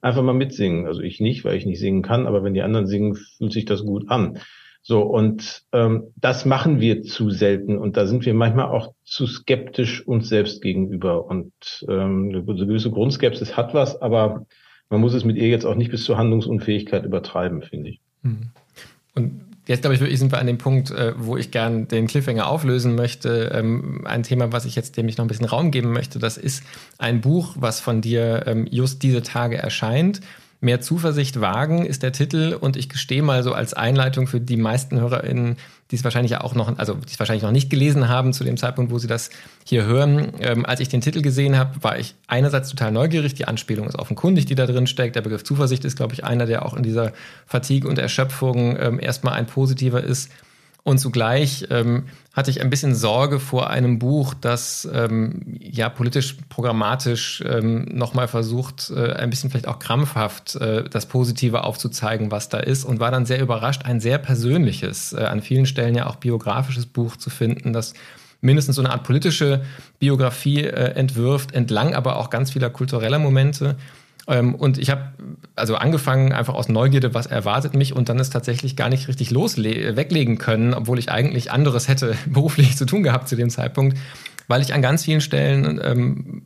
einfach 0.00 0.22
mal 0.22 0.34
mitsingen. 0.34 0.86
Also 0.86 1.00
ich 1.00 1.20
nicht, 1.20 1.44
weil 1.44 1.56
ich 1.56 1.64
nicht 1.64 1.78
singen 1.78 2.02
kann, 2.02 2.26
aber 2.26 2.42
wenn 2.42 2.54
die 2.54 2.62
anderen 2.62 2.88
singen, 2.88 3.14
fühlt 3.14 3.52
sich 3.52 3.64
das 3.64 3.84
gut 3.84 4.10
an. 4.10 4.40
So, 4.82 5.00
und 5.00 5.62
ähm, 5.72 6.12
das 6.16 6.44
machen 6.44 6.80
wir 6.80 7.02
zu 7.02 7.30
selten 7.30 7.78
und 7.78 7.96
da 7.96 8.06
sind 8.06 8.26
wir 8.26 8.34
manchmal 8.34 8.66
auch 8.66 8.92
zu 9.04 9.26
skeptisch 9.26 10.06
uns 10.06 10.28
selbst 10.28 10.60
gegenüber. 10.60 11.24
Und 11.24 11.52
ähm, 11.88 12.30
eine 12.30 12.44
gewisse 12.44 12.90
Grundskepsis 12.90 13.56
hat 13.56 13.72
was, 13.72 14.02
aber 14.02 14.44
man 14.90 15.00
muss 15.00 15.14
es 15.14 15.24
mit 15.24 15.36
ihr 15.36 15.48
jetzt 15.48 15.64
auch 15.64 15.74
nicht 15.74 15.90
bis 15.90 16.04
zur 16.04 16.18
Handlungsunfähigkeit 16.18 17.04
übertreiben, 17.04 17.62
finde 17.62 17.90
ich. 17.90 18.00
Hm. 18.22 18.50
Und 19.14 19.40
jetzt, 19.66 19.82
glaube 19.82 19.94
ich, 19.94 20.00
wirklich 20.00 20.18
sind 20.18 20.32
wir 20.32 20.38
an 20.38 20.46
dem 20.46 20.58
Punkt, 20.58 20.90
äh, 20.90 21.14
wo 21.16 21.36
ich 21.36 21.50
gern 21.50 21.88
den 21.88 22.06
Cliffhanger 22.06 22.46
auflösen 22.46 22.94
möchte. 22.94 23.50
Ähm, 23.54 24.02
ein 24.04 24.22
Thema, 24.22 24.52
was 24.52 24.64
ich 24.64 24.76
jetzt 24.76 24.96
dem 24.96 25.08
ich 25.08 25.16
noch 25.16 25.24
ein 25.24 25.28
bisschen 25.28 25.46
Raum 25.46 25.70
geben 25.70 25.92
möchte, 25.92 26.18
das 26.18 26.36
ist 26.36 26.64
ein 26.98 27.20
Buch, 27.20 27.56
was 27.58 27.80
von 27.80 28.00
dir 28.00 28.44
ähm, 28.46 28.66
just 28.70 29.02
diese 29.02 29.22
Tage 29.22 29.56
erscheint 29.56 30.20
Mehr 30.64 30.80
Zuversicht 30.80 31.42
wagen 31.42 31.84
ist 31.84 32.02
der 32.02 32.12
Titel 32.12 32.56
und 32.58 32.78
ich 32.78 32.88
gestehe 32.88 33.22
mal 33.22 33.42
so 33.42 33.52
als 33.52 33.74
Einleitung 33.74 34.26
für 34.26 34.40
die 34.40 34.56
meisten 34.56 34.98
HörerInnen, 34.98 35.56
die 35.94 35.98
es 35.98 36.02
wahrscheinlich 36.02 36.36
auch 36.38 36.56
noch, 36.56 36.76
also 36.76 36.94
die 36.94 37.12
es 37.12 37.20
wahrscheinlich 37.20 37.44
noch 37.44 37.52
nicht 37.52 37.70
gelesen 37.70 38.08
haben 38.08 38.32
zu 38.32 38.42
dem 38.42 38.56
Zeitpunkt, 38.56 38.90
wo 38.90 38.98
sie 38.98 39.06
das 39.06 39.30
hier 39.62 39.84
hören. 39.84 40.32
Ähm, 40.40 40.66
als 40.66 40.80
ich 40.80 40.88
den 40.88 41.00
Titel 41.00 41.22
gesehen 41.22 41.56
habe, 41.56 41.84
war 41.84 41.96
ich 42.00 42.16
einerseits 42.26 42.68
total 42.68 42.90
neugierig. 42.90 43.34
Die 43.34 43.44
Anspielung 43.44 43.86
ist 43.86 43.96
offenkundig, 43.96 44.44
die 44.46 44.56
da 44.56 44.66
drin 44.66 44.88
steckt. 44.88 45.14
Der 45.14 45.20
Begriff 45.20 45.44
Zuversicht 45.44 45.84
ist, 45.84 45.94
glaube 45.94 46.12
ich, 46.12 46.24
einer, 46.24 46.46
der 46.46 46.66
auch 46.66 46.74
in 46.74 46.82
dieser 46.82 47.12
Fatigue 47.46 47.88
und 47.88 48.00
Erschöpfung 48.00 48.76
ähm, 48.76 48.98
erstmal 48.98 49.34
ein 49.34 49.46
positiver 49.46 50.02
ist. 50.02 50.32
Und 50.84 50.98
zugleich 50.98 51.66
ähm, 51.70 52.04
hatte 52.34 52.50
ich 52.50 52.60
ein 52.60 52.68
bisschen 52.68 52.94
Sorge 52.94 53.40
vor 53.40 53.70
einem 53.70 53.98
Buch, 53.98 54.34
das 54.34 54.86
ähm, 54.92 55.40
ja 55.58 55.88
politisch 55.88 56.36
programmatisch 56.50 57.42
ähm, 57.46 57.86
nochmal 57.90 58.28
versucht, 58.28 58.92
äh, 58.94 59.14
ein 59.14 59.30
bisschen 59.30 59.48
vielleicht 59.48 59.66
auch 59.66 59.78
krampfhaft 59.78 60.56
äh, 60.56 60.84
das 60.84 61.06
Positive 61.06 61.64
aufzuzeigen, 61.64 62.30
was 62.30 62.50
da 62.50 62.58
ist. 62.58 62.84
Und 62.84 63.00
war 63.00 63.10
dann 63.10 63.24
sehr 63.24 63.40
überrascht, 63.40 63.86
ein 63.86 63.98
sehr 63.98 64.18
persönliches, 64.18 65.14
äh, 65.14 65.20
an 65.20 65.40
vielen 65.40 65.64
Stellen 65.64 65.94
ja 65.94 66.06
auch 66.06 66.16
biografisches 66.16 66.84
Buch 66.84 67.16
zu 67.16 67.30
finden, 67.30 67.72
das 67.72 67.94
mindestens 68.42 68.76
so 68.76 68.82
eine 68.82 68.90
Art 68.90 69.04
politische 69.04 69.64
Biografie 70.00 70.64
äh, 70.64 70.92
entwirft, 70.96 71.54
entlang 71.54 71.94
aber 71.94 72.16
auch 72.16 72.28
ganz 72.28 72.50
vieler 72.50 72.68
kultureller 72.68 73.18
Momente 73.18 73.76
ähm, 74.26 74.54
und 74.54 74.78
ich 74.78 74.90
habe 74.90 75.12
also 75.54 75.76
angefangen 75.76 76.32
einfach 76.32 76.54
aus 76.54 76.68
Neugierde, 76.68 77.14
was 77.14 77.26
erwartet 77.26 77.74
mich 77.74 77.94
und 77.94 78.08
dann 78.08 78.18
ist 78.18 78.30
tatsächlich 78.30 78.76
gar 78.76 78.88
nicht 78.88 79.08
richtig 79.08 79.30
losle 79.30 79.96
weglegen 79.96 80.38
können, 80.38 80.74
obwohl 80.74 80.98
ich 80.98 81.10
eigentlich 81.10 81.50
anderes 81.50 81.88
hätte 81.88 82.16
beruflich 82.26 82.76
zu 82.76 82.86
tun 82.86 83.02
gehabt 83.02 83.28
zu 83.28 83.36
dem 83.36 83.50
Zeitpunkt, 83.50 83.98
weil 84.48 84.62
ich 84.62 84.72
an 84.74 84.82
ganz 84.82 85.04
vielen 85.04 85.20
Stellen 85.20 85.80
ähm, 85.82 86.42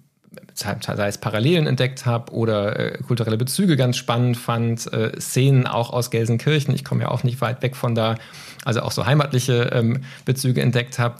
sei 0.55 1.07
es 1.07 1.19
Parallelen 1.19 1.69
entdeckt 1.69 2.05
habe 2.05 2.33
oder 2.33 2.79
äh, 2.79 2.99
kulturelle 2.99 3.37
Bezüge 3.37 3.77
ganz 3.77 3.97
spannend 3.97 4.37
fand, 4.37 4.93
äh, 4.93 5.13
Szenen 5.21 5.69
auch 5.69 5.91
aus 5.91 6.11
Gelsenkirchen, 6.11 6.75
ich 6.75 6.85
komme 6.85 7.03
ja 7.03 7.11
auch 7.13 7.23
nicht 7.23 7.41
weit 7.41 7.63
weg 7.63 7.77
von 7.77 7.95
da, 7.95 8.17
also 8.65 8.81
auch 8.81 8.91
so 8.91 9.07
heimatliche 9.07 9.71
ähm, 9.73 10.01
Bezüge 10.25 10.61
entdeckt 10.61 10.99
habe 10.99 11.17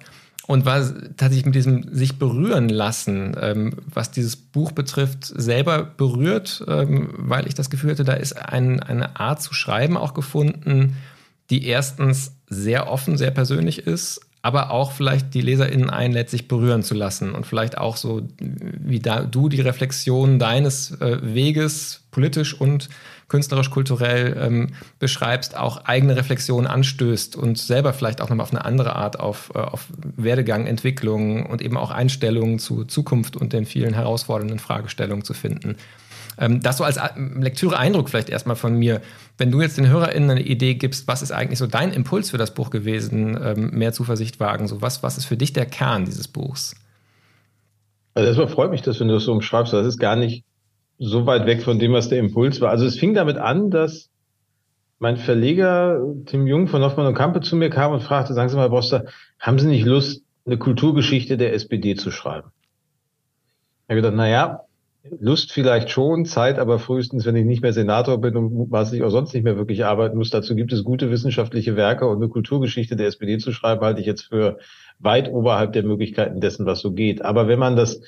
und 0.49 0.65
war 0.65 0.81
tatsächlich 1.19 1.45
mit 1.45 1.55
diesem 1.55 1.95
sich 1.95 2.19
berühren 2.19 2.71
lassen, 2.71 3.37
ähm, 3.39 3.75
was 3.85 4.11
dieses 4.11 4.35
Buch 4.35 4.73
betrifft, 4.73 5.27
selber 5.27 5.83
berührt, 5.83 6.65
ähm, 6.67 7.11
weil 7.19 7.47
ich 7.47 7.55
das 7.55 7.69
Gefühl 7.69 7.91
hatte, 7.91 8.05
da 8.05 8.15
ist 8.15 8.33
ein, 8.33 8.81
eine 8.81 9.21
Art 9.21 9.43
zu 9.43 9.53
schreiben 9.53 9.99
auch 9.99 10.15
gefunden, 10.15 10.97
die 11.51 11.67
erstens 11.67 12.33
sehr 12.49 12.91
offen, 12.91 13.19
sehr 13.19 13.31
persönlich 13.31 13.87
ist, 13.87 14.23
aber 14.41 14.71
auch 14.71 14.93
vielleicht 14.93 15.35
die 15.35 15.43
LeserInnen 15.43 15.91
einlädt, 15.91 16.31
sich 16.31 16.49
berühren 16.49 16.83
zu 16.83 16.95
lassen 16.95 17.35
und 17.35 17.45
vielleicht 17.45 17.77
auch 17.77 17.99
so, 17.99 18.23
wie 18.41 19.01
da 19.01 19.25
du 19.25 19.51
die 19.51 19.61
Reflexion 19.61 20.39
deines 20.39 20.93
äh, 21.03 21.19
Weges 21.23 22.05
politisch 22.11 22.59
und 22.59 22.89
künstlerisch-kulturell 23.29 24.37
ähm, 24.41 24.69
beschreibst, 24.99 25.57
auch 25.57 25.85
eigene 25.85 26.17
Reflexionen 26.17 26.67
anstößt 26.67 27.37
und 27.37 27.59
selber 27.59 27.93
vielleicht 27.93 28.21
auch 28.21 28.31
nochmal 28.31 28.45
auf 28.45 28.53
eine 28.53 28.65
andere 28.65 28.97
Art 28.97 29.21
auf, 29.21 29.53
äh, 29.55 29.59
auf 29.59 29.89
Werdegang, 30.17 30.67
Entwicklung 30.67 31.47
und 31.47 31.63
eben 31.63 31.77
auch 31.77 31.91
Einstellungen 31.91 32.59
zu 32.59 32.85
Zukunft 32.85 33.37
und 33.37 33.53
den 33.53 33.67
vielen 33.67 33.95
herausfordernden 33.95 34.59
Fragestellungen 34.59 35.25
zu 35.25 35.35
finden. 35.35 35.77
Ähm, 36.39 36.61
das 36.61 36.79
so 36.79 36.85
als 36.85 36.97
äh, 36.97 37.09
Lektüre-Eindruck 37.17 38.09
vielleicht 38.09 38.31
erstmal 38.31 38.57
von 38.57 38.75
mir. 38.75 39.03
Wenn 39.37 39.51
du 39.51 39.61
jetzt 39.61 39.77
den 39.77 39.89
HörerInnen 39.89 40.31
eine 40.31 40.43
Idee 40.43 40.75
gibst, 40.75 41.09
was 41.09 41.21
ist 41.21 41.33
eigentlich 41.33 41.59
so 41.59 41.67
dein 41.67 41.93
Impuls 41.93 42.31
für 42.31 42.39
das 42.39 42.55
Buch 42.55 42.71
gewesen, 42.71 43.39
ähm, 43.43 43.71
mehr 43.71 43.93
Zuversicht 43.93 44.41
wagen? 44.41 44.69
So 44.69 44.81
was, 44.81 45.03
was 45.03 45.19
ist 45.19 45.27
für 45.27 45.37
dich 45.37 45.53
der 45.53 45.67
Kern 45.67 46.05
dieses 46.05 46.29
Buchs? 46.29 46.77
Also 48.15 48.29
erstmal 48.29 48.49
freut 48.49 48.71
mich, 48.71 48.83
dass 48.83 48.99
du 48.99 49.05
das 49.07 49.25
so 49.25 49.33
umschreibst. 49.33 49.73
Das 49.73 49.87
ist 49.87 49.99
gar 49.99 50.17
nicht 50.17 50.45
so 50.99 51.27
weit 51.27 51.47
weg 51.47 51.63
von 51.63 51.79
dem, 51.79 51.93
was 51.93 52.09
der 52.09 52.19
Impuls 52.19 52.61
war. 52.61 52.71
Also 52.71 52.85
es 52.87 52.99
fing 52.99 53.15
damit 53.15 53.37
an, 53.37 53.71
dass 53.71 54.11
mein 54.99 55.17
Verleger 55.17 56.01
Tim 56.27 56.47
Jung 56.47 56.67
von 56.67 56.83
Hoffmann 56.83 57.07
und 57.07 57.15
Kampe 57.15 57.41
zu 57.41 57.57
mir 57.57 57.71
kam 57.71 57.93
und 57.93 58.03
fragte, 58.03 58.35
sagen 58.35 58.49
Sie 58.49 58.57
mal, 58.57 58.71
Boster, 58.71 59.05
haben 59.39 59.59
Sie 59.59 59.69
nicht 59.69 59.87
Lust, 59.87 60.23
eine 60.45 60.59
Kulturgeschichte 60.59 61.37
der 61.37 61.55
SPD 61.55 61.95
zu 61.95 62.11
schreiben? 62.11 62.51
Ich 63.85 63.91
habe 63.91 64.03
gedacht, 64.03 64.15
na 64.17 64.29
ja, 64.29 64.61
Lust 65.21 65.53
vielleicht 65.53 65.91
schon, 65.91 66.25
Zeit 66.27 66.59
aber 66.59 66.79
frühestens, 66.79 67.25
wenn 67.25 67.37
ich 67.37 67.47
nicht 67.47 67.63
mehr 67.63 67.73
Senator 67.73 68.21
bin 68.21 68.37
und 68.37 68.71
was 68.71 68.93
ich 68.93 69.03
auch 69.03 69.11
sonst 69.11 69.33
nicht 69.33 69.45
mehr 69.45 69.57
wirklich 69.57 69.85
arbeiten 69.85 70.19
muss. 70.19 70.31
Dazu 70.31 70.55
gibt 70.55 70.73
es 70.73 70.85
gute 70.85 71.11
wissenschaftliche 71.11 71.77
Werke 71.77 72.07
und 72.07 72.17
eine 72.17 72.29
Kulturgeschichte 72.29 72.97
der 72.97 73.07
SPD 73.07 73.39
zu 73.39 73.53
schreiben, 73.53 73.81
halte 73.83 74.01
ich 74.01 74.07
jetzt 74.07 74.23
für 74.23 74.59
weit 74.99 75.31
oberhalb 75.31 75.73
der 75.73 75.85
Möglichkeiten 75.85 76.41
dessen, 76.41 76.67
was 76.67 76.81
so 76.81 76.93
geht. 76.93 77.25
Aber 77.25 77.49
wenn 77.49 77.59
man 77.59 77.77
das 77.77 78.03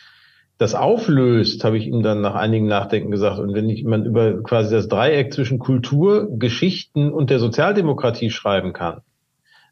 das 0.61 0.75
auflöst, 0.75 1.65
habe 1.65 1.79
ich 1.79 1.87
ihm 1.87 2.03
dann 2.03 2.21
nach 2.21 2.35
einigen 2.35 2.67
Nachdenken 2.67 3.11
gesagt. 3.11 3.39
Und 3.39 3.55
wenn 3.55 3.71
ich 3.71 3.83
man 3.83 4.05
über 4.05 4.43
quasi 4.43 4.75
das 4.75 4.89
Dreieck 4.89 5.33
zwischen 5.33 5.59
Kultur, 5.59 6.29
Geschichten 6.39 7.11
und 7.11 7.31
der 7.31 7.39
Sozialdemokratie 7.39 8.29
schreiben 8.29 8.75
kann, 8.75 9.01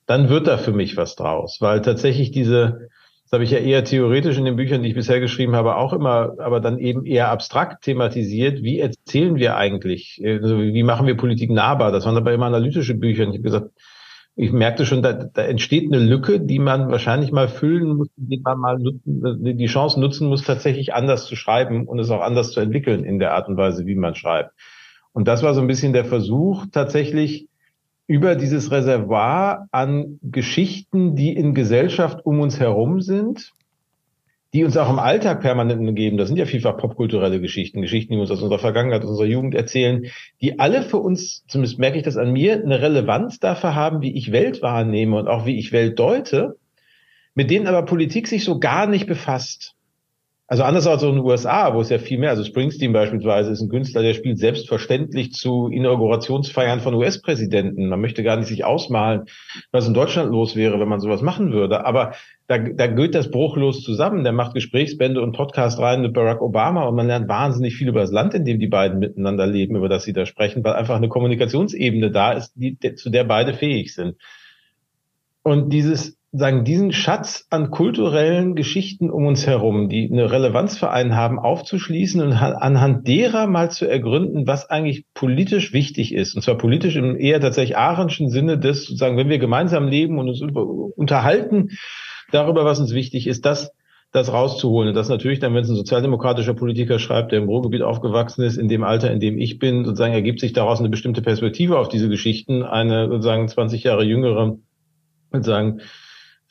dann 0.07 0.31
wird 0.31 0.47
da 0.47 0.57
für 0.57 0.73
mich 0.73 0.97
was 0.97 1.15
draus, 1.15 1.59
weil 1.61 1.83
tatsächlich 1.83 2.31
diese 2.31 2.89
das 3.25 3.37
habe 3.37 3.45
ich 3.45 3.51
ja 3.51 3.59
eher 3.59 3.85
theoretisch 3.85 4.39
in 4.39 4.47
den 4.47 4.57
Büchern, 4.57 4.83
die 4.83 4.89
ich 4.89 4.95
bisher 4.95 5.21
geschrieben 5.21 5.55
habe, 5.55 5.77
auch 5.77 5.93
immer, 5.93 6.37
aber 6.39 6.61
dann 6.61 6.79
eben 6.79 7.05
eher 7.05 7.29
abstrakt 7.29 7.85
thematisiert. 7.85 8.63
Wie 8.63 8.79
erzählen 8.79 9.37
wir 9.37 9.59
eigentlich? 9.59 10.19
Also 10.25 10.59
wie 10.59 10.83
machen 10.83 11.07
wir 11.07 11.15
Politik 11.15 11.51
nahbar? 11.51 11.93
Das 11.93 12.07
waren 12.07 12.17
aber 12.17 12.33
immer 12.33 12.47
analytische 12.47 12.95
Bücher. 12.95 13.25
Und 13.25 13.33
ich 13.33 13.41
habe 13.41 13.43
gesagt, 13.43 13.71
ich 14.41 14.53
merkte 14.53 14.87
schon, 14.87 15.03
da, 15.03 15.13
da 15.15 15.43
entsteht 15.43 15.93
eine 15.93 16.01
Lücke, 16.01 16.39
die 16.39 16.61
man 16.61 16.93
wahrscheinlich 16.93 17.33
mal 17.33 17.49
füllen 17.49 17.97
muss, 17.97 18.09
die 18.15 18.39
man 18.39 18.59
mal 18.59 18.79
die 19.05 19.67
Chance 19.67 19.99
nutzen 19.99 20.29
muss, 20.29 20.45
tatsächlich 20.45 20.95
anders 20.95 21.27
zu 21.27 21.35
schreiben 21.35 21.89
und 21.89 21.99
es 21.99 22.11
auch 22.11 22.21
anders 22.21 22.53
zu 22.53 22.61
entwickeln 22.61 23.03
in 23.03 23.19
der 23.19 23.35
Art 23.35 23.49
und 23.49 23.57
Weise, 23.57 23.85
wie 23.85 23.97
man 23.97 24.15
schreibt. 24.15 24.53
Und 25.13 25.27
das 25.27 25.43
war 25.43 25.55
so 25.55 25.61
ein 25.61 25.67
bisschen 25.67 25.93
der 25.93 26.05
Versuch, 26.05 26.67
tatsächlich 26.71 27.49
über 28.07 28.37
dieses 28.37 28.71
Reservoir 28.71 29.67
an 29.73 30.21
Geschichten, 30.23 31.17
die 31.17 31.35
in 31.35 31.53
Gesellschaft 31.53 32.25
um 32.25 32.39
uns 32.39 32.61
herum 32.61 33.01
sind, 33.01 33.55
die 34.55 34.65
uns 34.65 34.77
auch 34.77 34.89
im 34.89 34.99
Alltag 34.99 35.41
permanent 35.43 35.81
umgeben. 35.81 36.17
Das 36.17 36.29
sind 36.29 36.39
ja 36.39 36.47
vielfach 36.47 36.79
popkulturelle 36.79 37.41
Geschichten, 37.41 37.83
Geschichten, 37.83 38.15
die 38.15 38.19
uns 38.19 38.31
aus 38.31 38.43
unserer 38.43 38.59
Vergangenheit, 38.59 39.03
aus 39.03 39.11
unserer 39.11 39.27
Jugend 39.27 39.55
erzählen, 39.55 40.07
die 40.41 40.59
alle 40.59 40.83
für 40.83 40.99
uns, 40.99 41.45
zumindest 41.49 41.79
merke 41.79 41.99
ich 41.99 42.05
das 42.05 42.17
an 42.17 42.33
mir, 42.33 42.55
eine 42.55 42.81
Relevanz 42.81 43.41
dafür 43.41 43.75
haben, 43.75 44.01
wie 44.01 44.17
ich 44.17 44.33
Welt 44.33 44.63
wahrnehme 44.63 45.19
und 45.19 45.29
auch 45.29 45.45
wie 45.45 45.59
ich 45.59 45.73
Welt 45.73 45.99
deute, 45.99 46.57
mit 47.35 47.51
denen 47.51 47.67
aber 47.67 47.85
Politik 47.85 48.27
sich 48.27 48.45
so 48.45 48.59
gar 48.59 48.87
nicht 48.87 49.07
befasst. 49.07 49.75
Also 50.51 50.63
anders 50.63 50.87
als 50.87 51.03
in 51.03 51.11
den 51.11 51.19
USA, 51.19 51.75
wo 51.75 51.83
es 51.83 51.91
ja 51.91 51.99
viel 51.99 52.19
mehr, 52.19 52.31
also 52.31 52.43
Springsteen 52.43 52.95
beispielsweise 52.95 53.51
ist 53.51 53.61
ein 53.61 53.69
Künstler, 53.69 54.01
der 54.01 54.15
spielt 54.15 54.39
selbstverständlich 54.39 55.33
zu 55.35 55.69
Inaugurationsfeiern 55.69 56.81
von 56.81 56.95
US-Präsidenten. 56.95 57.91
Man 57.91 58.01
möchte 58.01 58.23
gar 58.23 58.39
nicht 58.39 58.49
sich 58.49 58.65
ausmalen, 58.65 59.27
was 59.73 59.87
in 59.87 59.93
Deutschland 59.93 60.31
los 60.31 60.57
wäre, 60.57 60.81
wenn 60.81 60.89
man 60.89 61.01
sowas 61.01 61.21
machen 61.21 61.53
würde. 61.53 61.85
Aber 61.85 62.15
da, 62.47 62.57
da 62.57 62.87
geht 62.87 63.15
das 63.15 63.31
bruchlos 63.31 63.83
zusammen. 63.83 64.25
Der 64.25 64.33
macht 64.33 64.55
Gesprächsbände 64.55 65.21
und 65.21 65.33
Podcast 65.33 65.79
rein 65.81 66.01
mit 66.01 66.15
Barack 66.15 66.41
Obama 66.41 66.85
und 66.85 66.97
man 66.97 67.09
lernt 67.09 67.29
wahnsinnig 67.29 67.77
viel 67.77 67.89
über 67.89 68.01
das 68.01 68.11
Land, 68.11 68.33
in 68.33 68.47
dem 68.47 68.59
die 68.59 68.69
beiden 68.69 69.01
miteinander 69.01 69.47
leben, 69.47 69.77
über 69.77 69.91
das 69.91 70.05
sie 70.05 70.15
da 70.15 70.25
sprechen, 70.25 70.65
weil 70.65 70.73
einfach 70.73 70.97
eine 70.97 71.11
Kommunikationsebene 71.11 72.11
da 72.11 72.33
ist, 72.33 72.55
die, 72.55 72.79
zu 72.95 73.11
der 73.11 73.25
beide 73.25 73.53
fähig 73.53 73.95
sind. 73.95 74.17
Und 75.43 75.75
dieses 75.75 76.18
sagen, 76.33 76.65
diesen 76.65 76.93
Schatz 76.93 77.47
an 77.49 77.71
kulturellen 77.71 78.55
Geschichten 78.55 79.11
um 79.11 79.27
uns 79.27 79.47
herum, 79.47 79.89
die 79.89 80.11
eine 80.13 80.31
Relevanz 80.31 80.77
für 80.77 80.91
einen 80.91 81.17
haben, 81.17 81.39
aufzuschließen 81.39 82.21
und 82.21 82.33
anhand 82.33 83.09
derer 83.09 83.47
mal 83.47 83.71
zu 83.71 83.87
ergründen, 83.87 84.47
was 84.47 84.69
eigentlich 84.69 85.07
politisch 85.15 85.73
wichtig 85.73 86.15
ist. 86.15 86.35
Und 86.35 86.43
zwar 86.43 86.59
politisch 86.59 86.97
im 86.97 87.17
eher 87.17 87.41
tatsächlich 87.41 87.79
ahrenschen 87.79 88.29
Sinne 88.29 88.59
des, 88.59 88.85
sozusagen, 88.85 89.17
wenn 89.17 89.31
wir 89.31 89.39
gemeinsam 89.39 89.89
leben 89.89 90.19
und 90.19 90.29
uns 90.29 90.43
unterhalten 90.97 91.71
darüber, 92.31 92.65
was 92.65 92.79
uns 92.79 92.93
wichtig 92.93 93.27
ist, 93.27 93.47
das 93.47 93.73
das 94.11 94.33
rauszuholen. 94.33 94.89
Und 94.89 94.95
das 94.95 95.11
natürlich 95.11 95.39
dann, 95.39 95.55
wenn 95.55 95.63
es 95.63 95.69
ein 95.69 95.77
sozialdemokratischer 95.77 96.55
Politiker 96.55 96.99
schreibt, 96.99 97.33
der 97.33 97.41
im 97.41 97.49
Ruhrgebiet 97.49 97.83
aufgewachsen 97.83 98.43
ist, 98.43 98.57
in 98.57 98.69
dem 98.69 98.83
Alter, 98.83 99.11
in 99.11 99.21
dem 99.21 99.39
ich 99.39 99.59
bin, 99.59 99.85
sozusagen 99.85 100.15
ergibt 100.15 100.41
sich 100.41 100.55
daraus 100.55 100.81
eine 100.81 100.89
bestimmte 100.89 101.21
Perspektive 101.21 101.79
auf 101.79 101.89
diese 101.89 102.09
Geschichten. 102.09 102.63
Eine 102.63 103.09
sozusagen 103.09 103.47
20 103.47 103.85
Jahre 103.85 104.05
jüngere, 104.05 104.57
sozusagen 105.31 105.83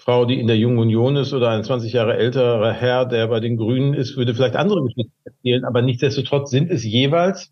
Frau, 0.07 0.23
die 0.23 0.39
in 0.39 0.47
der 0.47 0.57
Jungen 0.57 0.77
Union 0.77 1.17
ist 1.17 1.33
oder 1.33 1.49
ein 1.49 1.65
20 1.65 1.91
Jahre 1.91 2.15
älterer 2.15 2.71
Herr, 2.71 3.05
der 3.05 3.27
bei 3.27 3.41
den 3.41 3.57
Grünen 3.57 3.93
ist, 3.93 4.15
würde 4.15 4.33
vielleicht 4.33 4.55
andere 4.55 4.81
Geschichten 4.83 5.11
erzählen, 5.25 5.65
aber 5.65 5.81
nichtsdestotrotz 5.81 6.49
sind 6.49 6.71
es 6.71 6.85
jeweils 6.85 7.51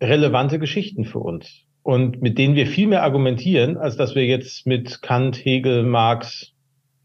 relevante 0.00 0.60
Geschichten 0.60 1.04
für 1.04 1.18
uns. 1.18 1.64
Und 1.82 2.22
mit 2.22 2.38
denen 2.38 2.54
wir 2.54 2.68
viel 2.68 2.86
mehr 2.86 3.02
argumentieren, 3.02 3.76
als 3.76 3.96
dass 3.96 4.14
wir 4.14 4.24
jetzt 4.24 4.68
mit 4.68 5.02
Kant, 5.02 5.44
Hegel, 5.44 5.82
Marx, 5.82 6.52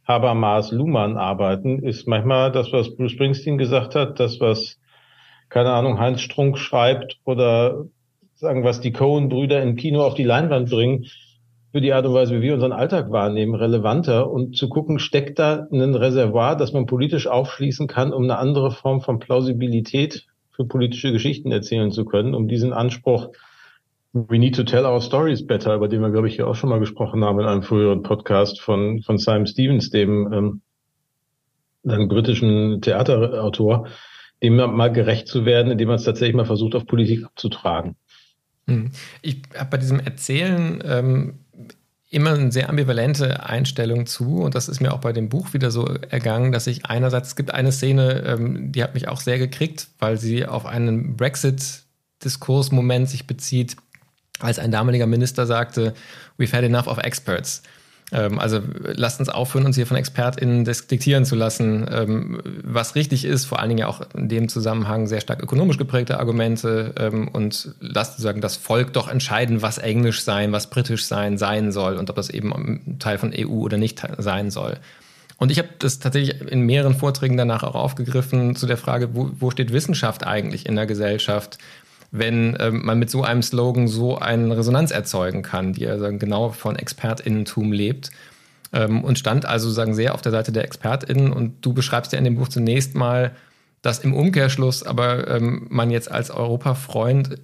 Habermas, 0.08 0.71
Luhmann 0.71 1.17
arbeiten, 1.17 1.82
ist 1.82 2.08
manchmal 2.08 2.52
das, 2.52 2.71
was 2.71 2.95
Bruce 2.95 3.13
Springsteen 3.13 3.58
gesagt 3.58 3.95
hat, 3.95 4.19
das, 4.19 4.39
was, 4.39 4.78
keine 5.50 5.71
Ahnung, 5.71 5.97
Heinz 5.97 6.21
Strunk 6.21 6.60
schreibt 6.60 7.17
oder 7.23 7.86
sagen, 8.36 8.63
was 8.63 8.82
die 8.82 8.91
Cohen-Brüder 8.91 9.63
im 9.63 9.78
Kino 9.78 10.04
auf 10.04 10.13
die 10.13 10.26
Leinwand 10.26 10.69
bringen, 10.69 11.08
für 11.78 11.82
die 11.82 11.94
Art 11.94 12.08
und 12.08 12.16
Weise, 12.16 12.34
wie 12.34 12.42
wir 12.42 12.56
unseren 12.56 12.72
Alltag 12.72 13.12
wahrnehmen, 13.12 13.54
relevanter 13.54 14.32
und 14.32 14.58
zu 14.58 14.68
gucken, 14.68 14.98
steckt 14.98 15.38
da 15.38 15.68
ein 15.72 15.94
Reservoir, 15.94 16.56
das 16.56 16.74
man 16.74 16.88
politisch 16.88 17.28
aufschließen 17.28 17.86
kann, 17.86 18.13
um 18.13 18.24
eine 18.24 18.40
andere 18.40 18.72
Form 18.72 19.00
von 19.02 19.20
Plausibilität 19.20 20.26
für 20.50 20.66
politische 20.66 21.12
Geschichten 21.12 21.52
erzählen 21.52 21.92
zu 21.92 22.04
können, 22.04 22.34
um 22.34 22.48
diesen 22.48 22.74
Anspruch 22.74 23.30
We 24.12 24.40
need 24.40 24.56
to 24.56 24.63
tell 24.63 24.88
our 24.88 25.00
stories 25.02 25.46
better, 25.46 25.76
über 25.76 25.88
den 25.88 26.02
wir, 26.02 26.10
glaube 26.10 26.28
ich, 26.28 26.36
hier 26.38 26.48
auch 26.48 26.56
schon 26.56 26.72
mal 26.72 26.80
gesprochen 26.80 27.24
haben 27.24 27.40
in 27.40 27.46
einem 27.46 27.62
früheren 27.62 28.02
Podcast 28.02 28.60
von, 28.60 29.04
von 29.04 29.20
Simon 29.20 29.46
Stevens, 29.46 29.92
dem 29.92 30.34
ähm, 30.34 30.62
einem 31.88 32.08
britischen 32.08 32.82
Theaterautor, 32.82 33.88
dem 34.42 34.56
mal 34.56 34.92
gerecht 34.92 35.28
zu 35.28 35.46
werden, 35.46 35.72
indem 35.72 35.90
man 35.90 35.98
es 35.98 36.06
tatsächlich 36.06 36.36
mal 36.36 36.46
versucht, 36.46 36.74
auf 36.74 36.88
Politik 36.88 37.24
abzutragen. 37.24 37.98
Hm. 38.68 38.90
Ich 39.22 39.44
habe 39.56 39.70
bei 39.70 39.78
diesem 39.78 40.00
Erzählen 40.00 40.84
ähm, 40.84 41.40
immer 42.10 42.34
eine 42.34 42.52
sehr 42.52 42.70
ambivalente 42.70 43.46
Einstellung 43.46 44.06
zu 44.06 44.41
und 44.41 44.56
das 44.56 44.70
ist 44.70 44.80
mir 44.80 44.93
auch 44.93 45.02
bei 45.02 45.12
dem 45.12 45.30
Buch 45.30 45.54
wieder 45.54 45.72
so 45.72 45.86
ergangen, 45.86 46.52
dass 46.52 46.67
ich 46.67 46.86
einerseits, 46.86 47.30
es 47.30 47.36
gibt 47.36 47.54
eine 47.54 47.72
Szene, 47.72 48.24
ähm, 48.26 48.72
die 48.72 48.82
hat 48.84 48.93
mich 48.93 49.08
auch 49.08 49.20
sehr 49.20 49.38
gekriegt, 49.38 49.88
weil 50.00 50.17
sie 50.17 50.46
auf 50.46 50.65
einen 50.65 51.17
Brexit-Diskursmoment 51.17 53.10
sich 53.10 53.28
bezieht, 53.28 53.76
als 54.39 54.60
ein 54.60 54.72
damaliger 54.72 55.08
Minister 55.08 55.46
sagte, 55.46 55.93
we've 56.38 56.56
had 56.56 56.63
enough 56.63 56.88
of 56.88 57.00
experts. 57.00 57.63
Ähm, 58.12 58.39
also 58.39 58.62
lasst 58.82 59.20
uns 59.20 59.30
aufhören, 59.30 59.65
uns 59.65 59.76
hier 59.76 59.86
von 59.86 59.98
ExpertInnen 59.98 60.63
diktieren 60.63 61.26
zu 61.26 61.36
lassen, 61.36 61.86
ähm, 61.91 62.41
was 62.63 62.96
richtig 62.96 63.26
ist, 63.26 63.46
vor 63.46 63.60
allen 63.60 63.70
Dingen 63.70 63.86
auch 63.86 64.02
in 64.15 64.30
dem 64.30 64.48
Zusammenhang 64.48 65.08
sehr 65.08 65.20
stark 65.20 65.43
ökonomisch 65.43 65.78
geprägte 65.78 66.20
Argumente 66.20 66.93
ähm, 66.98 67.28
und 67.28 67.76
lasst 67.80 68.13
sozusagen 68.13 68.39
das 68.39 68.56
Volk 68.56 68.93
doch 68.93 69.10
entscheiden, 69.10 69.62
was 69.62 69.78
Englisch 69.78 70.24
sein, 70.24 70.52
was 70.52 70.70
Britisch 70.70 71.06
sein 71.06 71.38
sein 71.38 71.72
soll 71.72 71.96
und 71.98 72.10
ob 72.10 72.15
das 72.15 72.30
eben 72.30 72.98
Teil 73.00 73.17
von 73.17 73.34
EU 73.36 73.48
oder 73.48 73.78
nicht 73.78 74.02
sein 74.17 74.52
soll. 74.52 74.78
Und 75.38 75.52
ich 75.52 75.60
habe 75.60 75.70
das 75.78 76.00
tatsächlich 76.00 76.41
in 76.41 76.62
mehreren 76.62 76.96
Vorträgen 76.96 77.38
danach 77.38 77.63
auch 77.63 77.76
aufgegriffen 77.76 78.56
zu 78.56 78.65
der 78.65 78.78
Frage, 78.78 79.13
wo, 79.13 79.30
wo 79.38 79.52
steht 79.52 79.72
Wissenschaft 79.72 80.26
eigentlich 80.26 80.65
in 80.65 80.76
der 80.76 80.88
Gesellschaft? 80.88 81.60
Wenn 82.12 82.56
ähm, 82.60 82.86
man 82.86 83.00
mit 83.00 83.10
so 83.10 83.24
einem 83.24 83.41
Slogan 83.41 83.88
so 83.88 84.17
eine 84.17 84.58
Resonanz 84.58 84.91
erzeugen 84.91 85.41
kann, 85.41 85.74
die 85.74 85.88
also 85.88 86.06
genau 86.17 86.50
von 86.50 86.76
ExpertInnentum 86.76 87.72
lebt. 87.72 88.12
Ähm, 88.74 89.04
und 89.04 89.17
stand 89.17 89.46
also 89.46 89.70
sagen 89.70 89.93
sehr 89.93 90.13
auf 90.13 90.22
der 90.22 90.32
Seite 90.32 90.52
der 90.52 90.63
ExpertInnen. 90.63 91.32
Und 91.32 91.65
du 91.65 91.74
beschreibst 91.74 92.12
ja 92.12 92.17
in 92.17 92.26
dem 92.26 92.36
Buch 92.36 92.48
zunächst 92.48 92.96
mal, 92.96 93.32
dass 93.82 94.00
im 94.00 94.13
Umkehrschluss 94.13 94.84
aber 94.84 95.28
ähm, 95.30 95.67
man 95.70 95.91
jetzt 95.91 96.12
als 96.12 96.32
Europafreund 96.32 97.38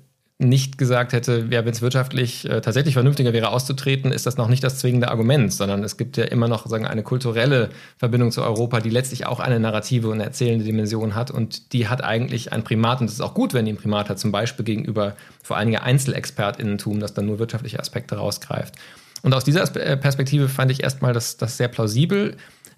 nicht 0.43 0.77
gesagt 0.77 1.13
hätte, 1.13 1.47
ja, 1.49 1.65
wenn 1.65 1.71
es 1.71 1.81
wirtschaftlich 1.81 2.49
äh, 2.49 2.61
tatsächlich 2.61 2.93
vernünftiger 2.93 3.33
wäre, 3.33 3.49
auszutreten, 3.49 4.11
ist 4.11 4.25
das 4.25 4.37
noch 4.37 4.47
nicht 4.47 4.63
das 4.63 4.77
zwingende 4.79 5.09
Argument, 5.09 5.51
sondern 5.53 5.83
es 5.83 5.97
gibt 5.97 6.17
ja 6.17 6.25
immer 6.25 6.47
noch 6.47 6.67
sagen, 6.67 6.85
eine 6.85 7.03
kulturelle 7.03 7.69
Verbindung 7.97 8.31
zu 8.31 8.43
Europa, 8.43 8.79
die 8.79 8.89
letztlich 8.89 9.25
auch 9.25 9.39
eine 9.39 9.59
narrative 9.59 10.09
und 10.09 10.19
erzählende 10.19 10.65
Dimension 10.65 11.15
hat 11.15 11.31
und 11.31 11.73
die 11.73 11.87
hat 11.87 12.03
eigentlich 12.03 12.53
ein 12.53 12.63
Primat 12.63 13.01
und 13.01 13.07
es 13.07 13.13
ist 13.13 13.21
auch 13.21 13.33
gut, 13.33 13.53
wenn 13.53 13.65
die 13.65 13.73
ein 13.73 13.77
Primat 13.77 14.09
hat, 14.09 14.19
zum 14.19 14.31
Beispiel 14.31 14.65
gegenüber 14.65 15.15
vor 15.41 15.57
allen 15.57 15.67
Dingen 15.67 15.81
Einzelexpertinnentum, 15.81 16.99
das 16.99 17.13
dann 17.13 17.25
nur 17.25 17.39
wirtschaftliche 17.39 17.79
Aspekte 17.79 18.15
rausgreift. 18.15 18.75
Und 19.23 19.33
aus 19.33 19.43
dieser 19.43 19.63
äh, 19.75 19.97
Perspektive 19.97 20.49
fand 20.49 20.71
ich 20.71 20.83
erstmal 20.83 21.13
das, 21.13 21.37
das 21.37 21.57
sehr 21.57 21.69
plausibel, 21.69 22.35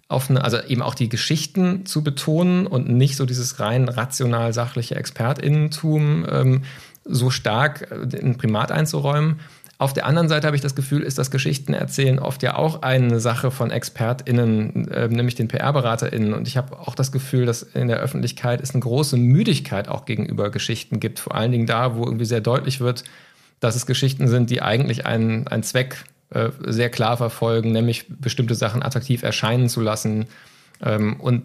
auf 0.08 0.30
eine, 0.30 0.44
also 0.44 0.62
eben 0.62 0.82
auch 0.82 0.96
die 0.96 1.10
Geschichten 1.10 1.86
zu 1.86 2.04
betonen 2.04 2.68
und 2.68 2.90
nicht 2.90 3.16
so 3.16 3.26
dieses 3.26 3.60
rein 3.60 3.90
rational 3.90 4.54
sachliche 4.54 4.96
Expertinnentum 4.96 6.26
ähm, 6.30 6.64
so 7.06 7.30
stark 7.30 7.90
äh, 7.92 8.18
in 8.18 8.38
Primat 8.38 8.72
einzuräumen. 8.72 9.40
Auf 9.78 9.92
der 9.92 10.06
anderen 10.06 10.30
Seite 10.30 10.48
habe 10.48 10.56
ich 10.56 10.62
das 10.62 10.76
Gefühl, 10.76 11.02
ist 11.02 11.18
das 11.18 11.32
Geschichtenerzählen 11.32 12.20
oft 12.20 12.42
ja 12.44 12.56
auch 12.56 12.82
eine 12.82 13.20
Sache 13.20 13.52
von 13.52 13.72
ExpertInnen, 13.72 14.88
äh, 14.90 15.08
nämlich 15.10 15.36
den 15.36 15.50
PR-BeraterInnen. 15.50 16.34
Und 16.34 16.48
ich 16.48 16.56
habe 16.56 16.80
auch 16.80 16.96
das 16.96 17.12
Gefühl, 17.12 17.46
dass 17.46 17.62
in 17.62 17.90
der 17.90 17.98
Öffentlichkeit 17.98 18.62
es 18.62 18.72
eine 18.72 18.80
große 18.80 19.18
Müdigkeit 19.18 19.90
auch 19.90 20.06
gegenüber 20.06 20.50
Geschichten 20.50 21.02
gibt. 21.02 21.20
Vor 21.20 21.36
allen 21.36 21.52
Dingen 21.52 21.66
da, 21.66 21.96
wo 21.96 22.06
irgendwie 22.06 22.26
sehr 22.26 22.40
deutlich 22.40 22.80
wird, 22.80 23.04
dass 23.60 23.76
es 23.76 23.86
Geschichten 23.86 24.30
sind, 24.30 24.50
die 24.50 24.62
eigentlich 24.62 25.06
einen, 25.06 25.48
einen 25.48 25.64
Zweck 25.64 26.06
äh, 26.30 26.50
sehr 26.66 26.90
klar 26.90 27.18
verfolgen, 27.18 27.72
nämlich 27.74 28.06
bestimmte 28.08 28.56
Sachen 28.56 28.82
attraktiv 28.82 29.24
erscheinen 29.24 29.68
zu 29.68 29.82
lassen. 29.82 30.26
Ähm, 30.82 31.20
und 31.20 31.44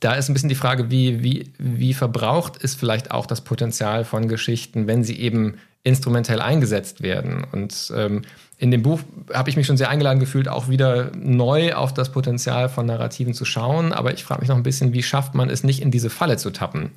da 0.00 0.14
ist 0.14 0.28
ein 0.28 0.32
bisschen 0.32 0.48
die 0.48 0.54
Frage, 0.54 0.90
wie, 0.90 1.22
wie, 1.22 1.52
wie 1.58 1.94
verbraucht 1.94 2.56
ist 2.56 2.78
vielleicht 2.78 3.10
auch 3.10 3.26
das 3.26 3.42
Potenzial 3.42 4.04
von 4.04 4.28
Geschichten, 4.28 4.86
wenn 4.86 5.04
sie 5.04 5.20
eben 5.20 5.58
instrumentell 5.82 6.40
eingesetzt 6.40 7.02
werden. 7.02 7.44
Und 7.52 7.92
ähm, 7.94 8.22
in 8.58 8.70
dem 8.70 8.82
Buch 8.82 9.00
habe 9.32 9.48
ich 9.48 9.56
mich 9.56 9.66
schon 9.66 9.76
sehr 9.76 9.90
eingeladen 9.90 10.20
gefühlt, 10.20 10.48
auch 10.48 10.68
wieder 10.68 11.12
neu 11.16 11.74
auf 11.74 11.94
das 11.94 12.12
Potenzial 12.12 12.68
von 12.68 12.86
Narrativen 12.86 13.34
zu 13.34 13.44
schauen. 13.44 13.92
Aber 13.92 14.12
ich 14.12 14.24
frage 14.24 14.40
mich 14.40 14.48
noch 14.48 14.56
ein 14.56 14.62
bisschen, 14.62 14.92
wie 14.92 15.02
schafft 15.02 15.34
man 15.34 15.48
es 15.48 15.64
nicht 15.64 15.80
in 15.80 15.90
diese 15.90 16.10
Falle 16.10 16.36
zu 16.38 16.50
tappen? 16.50 16.90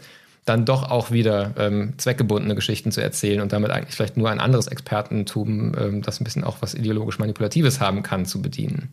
Dann 0.45 0.65
doch 0.65 0.89
auch 0.89 1.11
wieder 1.11 1.53
ähm, 1.57 1.93
zweckgebundene 1.97 2.55
Geschichten 2.55 2.91
zu 2.91 3.01
erzählen 3.01 3.39
und 3.39 3.53
damit 3.53 3.71
eigentlich 3.71 3.95
vielleicht 3.95 4.17
nur 4.17 4.29
ein 4.29 4.41
anderes 4.41 4.67
Expertentum, 4.67 5.73
ähm, 5.77 6.01
das 6.01 6.19
ein 6.19 6.25
bisschen 6.25 6.43
auch 6.43 6.57
was 6.61 6.73
ideologisch 6.73 7.19
Manipulatives 7.19 7.79
haben 7.79 8.03
kann, 8.03 8.25
zu 8.25 8.41
bedienen. 8.41 8.89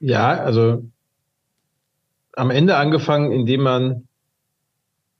Ja, 0.00 0.42
also 0.42 0.82
am 2.36 2.50
Ende 2.50 2.76
angefangen, 2.76 3.32
indem 3.32 3.62
man 3.62 4.08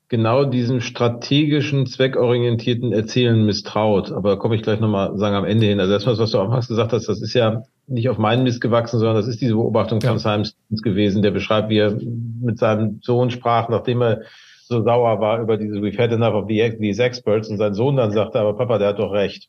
genau 0.08 0.44
diesem 0.44 0.82
strategischen, 0.82 1.86
zweckorientierten 1.86 2.92
Erzählen 2.92 3.46
misstraut. 3.46 4.12
Aber 4.12 4.30
da 4.30 4.36
komme 4.36 4.56
ich 4.56 4.62
gleich 4.62 4.78
nochmal 4.78 5.16
sagen 5.16 5.36
am 5.36 5.46
Ende 5.46 5.66
hin. 5.66 5.80
Also 5.80 5.92
erstmal, 5.94 6.18
was 6.18 6.30
du 6.30 6.38
auch 6.38 6.48
mal 6.48 6.60
gesagt 6.60 6.92
hast, 6.92 7.08
das 7.08 7.22
ist 7.22 7.32
ja 7.32 7.62
nicht 7.86 8.10
auf 8.10 8.18
meinen 8.18 8.42
Mist 8.42 8.60
gewachsen, 8.60 8.98
sondern 8.98 9.16
das 9.16 9.26
ist 9.26 9.40
diese 9.40 9.54
Beobachtung 9.54 10.00
ja. 10.00 10.10
von 10.10 10.18
Simon 10.18 10.44
Stevens 10.44 10.82
gewesen, 10.82 11.22
der 11.22 11.30
beschreibt, 11.30 11.70
wie 11.70 11.78
er 11.78 11.98
mit 12.42 12.58
seinem 12.58 13.00
Sohn 13.02 13.30
sprach, 13.30 13.70
nachdem 13.70 14.02
er 14.02 14.20
so 14.64 14.82
sauer 14.82 15.20
war 15.20 15.40
über 15.40 15.56
diese 15.56 15.76
We've 15.76 15.98
had 15.98 16.12
enough 16.12 16.34
of 16.34 16.46
these 16.46 17.02
experts 17.02 17.48
und 17.48 17.56
sein 17.56 17.72
Sohn 17.72 17.96
dann 17.96 18.10
sagte, 18.12 18.38
aber 18.38 18.54
Papa, 18.54 18.76
der 18.76 18.88
hat 18.88 18.98
doch 18.98 19.12
recht. 19.12 19.48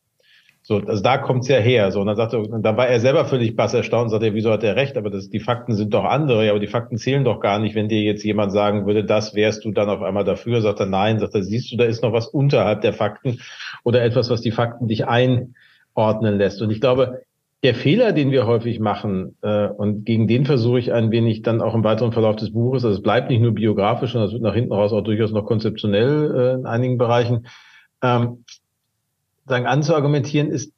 So, 0.65 0.77
also 0.77 1.03
da 1.03 1.17
kommt's 1.17 1.49
ja 1.49 1.57
her. 1.57 1.91
So, 1.91 1.99
und 1.99 2.07
dann 2.07 2.15
sagte, 2.15 2.39
und 2.39 2.63
dann 2.63 2.77
war 2.77 2.87
er 2.87 3.01
selber 3.01 3.25
völlig 3.25 3.55
bass 3.57 3.73
erstaunt 3.73 4.05
und 4.05 4.09
sagte, 4.11 4.33
wieso 4.33 4.49
hat 4.49 4.63
er 4.63 4.77
recht? 4.77 4.95
Aber 4.97 5.09
das, 5.09 5.29
die 5.29 5.41
Fakten 5.41 5.75
sind 5.75 5.93
doch 5.93 6.05
andere. 6.05 6.45
Ja, 6.45 6.51
aber 6.51 6.61
die 6.61 6.67
Fakten 6.67 6.97
zählen 6.97 7.25
doch 7.25 7.41
gar 7.41 7.59
nicht. 7.59 7.75
Wenn 7.75 7.89
dir 7.89 8.01
jetzt 8.01 8.23
jemand 8.23 8.53
sagen 8.53 8.85
würde, 8.85 9.03
das 9.03 9.35
wärst 9.35 9.65
du 9.65 9.71
dann 9.71 9.89
auf 9.89 10.01
einmal 10.01 10.23
dafür, 10.23 10.61
sagt 10.61 10.79
er 10.79 10.85
nein, 10.85 11.19
sagt 11.19 11.35
er, 11.35 11.43
siehst 11.43 11.69
du, 11.71 11.75
da 11.75 11.83
ist 11.83 12.01
noch 12.01 12.13
was 12.13 12.27
unterhalb 12.27 12.79
der 12.79 12.93
Fakten 12.93 13.41
oder 13.83 14.03
etwas, 14.03 14.29
was 14.29 14.39
die 14.39 14.51
Fakten 14.51 14.87
dich 14.87 15.05
einordnen 15.05 16.37
lässt. 16.37 16.61
Und 16.61 16.71
ich 16.71 16.79
glaube, 16.79 17.23
der 17.63 17.75
Fehler, 17.75 18.13
den 18.13 18.31
wir 18.31 18.47
häufig 18.47 18.79
machen, 18.79 19.35
äh, 19.41 19.67
und 19.67 20.05
gegen 20.05 20.27
den 20.27 20.45
versuche 20.45 20.79
ich 20.79 20.93
ein 20.93 21.11
wenig 21.11 21.41
dann 21.41 21.61
auch 21.61 21.75
im 21.75 21.83
weiteren 21.83 22.13
Verlauf 22.13 22.37
des 22.37 22.53
Buches, 22.53 22.85
also 22.85 22.97
es 22.97 23.03
bleibt 23.03 23.29
nicht 23.29 23.41
nur 23.41 23.53
biografisch, 23.53 24.13
sondern 24.13 24.27
es 24.27 24.33
wird 24.33 24.43
nach 24.43 24.53
hinten 24.53 24.73
raus 24.73 24.93
auch 24.93 25.01
durchaus 25.01 25.31
noch 25.31 25.45
konzeptionell 25.45 26.35
äh, 26.35 26.53
in 26.55 26.65
einigen 26.65 26.97
Bereichen, 26.97 27.47
ähm, 28.01 28.42
sagen, 29.45 29.65
anzuargumentieren, 29.65 30.49
ist, 30.49 30.73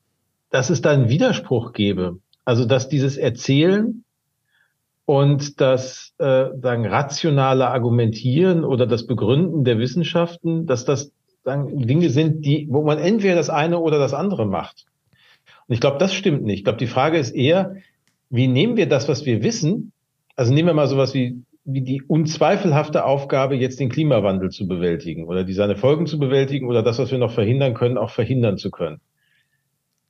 dass 0.49 0.69
es 0.69 0.81
da 0.81 0.91
einen 0.91 1.09
Widerspruch 1.09 1.73
gäbe. 1.73 2.19
Also, 2.45 2.65
dass 2.65 2.89
dieses 2.89 3.17
Erzählen 3.17 4.03
und 5.05 5.61
das 5.61 6.13
äh, 6.17 6.45
sagen, 6.61 6.85
rationale 6.85 7.67
Argumentieren 7.67 8.63
oder 8.63 8.87
das 8.87 9.05
Begründen 9.05 9.63
der 9.63 9.77
Wissenschaften, 9.77 10.65
dass 10.65 10.85
das 10.85 11.11
sagen, 11.43 11.85
Dinge 11.85 12.09
sind, 12.09 12.45
die, 12.45 12.67
wo 12.69 12.83
man 12.83 12.97
entweder 12.97 13.35
das 13.35 13.49
eine 13.49 13.79
oder 13.79 13.99
das 13.99 14.13
andere 14.13 14.45
macht. 14.45 14.85
Und 15.67 15.73
ich 15.73 15.79
glaube, 15.79 15.97
das 15.99 16.13
stimmt 16.13 16.43
nicht. 16.43 16.59
Ich 16.59 16.63
glaube, 16.63 16.79
die 16.79 16.87
Frage 16.87 17.17
ist 17.17 17.31
eher, 17.31 17.75
wie 18.29 18.47
nehmen 18.47 18.77
wir 18.77 18.89
das, 18.89 19.07
was 19.07 19.25
wir 19.25 19.43
wissen? 19.43 19.91
Also 20.35 20.53
nehmen 20.53 20.67
wir 20.67 20.73
mal 20.73 20.87
sowas 20.87 21.13
wie 21.13 21.13
wie 21.13 21.45
die 21.65 22.03
unzweifelhafte 22.03 23.05
Aufgabe, 23.05 23.55
jetzt 23.55 23.79
den 23.79 23.89
Klimawandel 23.89 24.51
zu 24.51 24.67
bewältigen 24.67 25.25
oder 25.25 25.43
die 25.43 25.53
seine 25.53 25.75
Folgen 25.75 26.05
zu 26.05 26.19
bewältigen 26.19 26.67
oder 26.67 26.83
das, 26.83 26.99
was 26.99 27.11
wir 27.11 27.17
noch 27.17 27.31
verhindern 27.31 27.73
können, 27.73 27.97
auch 27.97 28.11
verhindern 28.11 28.57
zu 28.57 28.69
können. 28.69 29.01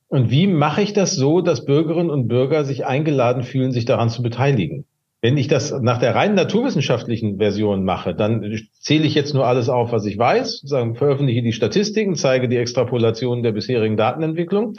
Und 0.09 0.29
wie 0.29 0.47
mache 0.47 0.81
ich 0.81 0.93
das 0.93 1.15
so, 1.15 1.41
dass 1.41 1.65
Bürgerinnen 1.65 2.09
und 2.09 2.27
Bürger 2.27 2.65
sich 2.65 2.85
eingeladen 2.85 3.43
fühlen, 3.43 3.71
sich 3.71 3.85
daran 3.85 4.09
zu 4.09 4.21
beteiligen? 4.21 4.85
Wenn 5.21 5.37
ich 5.37 5.47
das 5.47 5.71
nach 5.81 5.97
der 5.97 6.13
rein 6.13 6.35
naturwissenschaftlichen 6.35 7.37
Version 7.37 7.85
mache, 7.85 8.13
dann 8.13 8.59
zähle 8.79 9.05
ich 9.05 9.15
jetzt 9.15 9.33
nur 9.33 9.47
alles 9.47 9.69
auf, 9.69 9.91
was 9.91 10.05
ich 10.05 10.17
weiß, 10.17 10.61
sagen, 10.65 10.95
veröffentliche 10.95 11.41
die 11.41 11.53
Statistiken, 11.53 12.15
zeige 12.15 12.49
die 12.49 12.57
Extrapolation 12.57 13.41
der 13.41 13.53
bisherigen 13.53 13.97
Datenentwicklung 13.97 14.73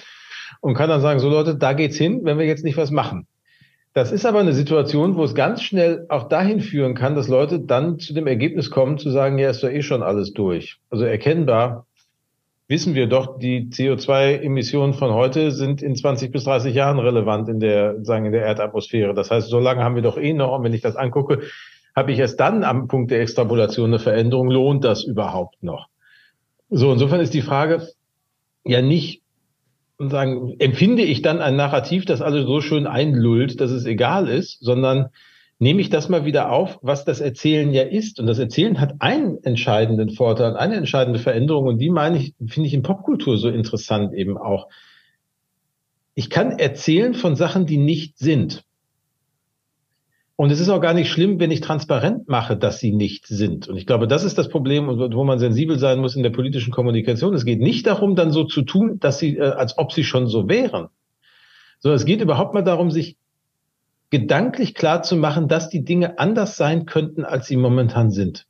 und 0.60 0.74
kann 0.74 0.90
dann 0.90 1.00
sagen, 1.00 1.20
so 1.20 1.30
Leute, 1.30 1.56
da 1.56 1.72
geht's 1.72 1.96
hin, 1.96 2.20
wenn 2.22 2.38
wir 2.38 2.46
jetzt 2.46 2.64
nicht 2.64 2.76
was 2.76 2.90
machen. 2.90 3.26
Das 3.96 4.12
ist 4.12 4.26
aber 4.26 4.40
eine 4.40 4.52
Situation, 4.52 5.16
wo 5.16 5.24
es 5.24 5.34
ganz 5.34 5.62
schnell 5.62 6.04
auch 6.10 6.28
dahin 6.28 6.60
führen 6.60 6.94
kann, 6.94 7.14
dass 7.14 7.28
Leute 7.28 7.60
dann 7.60 7.98
zu 7.98 8.12
dem 8.12 8.26
Ergebnis 8.26 8.70
kommen, 8.70 8.98
zu 8.98 9.08
sagen, 9.08 9.38
ja, 9.38 9.48
ist 9.48 9.62
doch 9.62 9.70
eh 9.70 9.80
schon 9.80 10.02
alles 10.02 10.34
durch. 10.34 10.76
Also 10.90 11.06
erkennbar 11.06 11.86
wissen 12.68 12.94
wir 12.94 13.06
doch, 13.06 13.38
die 13.38 13.70
CO2-Emissionen 13.70 14.92
von 14.92 15.14
heute 15.14 15.50
sind 15.50 15.80
in 15.80 15.96
20 15.96 16.30
bis 16.30 16.44
30 16.44 16.74
Jahren 16.74 16.98
relevant 16.98 17.48
in 17.48 17.58
der, 17.58 18.04
sagen, 18.04 18.26
in 18.26 18.32
der 18.32 18.42
Erdatmosphäre. 18.42 19.14
Das 19.14 19.30
heißt, 19.30 19.48
so 19.48 19.60
lange 19.60 19.82
haben 19.82 19.94
wir 19.94 20.02
doch 20.02 20.18
eh 20.18 20.34
noch. 20.34 20.52
Und 20.52 20.62
wenn 20.62 20.74
ich 20.74 20.82
das 20.82 20.96
angucke, 20.96 21.40
habe 21.94 22.12
ich 22.12 22.18
erst 22.18 22.38
dann 22.38 22.64
am 22.64 22.88
Punkt 22.88 23.10
der 23.10 23.22
Extrapolation 23.22 23.88
eine 23.88 23.98
Veränderung. 23.98 24.50
Lohnt 24.50 24.84
das 24.84 25.04
überhaupt 25.04 25.62
noch? 25.62 25.88
So, 26.68 26.92
insofern 26.92 27.20
ist 27.20 27.32
die 27.32 27.40
Frage 27.40 27.88
ja 28.62 28.82
nicht, 28.82 29.22
und 29.98 30.10
sagen, 30.10 30.56
empfinde 30.58 31.02
ich 31.02 31.22
dann 31.22 31.40
ein 31.40 31.56
Narrativ, 31.56 32.04
das 32.04 32.20
alles 32.20 32.46
so 32.46 32.60
schön 32.60 32.86
einlullt, 32.86 33.60
dass 33.60 33.70
es 33.70 33.86
egal 33.86 34.28
ist, 34.28 34.58
sondern 34.60 35.08
nehme 35.58 35.80
ich 35.80 35.88
das 35.88 36.08
mal 36.08 36.24
wieder 36.24 36.52
auf, 36.52 36.78
was 36.82 37.04
das 37.04 37.20
Erzählen 37.20 37.72
ja 37.72 37.82
ist. 37.82 38.20
Und 38.20 38.26
das 38.26 38.38
Erzählen 38.38 38.78
hat 38.80 38.96
einen 38.98 39.42
entscheidenden 39.42 40.10
Vorteil, 40.10 40.56
eine 40.56 40.76
entscheidende 40.76 41.18
Veränderung. 41.18 41.66
Und 41.66 41.78
die 41.78 41.90
meine 41.90 42.18
ich, 42.18 42.34
finde 42.46 42.68
ich 42.68 42.74
in 42.74 42.82
Popkultur 42.82 43.38
so 43.38 43.48
interessant 43.48 44.12
eben 44.12 44.36
auch. 44.36 44.68
Ich 46.14 46.28
kann 46.28 46.58
erzählen 46.58 47.14
von 47.14 47.36
Sachen, 47.36 47.66
die 47.66 47.78
nicht 47.78 48.18
sind. 48.18 48.65
Und 50.36 50.52
es 50.52 50.60
ist 50.60 50.68
auch 50.68 50.82
gar 50.82 50.92
nicht 50.92 51.10
schlimm, 51.10 51.40
wenn 51.40 51.50
ich 51.50 51.62
transparent 51.62 52.28
mache, 52.28 52.58
dass 52.58 52.78
sie 52.78 52.92
nicht 52.92 53.26
sind. 53.26 53.68
Und 53.68 53.78
ich 53.78 53.86
glaube, 53.86 54.06
das 54.06 54.22
ist 54.22 54.36
das 54.36 54.50
Problem, 54.50 54.86
wo 54.86 55.24
man 55.24 55.38
sensibel 55.38 55.78
sein 55.78 55.98
muss 55.98 56.14
in 56.14 56.22
der 56.22 56.30
politischen 56.30 56.72
Kommunikation. 56.72 57.34
Es 57.34 57.46
geht 57.46 57.60
nicht 57.60 57.86
darum, 57.86 58.16
dann 58.16 58.30
so 58.30 58.44
zu 58.44 58.60
tun, 58.60 58.98
dass 59.00 59.18
sie, 59.18 59.38
äh, 59.38 59.52
als 59.52 59.78
ob 59.78 59.92
sie 59.92 60.04
schon 60.04 60.26
so 60.26 60.46
wären. 60.46 60.88
Sondern 61.78 61.96
es 61.96 62.04
geht 62.04 62.20
überhaupt 62.20 62.52
mal 62.52 62.62
darum, 62.62 62.90
sich 62.90 63.16
gedanklich 64.10 64.74
klar 64.74 65.02
zu 65.02 65.16
machen, 65.16 65.48
dass 65.48 65.70
die 65.70 65.84
Dinge 65.84 66.18
anders 66.18 66.58
sein 66.58 66.84
könnten, 66.84 67.24
als 67.24 67.46
sie 67.46 67.56
momentan 67.56 68.10
sind. 68.10 68.46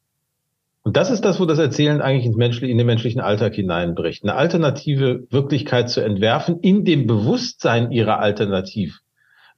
Und 0.82 0.96
das 0.96 1.10
ist 1.10 1.24
das, 1.24 1.38
wo 1.40 1.46
das 1.46 1.58
Erzählen 1.58 2.00
eigentlich 2.00 2.26
ins 2.26 2.36
menschliche, 2.36 2.70
in 2.70 2.78
den 2.78 2.86
menschlichen 2.86 3.20
Alltag 3.20 3.54
hineinbricht. 3.54 4.24
Eine 4.24 4.34
alternative 4.34 5.26
Wirklichkeit 5.30 5.88
zu 5.88 6.00
entwerfen, 6.00 6.58
in 6.60 6.84
dem 6.84 7.06
Bewusstsein 7.06 7.92
ihrer 7.92 8.18
Alternativ 8.18 9.02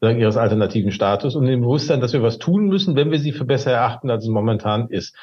sagen, 0.00 0.20
ihres 0.20 0.36
alternativen 0.36 0.92
Status 0.92 1.34
und 1.34 1.46
dem 1.46 1.62
Bewusstsein, 1.62 2.00
dass 2.00 2.12
wir 2.12 2.22
was 2.22 2.38
tun 2.38 2.68
müssen, 2.68 2.96
wenn 2.96 3.10
wir 3.10 3.18
sie 3.18 3.32
für 3.32 3.44
besser 3.44 3.72
erachten, 3.72 4.10
als 4.10 4.24
es 4.24 4.30
momentan 4.30 4.88
ist. 4.88 5.14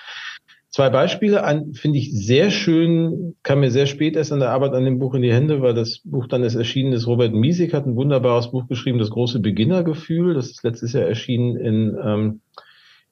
Zwei 0.75 0.89
Beispiele, 0.89 1.45
ein 1.45 1.73
finde 1.73 1.99
ich 1.99 2.11
sehr 2.11 2.51
schön, 2.51 3.35
kam 3.43 3.61
mir 3.61 3.71
sehr 3.71 3.85
spät 3.85 4.17
erst 4.17 4.33
an 4.33 4.41
der 4.41 4.49
Arbeit 4.49 4.73
an 4.73 4.83
dem 4.83 4.99
Buch 4.99 5.13
in 5.13 5.21
die 5.21 5.31
Hände, 5.31 5.61
weil 5.61 5.73
das 5.73 6.01
Buch 6.03 6.27
dann 6.27 6.43
ist 6.43 6.55
erschienen 6.55 6.91
ist. 6.91 7.07
Robert 7.07 7.31
Miesig 7.31 7.73
hat 7.73 7.85
ein 7.85 7.95
wunderbares 7.95 8.51
Buch 8.51 8.67
geschrieben, 8.67 8.99
das 8.99 9.09
große 9.09 9.39
Beginnergefühl. 9.39 10.33
Das 10.33 10.47
ist 10.47 10.65
letztes 10.65 10.91
Jahr 10.91 11.05
erschienen 11.05 11.55
in, 11.55 11.97
ähm, 12.03 12.41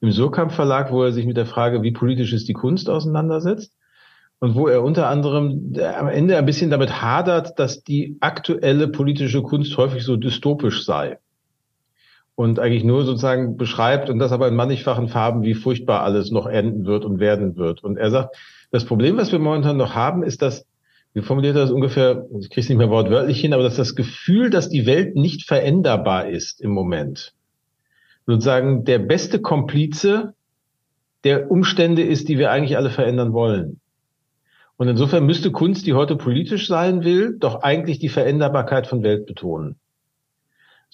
im 0.02 0.12
Surkamp 0.12 0.52
Verlag, 0.52 0.92
wo 0.92 1.04
er 1.04 1.12
sich 1.12 1.24
mit 1.24 1.38
der 1.38 1.46
Frage, 1.46 1.82
wie 1.82 1.92
politisch 1.92 2.34
ist 2.34 2.48
die 2.48 2.52
Kunst 2.52 2.90
auseinandersetzt. 2.90 3.72
Und 4.40 4.56
wo 4.56 4.68
er 4.68 4.82
unter 4.82 5.08
anderem 5.08 5.72
am 5.96 6.08
Ende 6.08 6.36
ein 6.36 6.44
bisschen 6.44 6.68
damit 6.68 7.00
hadert, 7.00 7.58
dass 7.58 7.82
die 7.82 8.18
aktuelle 8.20 8.88
politische 8.88 9.40
Kunst 9.40 9.74
häufig 9.78 10.02
so 10.02 10.18
dystopisch 10.18 10.84
sei 10.84 11.16
und 12.36 12.58
eigentlich 12.58 12.84
nur 12.84 13.04
sozusagen 13.04 13.56
beschreibt 13.56 14.10
und 14.10 14.18
das 14.18 14.32
aber 14.32 14.48
in 14.48 14.56
mannigfachen 14.56 15.08
Farben, 15.08 15.42
wie 15.42 15.54
furchtbar 15.54 16.02
alles 16.02 16.30
noch 16.30 16.46
enden 16.46 16.84
wird 16.84 17.04
und 17.04 17.20
werden 17.20 17.56
wird. 17.56 17.84
Und 17.84 17.96
er 17.96 18.10
sagt, 18.10 18.36
das 18.70 18.84
Problem, 18.84 19.16
was 19.16 19.30
wir 19.30 19.38
momentan 19.38 19.76
noch 19.76 19.94
haben, 19.94 20.24
ist, 20.24 20.42
dass, 20.42 20.66
wie 21.12 21.22
formuliert 21.22 21.54
er 21.54 21.62
das 21.62 21.70
ungefähr, 21.70 22.26
ich 22.40 22.50
kriege 22.50 22.62
es 22.62 22.68
nicht 22.68 22.78
mehr 22.78 22.90
wortwörtlich 22.90 23.40
hin, 23.40 23.52
aber 23.52 23.62
dass 23.62 23.76
das 23.76 23.94
Gefühl, 23.94 24.50
dass 24.50 24.68
die 24.68 24.86
Welt 24.86 25.14
nicht 25.14 25.46
veränderbar 25.46 26.28
ist 26.28 26.60
im 26.60 26.72
Moment, 26.72 27.34
sozusagen 28.26 28.84
der 28.84 28.98
beste 28.98 29.40
Komplize 29.40 30.34
der 31.22 31.50
Umstände 31.50 32.02
ist, 32.02 32.28
die 32.28 32.38
wir 32.38 32.50
eigentlich 32.50 32.76
alle 32.76 32.90
verändern 32.90 33.32
wollen. 33.32 33.80
Und 34.76 34.88
insofern 34.88 35.24
müsste 35.24 35.52
Kunst, 35.52 35.86
die 35.86 35.94
heute 35.94 36.16
politisch 36.16 36.66
sein 36.66 37.04
will, 37.04 37.36
doch 37.38 37.62
eigentlich 37.62 38.00
die 38.00 38.08
Veränderbarkeit 38.08 38.88
von 38.88 39.04
Welt 39.04 39.24
betonen. 39.24 39.76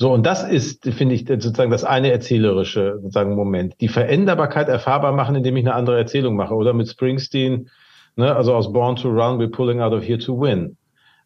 So, 0.00 0.14
und 0.14 0.24
das 0.24 0.42
ist, 0.42 0.86
finde 0.94 1.14
ich, 1.14 1.26
sozusagen 1.28 1.70
das 1.70 1.84
eine 1.84 2.10
erzählerische 2.10 3.00
sozusagen 3.02 3.36
Moment. 3.36 3.74
Die 3.82 3.88
Veränderbarkeit 3.88 4.66
erfahrbar 4.66 5.12
machen, 5.12 5.36
indem 5.36 5.58
ich 5.58 5.66
eine 5.66 5.74
andere 5.74 5.98
Erzählung 5.98 6.36
mache. 6.36 6.54
Oder 6.54 6.72
mit 6.72 6.88
Springsteen, 6.88 7.68
ne, 8.16 8.34
also 8.34 8.54
aus 8.54 8.72
Born 8.72 8.96
to 8.96 9.10
Run, 9.10 9.38
we're 9.38 9.50
pulling 9.50 9.82
out 9.82 9.92
of 9.92 10.02
here 10.02 10.18
to 10.18 10.40
win. 10.40 10.78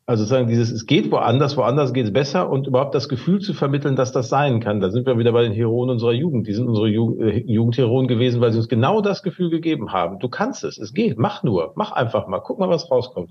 Also 0.06 0.24
sozusagen 0.24 0.48
dieses, 0.48 0.72
es 0.72 0.86
geht 0.86 1.12
woanders, 1.12 1.56
woanders 1.56 1.92
geht 1.92 2.06
es 2.06 2.12
besser 2.12 2.50
und 2.50 2.66
überhaupt 2.66 2.96
das 2.96 3.08
Gefühl 3.08 3.38
zu 3.38 3.54
vermitteln, 3.54 3.94
dass 3.94 4.10
das 4.10 4.28
sein 4.28 4.58
kann. 4.58 4.80
Da 4.80 4.90
sind 4.90 5.06
wir 5.06 5.16
wieder 5.18 5.30
bei 5.30 5.44
den 5.44 5.52
Heroen 5.52 5.90
unserer 5.90 6.12
Jugend. 6.12 6.48
Die 6.48 6.52
sind 6.52 6.66
unsere 6.66 6.88
Jugend, 6.88 7.20
äh, 7.22 7.44
Jugendheroen 7.46 8.08
gewesen, 8.08 8.40
weil 8.40 8.50
sie 8.50 8.58
uns 8.58 8.68
genau 8.68 9.00
das 9.00 9.22
Gefühl 9.22 9.50
gegeben 9.50 9.92
haben. 9.92 10.18
Du 10.18 10.28
kannst 10.28 10.64
es, 10.64 10.78
es 10.78 10.92
geht, 10.92 11.16
mach 11.16 11.44
nur, 11.44 11.74
mach 11.76 11.92
einfach 11.92 12.26
mal, 12.26 12.40
guck 12.40 12.58
mal, 12.58 12.68
was 12.68 12.90
rauskommt. 12.90 13.30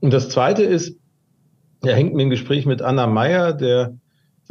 Und 0.00 0.12
das 0.12 0.28
zweite 0.28 0.62
ist, 0.62 1.00
er 1.84 1.96
hängt 1.96 2.14
mir 2.14 2.22
im 2.22 2.30
Gespräch 2.30 2.64
mit 2.64 2.80
Anna 2.80 3.08
Meyer, 3.08 3.54
der 3.54 3.96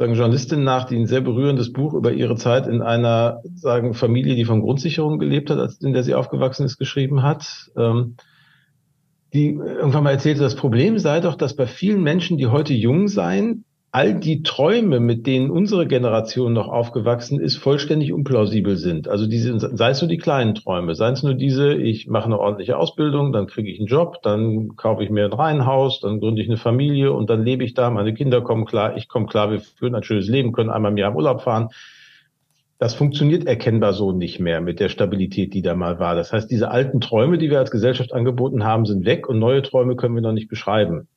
sagen 0.02 0.14
Journalistin 0.14 0.64
nach, 0.64 0.84
die 0.84 0.96
ein 0.96 1.06
sehr 1.06 1.20
berührendes 1.20 1.72
Buch 1.72 1.94
über 1.94 2.10
ihre 2.10 2.34
Zeit 2.34 2.66
in 2.66 2.82
einer 2.82 3.40
sagen 3.54 3.94
Familie, 3.94 4.34
die 4.34 4.44
von 4.44 4.60
Grundsicherung 4.60 5.20
gelebt 5.20 5.48
hat, 5.48 5.74
in 5.80 5.92
der 5.92 6.02
sie 6.02 6.14
aufgewachsen 6.14 6.66
ist, 6.66 6.76
geschrieben 6.76 7.22
hat. 7.22 7.70
Ähm, 7.76 8.16
die 9.32 9.50
irgendwann 9.50 10.02
mal 10.02 10.10
erzählte, 10.10 10.40
das 10.40 10.56
Problem 10.56 10.98
sei 10.98 11.20
doch, 11.20 11.36
dass 11.36 11.54
bei 11.54 11.66
vielen 11.66 12.02
Menschen, 12.02 12.36
die 12.36 12.48
heute 12.48 12.74
jung 12.74 13.06
seien, 13.06 13.64
all 13.94 14.14
die 14.14 14.42
Träume, 14.42 15.00
mit 15.00 15.26
denen 15.26 15.50
unsere 15.50 15.86
Generation 15.86 16.54
noch 16.54 16.68
aufgewachsen 16.68 17.38
ist, 17.38 17.58
vollständig 17.58 18.14
unplausibel 18.14 18.76
sind. 18.76 19.06
Also 19.06 19.26
diese, 19.26 19.58
sei 19.58 19.90
es 19.90 20.00
nur 20.00 20.08
die 20.08 20.16
kleinen 20.16 20.54
Träume, 20.54 20.94
sei 20.94 21.10
es 21.10 21.22
nur 21.22 21.34
diese, 21.34 21.74
ich 21.74 22.08
mache 22.08 22.24
eine 22.24 22.40
ordentliche 22.40 22.78
Ausbildung, 22.78 23.34
dann 23.34 23.46
kriege 23.46 23.70
ich 23.70 23.78
einen 23.78 23.88
Job, 23.88 24.22
dann 24.22 24.76
kaufe 24.76 25.04
ich 25.04 25.10
mir 25.10 25.26
ein 25.26 25.32
Reihenhaus, 25.34 26.00
dann 26.00 26.20
gründe 26.20 26.40
ich 26.40 26.48
eine 26.48 26.56
Familie 26.56 27.12
und 27.12 27.28
dann 27.28 27.44
lebe 27.44 27.64
ich 27.64 27.74
da, 27.74 27.90
meine 27.90 28.14
Kinder 28.14 28.40
kommen 28.40 28.64
klar, 28.64 28.96
ich 28.96 29.08
komme 29.08 29.26
klar, 29.26 29.50
wir 29.50 29.60
führen 29.60 29.94
ein 29.94 30.02
schönes 30.02 30.26
Leben, 30.26 30.52
können 30.52 30.70
einmal 30.70 30.92
im 30.92 30.96
Jahr 30.96 31.10
im 31.10 31.16
Urlaub 31.16 31.42
fahren. 31.42 31.68
Das 32.78 32.94
funktioniert 32.94 33.46
erkennbar 33.46 33.92
so 33.92 34.12
nicht 34.12 34.40
mehr 34.40 34.62
mit 34.62 34.80
der 34.80 34.88
Stabilität, 34.88 35.52
die 35.52 35.60
da 35.60 35.74
mal 35.74 35.98
war. 35.98 36.14
Das 36.14 36.32
heißt, 36.32 36.50
diese 36.50 36.70
alten 36.70 37.02
Träume, 37.02 37.36
die 37.36 37.50
wir 37.50 37.58
als 37.58 37.70
Gesellschaft 37.70 38.14
angeboten 38.14 38.64
haben, 38.64 38.86
sind 38.86 39.04
weg 39.04 39.28
und 39.28 39.38
neue 39.38 39.60
Träume 39.60 39.96
können 39.96 40.14
wir 40.14 40.22
noch 40.22 40.32
nicht 40.32 40.48
beschreiben. 40.48 41.08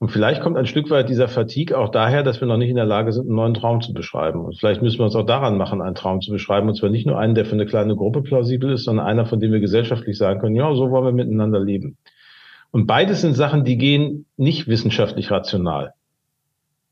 Und 0.00 0.10
vielleicht 0.10 0.42
kommt 0.42 0.56
ein 0.56 0.66
Stück 0.66 0.90
weit 0.90 1.08
dieser 1.08 1.26
Fatigue 1.26 1.76
auch 1.76 1.88
daher, 1.88 2.22
dass 2.22 2.40
wir 2.40 2.46
noch 2.46 2.56
nicht 2.56 2.70
in 2.70 2.76
der 2.76 2.84
Lage 2.84 3.12
sind, 3.12 3.26
einen 3.26 3.34
neuen 3.34 3.54
Traum 3.54 3.80
zu 3.80 3.92
beschreiben. 3.92 4.44
Und 4.44 4.56
vielleicht 4.56 4.80
müssen 4.80 4.98
wir 4.98 5.04
uns 5.04 5.16
auch 5.16 5.26
daran 5.26 5.58
machen, 5.58 5.82
einen 5.82 5.96
Traum 5.96 6.20
zu 6.20 6.30
beschreiben. 6.30 6.68
Und 6.68 6.76
zwar 6.76 6.90
nicht 6.90 7.06
nur 7.06 7.18
einen, 7.18 7.34
der 7.34 7.44
für 7.44 7.54
eine 7.54 7.66
kleine 7.66 7.96
Gruppe 7.96 8.22
plausibel 8.22 8.70
ist, 8.70 8.84
sondern 8.84 9.06
einer, 9.06 9.26
von 9.26 9.40
dem 9.40 9.50
wir 9.50 9.58
gesellschaftlich 9.58 10.16
sagen 10.16 10.40
können, 10.40 10.54
ja, 10.54 10.72
so 10.74 10.90
wollen 10.92 11.04
wir 11.04 11.12
miteinander 11.12 11.58
leben. 11.58 11.96
Und 12.70 12.86
beides 12.86 13.22
sind 13.22 13.34
Sachen, 13.34 13.64
die 13.64 13.76
gehen 13.76 14.26
nicht 14.36 14.68
wissenschaftlich 14.68 15.32
rational. 15.32 15.94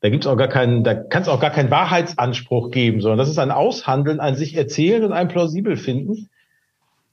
Da 0.00 0.08
gibt's 0.08 0.26
auch 0.26 0.36
gar 0.36 0.48
keinen, 0.48 0.82
da 0.82 0.94
kann 0.94 1.22
es 1.22 1.28
auch 1.28 1.40
gar 1.40 1.50
keinen 1.50 1.70
Wahrheitsanspruch 1.70 2.70
geben, 2.70 3.00
sondern 3.00 3.18
das 3.18 3.28
ist 3.28 3.38
ein 3.38 3.52
Aushandeln, 3.52 4.18
ein 4.18 4.34
sich 4.34 4.56
erzählen 4.56 5.04
und 5.04 5.12
ein 5.12 5.28
plausibel 5.28 5.76
finden 5.76 6.28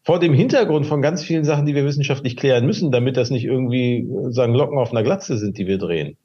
vor 0.04 0.20
dem 0.20 0.34
Hintergrund 0.34 0.86
von 0.86 1.01
ganz 1.01 1.24
vielen 1.24 1.45
Sachen, 1.45 1.66
die 1.66 1.76
wir 1.76 1.86
wissenschaftlich 1.86 2.36
klären 2.36 2.66
müssen, 2.66 2.91
damit 2.91 3.16
das 3.16 3.30
nicht 3.30 3.45
irgendwie 3.45 4.08
sagen 4.30 4.54
Locken 4.54 4.78
auf 4.78 4.91
einer 4.91 5.04
Glatze 5.04 5.38
sind, 5.38 5.58
die 5.58 5.66
wir 5.66 5.78
drehen. 5.78 6.18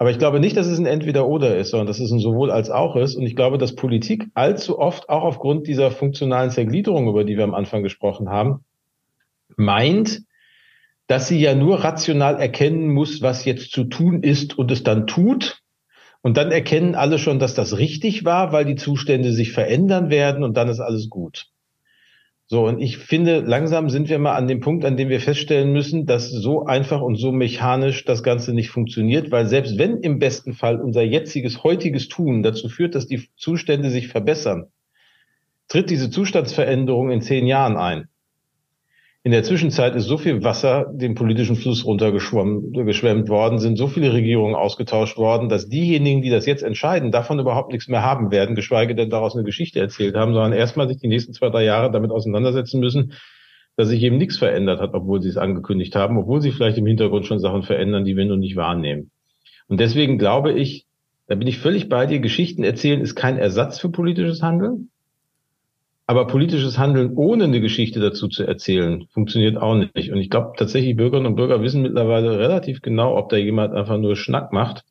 Aber 0.00 0.10
ich 0.10 0.18
glaube 0.18 0.40
nicht, 0.40 0.56
dass 0.56 0.66
es 0.66 0.78
ein 0.78 0.86
Entweder-Oder 0.86 1.56
ist, 1.58 1.70
sondern 1.70 1.86
dass 1.86 2.00
es 2.00 2.10
ein 2.10 2.20
sowohl 2.20 2.50
als 2.50 2.70
auch 2.70 2.96
ist. 2.96 3.16
Und 3.16 3.26
ich 3.26 3.36
glaube, 3.36 3.58
dass 3.58 3.74
Politik 3.74 4.28
allzu 4.32 4.78
oft 4.78 5.10
auch 5.10 5.24
aufgrund 5.24 5.66
dieser 5.66 5.90
funktionalen 5.90 6.50
Zergliederung, 6.50 7.06
über 7.06 7.24
die 7.24 7.36
wir 7.36 7.44
am 7.44 7.54
Anfang 7.54 7.82
gesprochen 7.82 8.30
haben, 8.30 8.64
meint, 9.56 10.22
dass 11.06 11.28
sie 11.28 11.38
ja 11.38 11.54
nur 11.54 11.84
rational 11.84 12.40
erkennen 12.40 12.88
muss, 12.88 13.20
was 13.20 13.44
jetzt 13.44 13.72
zu 13.72 13.84
tun 13.84 14.22
ist 14.22 14.56
und 14.56 14.70
es 14.70 14.82
dann 14.82 15.06
tut. 15.06 15.60
Und 16.22 16.38
dann 16.38 16.50
erkennen 16.50 16.94
alle 16.94 17.18
schon, 17.18 17.38
dass 17.38 17.54
das 17.54 17.76
richtig 17.76 18.24
war, 18.24 18.52
weil 18.52 18.64
die 18.64 18.76
Zustände 18.76 19.32
sich 19.32 19.52
verändern 19.52 20.08
werden 20.08 20.44
und 20.44 20.56
dann 20.56 20.68
ist 20.68 20.80
alles 20.80 21.10
gut. 21.10 21.49
So, 22.52 22.66
und 22.66 22.80
ich 22.80 22.98
finde, 22.98 23.42
langsam 23.46 23.90
sind 23.90 24.08
wir 24.08 24.18
mal 24.18 24.34
an 24.34 24.48
dem 24.48 24.58
Punkt, 24.58 24.84
an 24.84 24.96
dem 24.96 25.08
wir 25.08 25.20
feststellen 25.20 25.72
müssen, 25.72 26.04
dass 26.04 26.30
so 26.30 26.64
einfach 26.64 27.00
und 27.00 27.14
so 27.14 27.30
mechanisch 27.30 28.04
das 28.04 28.24
Ganze 28.24 28.52
nicht 28.52 28.70
funktioniert, 28.70 29.30
weil 29.30 29.46
selbst 29.46 29.78
wenn 29.78 29.98
im 29.98 30.18
besten 30.18 30.52
Fall 30.52 30.80
unser 30.80 31.02
jetziges, 31.02 31.62
heutiges 31.62 32.08
Tun 32.08 32.42
dazu 32.42 32.68
führt, 32.68 32.96
dass 32.96 33.06
die 33.06 33.28
Zustände 33.36 33.88
sich 33.90 34.08
verbessern, 34.08 34.66
tritt 35.68 35.90
diese 35.90 36.10
Zustandsveränderung 36.10 37.12
in 37.12 37.20
zehn 37.20 37.46
Jahren 37.46 37.76
ein. 37.76 38.08
In 39.22 39.32
der 39.32 39.42
Zwischenzeit 39.42 39.94
ist 39.96 40.06
so 40.06 40.16
viel 40.16 40.42
Wasser 40.44 40.86
den 40.94 41.14
politischen 41.14 41.54
Fluss 41.54 41.84
runtergeschwemmt 41.84 43.28
worden, 43.28 43.58
sind 43.58 43.76
so 43.76 43.86
viele 43.86 44.14
Regierungen 44.14 44.54
ausgetauscht 44.54 45.18
worden, 45.18 45.50
dass 45.50 45.68
diejenigen, 45.68 46.22
die 46.22 46.30
das 46.30 46.46
jetzt 46.46 46.62
entscheiden, 46.62 47.12
davon 47.12 47.38
überhaupt 47.38 47.70
nichts 47.70 47.86
mehr 47.88 48.02
haben 48.02 48.30
werden, 48.30 48.54
geschweige 48.54 48.94
denn 48.94 49.10
daraus 49.10 49.34
eine 49.34 49.44
Geschichte 49.44 49.78
erzählt 49.78 50.14
haben, 50.14 50.32
sondern 50.32 50.54
erstmal 50.54 50.88
sich 50.88 51.00
die 51.00 51.08
nächsten 51.08 51.34
zwei, 51.34 51.50
drei 51.50 51.64
Jahre 51.64 51.90
damit 51.90 52.10
auseinandersetzen 52.10 52.80
müssen, 52.80 53.12
dass 53.76 53.88
sich 53.88 54.02
eben 54.02 54.16
nichts 54.16 54.38
verändert 54.38 54.80
hat, 54.80 54.94
obwohl 54.94 55.20
sie 55.20 55.28
es 55.28 55.36
angekündigt 55.36 55.94
haben, 55.96 56.16
obwohl 56.16 56.40
sie 56.40 56.50
vielleicht 56.50 56.78
im 56.78 56.86
Hintergrund 56.86 57.26
schon 57.26 57.40
Sachen 57.40 57.62
verändern, 57.62 58.06
die 58.06 58.16
wir 58.16 58.24
nur 58.24 58.38
nicht 58.38 58.56
wahrnehmen. 58.56 59.10
Und 59.68 59.80
deswegen 59.80 60.16
glaube 60.16 60.52
ich, 60.52 60.86
da 61.26 61.34
bin 61.34 61.46
ich 61.46 61.58
völlig 61.58 61.90
bei 61.90 62.06
dir, 62.06 62.20
Geschichten 62.20 62.64
erzählen 62.64 63.02
ist 63.02 63.16
kein 63.16 63.36
Ersatz 63.36 63.78
für 63.78 63.90
politisches 63.90 64.42
Handeln. 64.42 64.89
Aber 66.10 66.26
politisches 66.26 66.76
Handeln 66.76 67.12
ohne 67.14 67.44
eine 67.44 67.60
Geschichte 67.60 68.00
dazu 68.00 68.26
zu 68.26 68.42
erzählen, 68.42 69.06
funktioniert 69.12 69.56
auch 69.56 69.76
nicht. 69.76 70.10
Und 70.10 70.18
ich 70.18 70.28
glaube 70.28 70.54
tatsächlich, 70.56 70.96
Bürgerinnen 70.96 71.28
und 71.28 71.36
Bürger 71.36 71.62
wissen 71.62 71.82
mittlerweile 71.82 72.36
relativ 72.36 72.82
genau, 72.82 73.16
ob 73.16 73.28
da 73.28 73.36
jemand 73.36 73.74
einfach 73.74 73.96
nur 73.96 74.16
Schnack 74.16 74.52
macht 74.52 74.82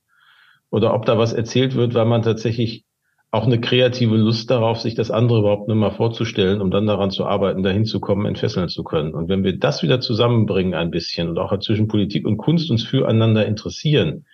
oder 0.69 0.93
ob 0.93 1.05
da 1.05 1.17
was 1.17 1.33
erzählt 1.33 1.75
wird, 1.75 1.93
weil 1.93 2.05
man 2.05 2.21
tatsächlich 2.21 2.85
auch 3.31 3.45
eine 3.45 3.59
kreative 3.59 4.15
Lust 4.15 4.49
darauf, 4.49 4.79
sich 4.79 4.95
das 4.95 5.11
andere 5.11 5.39
überhaupt 5.39 5.67
nur 5.67 5.75
mal 5.75 5.91
vorzustellen, 5.91 6.61
um 6.61 6.71
dann 6.71 6.87
daran 6.87 7.11
zu 7.11 7.25
arbeiten, 7.25 7.63
dahin 7.63 7.83
zu 7.83 7.99
kommen, 7.99 8.25
entfesseln 8.25 8.69
zu 8.69 8.85
können. 8.85 9.13
Und 9.13 9.27
wenn 9.27 9.43
wir 9.43 9.59
das 9.59 9.83
wieder 9.83 9.99
zusammenbringen 9.99 10.73
ein 10.73 10.89
bisschen 10.89 11.27
und 11.27 11.37
auch 11.37 11.59
zwischen 11.59 11.89
Politik 11.89 12.25
und 12.25 12.37
Kunst 12.37 12.71
uns 12.71 12.85
füreinander 12.85 13.45
interessieren, 13.45 14.25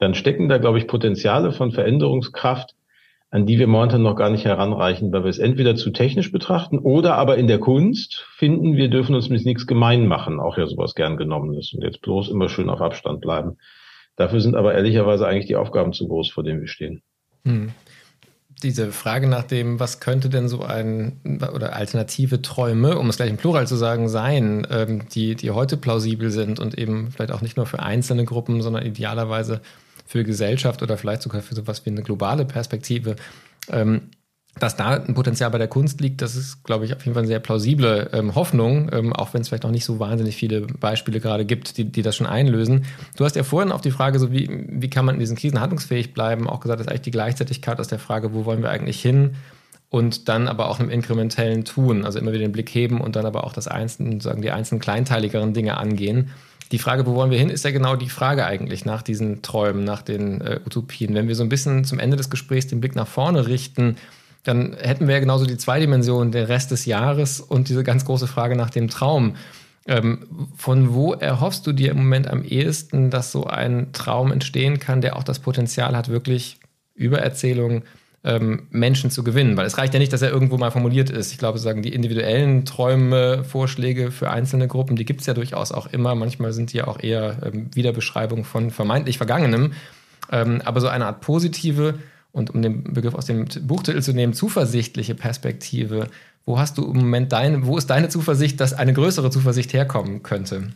dann 0.00 0.14
stecken 0.14 0.48
da, 0.48 0.58
glaube 0.58 0.78
ich, 0.78 0.88
Potenziale 0.88 1.52
von 1.52 1.70
Veränderungskraft, 1.70 2.74
an 3.30 3.46
die 3.46 3.58
wir 3.58 3.66
momentan 3.66 4.02
noch 4.02 4.16
gar 4.16 4.30
nicht 4.30 4.44
heranreichen, 4.44 5.12
weil 5.12 5.24
wir 5.24 5.30
es 5.30 5.38
entweder 5.38 5.74
zu 5.74 5.90
technisch 5.90 6.30
betrachten 6.30 6.78
oder 6.78 7.16
aber 7.16 7.36
in 7.36 7.48
der 7.48 7.58
Kunst 7.58 8.24
finden, 8.36 8.76
wir 8.76 8.88
dürfen 8.88 9.14
uns 9.14 9.28
mit 9.28 9.44
nichts 9.44 9.66
gemein 9.66 10.06
machen, 10.06 10.40
auch 10.40 10.56
ja 10.56 10.66
sowas 10.66 10.94
gern 10.94 11.16
genommen 11.16 11.54
ist 11.54 11.74
und 11.74 11.82
jetzt 11.82 12.02
bloß 12.02 12.30
immer 12.30 12.48
schön 12.48 12.70
auf 12.70 12.80
Abstand 12.80 13.20
bleiben. 13.20 13.58
Dafür 14.14 14.40
sind 14.40 14.54
aber 14.54 14.74
ehrlicherweise 14.74 15.26
eigentlich 15.26 15.46
die 15.46 15.56
Aufgaben 15.56 15.92
zu 15.92 16.06
groß, 16.08 16.30
vor 16.30 16.44
denen 16.44 16.60
wir 16.60 16.68
stehen. 16.68 17.02
Hm. 17.44 17.72
Diese 18.62 18.90
Frage 18.90 19.28
nach 19.28 19.42
dem, 19.42 19.80
was 19.80 20.00
könnte 20.00 20.30
denn 20.30 20.48
so 20.48 20.62
ein 20.62 21.20
oder 21.54 21.76
alternative 21.76 22.40
Träume, 22.40 22.98
um 22.98 23.10
es 23.10 23.16
gleich 23.18 23.28
im 23.28 23.36
Plural 23.36 23.66
zu 23.66 23.76
sagen, 23.76 24.08
sein, 24.08 24.66
ähm, 24.70 25.08
die, 25.10 25.34
die 25.34 25.50
heute 25.50 25.76
plausibel 25.76 26.30
sind 26.30 26.58
und 26.58 26.78
eben 26.78 27.10
vielleicht 27.10 27.32
auch 27.32 27.42
nicht 27.42 27.58
nur 27.58 27.66
für 27.66 27.80
einzelne 27.80 28.24
Gruppen, 28.24 28.62
sondern 28.62 28.86
idealerweise 28.86 29.60
für 30.06 30.24
Gesellschaft 30.24 30.82
oder 30.82 30.96
vielleicht 30.96 31.22
sogar 31.22 31.42
für 31.42 31.54
sowas 31.54 31.84
wie 31.84 31.90
eine 31.90 32.02
globale 32.02 32.44
Perspektive. 32.44 33.16
Ähm, 33.70 34.10
dass 34.58 34.74
da 34.74 34.94
ein 34.94 35.12
Potenzial 35.14 35.50
bei 35.50 35.58
der 35.58 35.68
Kunst 35.68 36.00
liegt, 36.00 36.22
das 36.22 36.34
ist, 36.34 36.64
glaube 36.64 36.86
ich, 36.86 36.94
auf 36.94 37.04
jeden 37.04 37.12
Fall 37.12 37.22
eine 37.22 37.28
sehr 37.28 37.40
plausible 37.40 38.08
ähm, 38.12 38.34
Hoffnung, 38.34 38.90
ähm, 38.90 39.12
auch 39.12 39.34
wenn 39.34 39.42
es 39.42 39.48
vielleicht 39.48 39.64
noch 39.64 39.70
nicht 39.70 39.84
so 39.84 40.00
wahnsinnig 40.00 40.34
viele 40.34 40.62
Beispiele 40.62 41.20
gerade 41.20 41.44
gibt, 41.44 41.76
die, 41.76 41.84
die 41.84 42.00
das 42.00 42.16
schon 42.16 42.26
einlösen. 42.26 42.86
Du 43.16 43.24
hast 43.26 43.36
ja 43.36 43.42
vorhin 43.42 43.70
auf 43.70 43.82
die 43.82 43.90
Frage, 43.90 44.18
so 44.18 44.32
wie, 44.32 44.48
wie 44.66 44.88
kann 44.88 45.04
man 45.04 45.16
in 45.16 45.20
diesen 45.20 45.36
Krisen 45.36 45.60
handlungsfähig 45.60 46.14
bleiben, 46.14 46.48
auch 46.48 46.60
gesagt, 46.60 46.80
dass 46.80 46.88
eigentlich 46.88 47.02
die 47.02 47.10
Gleichzeitigkeit 47.10 47.78
aus 47.80 47.88
der 47.88 47.98
Frage, 47.98 48.32
wo 48.32 48.46
wollen 48.46 48.62
wir 48.62 48.70
eigentlich 48.70 49.00
hin, 49.00 49.36
und 49.88 50.28
dann 50.28 50.48
aber 50.48 50.68
auch 50.68 50.80
einem 50.80 50.90
inkrementellen 50.90 51.64
Tun, 51.64 52.04
also 52.04 52.18
immer 52.18 52.32
wieder 52.32 52.44
den 52.44 52.52
Blick 52.52 52.68
heben 52.70 53.00
und 53.00 53.14
dann 53.14 53.24
aber 53.24 53.44
auch 53.44 53.52
das 53.52 53.68
einzelne, 53.68 54.20
sagen 54.20 54.42
die 54.42 54.50
einzelnen 54.50 54.80
kleinteiligeren 54.80 55.54
Dinge 55.54 55.76
angehen 55.76 56.30
die 56.72 56.78
Frage, 56.78 57.06
wo 57.06 57.14
wollen 57.14 57.30
wir 57.30 57.38
hin, 57.38 57.50
ist 57.50 57.64
ja 57.64 57.70
genau 57.70 57.96
die 57.96 58.08
Frage 58.08 58.44
eigentlich 58.44 58.84
nach 58.84 59.02
diesen 59.02 59.42
Träumen, 59.42 59.84
nach 59.84 60.02
den 60.02 60.40
äh, 60.40 60.60
Utopien. 60.64 61.14
Wenn 61.14 61.28
wir 61.28 61.34
so 61.34 61.42
ein 61.42 61.48
bisschen 61.48 61.84
zum 61.84 61.98
Ende 61.98 62.16
des 62.16 62.30
Gesprächs 62.30 62.66
den 62.66 62.80
Blick 62.80 62.96
nach 62.96 63.06
vorne 63.06 63.46
richten, 63.46 63.96
dann 64.42 64.74
hätten 64.74 65.06
wir 65.06 65.14
ja 65.14 65.20
genauso 65.20 65.46
die 65.46 65.56
zwei 65.56 65.80
Dimensionen, 65.80 66.32
den 66.32 66.44
Rest 66.44 66.70
des 66.70 66.86
Jahres 66.86 67.40
und 67.40 67.68
diese 67.68 67.84
ganz 67.84 68.04
große 68.04 68.26
Frage 68.26 68.56
nach 68.56 68.70
dem 68.70 68.88
Traum. 68.88 69.36
Ähm, 69.86 70.26
von 70.56 70.94
wo 70.94 71.12
erhoffst 71.12 71.66
du 71.66 71.72
dir 71.72 71.92
im 71.92 71.98
Moment 71.98 72.28
am 72.28 72.42
ehesten, 72.42 73.10
dass 73.10 73.30
so 73.30 73.44
ein 73.44 73.92
Traum 73.92 74.32
entstehen 74.32 74.80
kann, 74.80 75.00
der 75.00 75.16
auch 75.16 75.24
das 75.24 75.38
Potenzial 75.38 75.96
hat, 75.96 76.08
wirklich 76.08 76.58
über 76.94 77.20
Erzählungen 77.20 77.82
ähm, 78.24 78.66
Menschen 78.70 79.10
zu 79.10 79.22
gewinnen. 79.24 79.56
Weil 79.56 79.66
es 79.66 79.78
reicht 79.78 79.94
ja 79.94 80.00
nicht, 80.00 80.12
dass 80.12 80.22
er 80.22 80.30
irgendwo 80.30 80.58
mal 80.58 80.70
formuliert 80.70 81.10
ist. 81.10 81.32
Ich 81.32 81.38
glaube, 81.38 81.58
sagen 81.58 81.82
die 81.82 81.94
individuellen 81.94 82.64
Träume, 82.64 83.44
Vorschläge 83.44 84.10
für 84.10 84.30
einzelne 84.30 84.68
Gruppen, 84.68 84.96
die 84.96 85.04
gibt 85.04 85.20
es 85.20 85.26
ja 85.26 85.34
durchaus 85.34 85.72
auch 85.72 85.86
immer. 85.86 86.14
Manchmal 86.14 86.52
sind 86.52 86.72
die 86.72 86.78
ja 86.78 86.86
auch 86.86 87.02
eher 87.02 87.38
ähm, 87.44 87.70
Wiederbeschreibungen 87.74 88.44
von 88.44 88.70
vermeintlich 88.70 89.16
Vergangenem. 89.18 89.72
Ähm, 90.30 90.60
aber 90.64 90.80
so 90.80 90.88
eine 90.88 91.06
Art 91.06 91.20
positive 91.20 91.94
und 92.32 92.50
um 92.50 92.60
den 92.60 92.92
Begriff 92.92 93.14
aus 93.14 93.26
dem 93.26 93.46
Buchtitel 93.62 94.02
zu 94.02 94.12
nehmen, 94.12 94.34
zuversichtliche 94.34 95.14
Perspektive. 95.14 96.08
Wo 96.44 96.58
hast 96.58 96.78
du 96.78 96.84
im 96.84 96.98
Moment 96.98 97.32
deine, 97.32 97.66
wo 97.66 97.78
ist 97.78 97.88
deine 97.88 98.08
Zuversicht, 98.08 98.60
dass 98.60 98.72
eine 98.72 98.92
größere 98.92 99.30
Zuversicht 99.30 99.72
herkommen 99.72 100.22
könnte? 100.22 100.68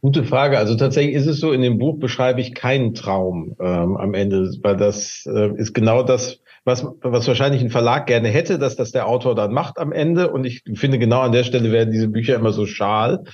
Gute 0.00 0.22
Frage. 0.22 0.58
Also 0.58 0.76
tatsächlich 0.76 1.16
ist 1.16 1.26
es 1.26 1.40
so, 1.40 1.52
in 1.52 1.60
dem 1.60 1.78
Buch 1.78 1.98
beschreibe 1.98 2.40
ich 2.40 2.54
keinen 2.54 2.94
Traum 2.94 3.56
ähm, 3.58 3.96
am 3.96 4.14
Ende, 4.14 4.52
weil 4.62 4.76
das 4.76 5.26
äh, 5.26 5.52
ist 5.56 5.74
genau 5.74 6.04
das, 6.04 6.38
was, 6.64 6.86
was 7.00 7.26
wahrscheinlich 7.26 7.62
ein 7.62 7.70
Verlag 7.70 8.06
gerne 8.06 8.28
hätte, 8.28 8.60
dass 8.60 8.76
das 8.76 8.92
der 8.92 9.08
Autor 9.08 9.34
dann 9.34 9.52
macht 9.52 9.78
am 9.78 9.90
Ende. 9.90 10.30
Und 10.30 10.44
ich 10.44 10.62
finde, 10.74 11.00
genau 11.00 11.20
an 11.20 11.32
der 11.32 11.42
Stelle 11.42 11.72
werden 11.72 11.90
diese 11.90 12.06
Bücher 12.06 12.36
immer 12.36 12.52
so 12.52 12.64
schal, 12.64 13.24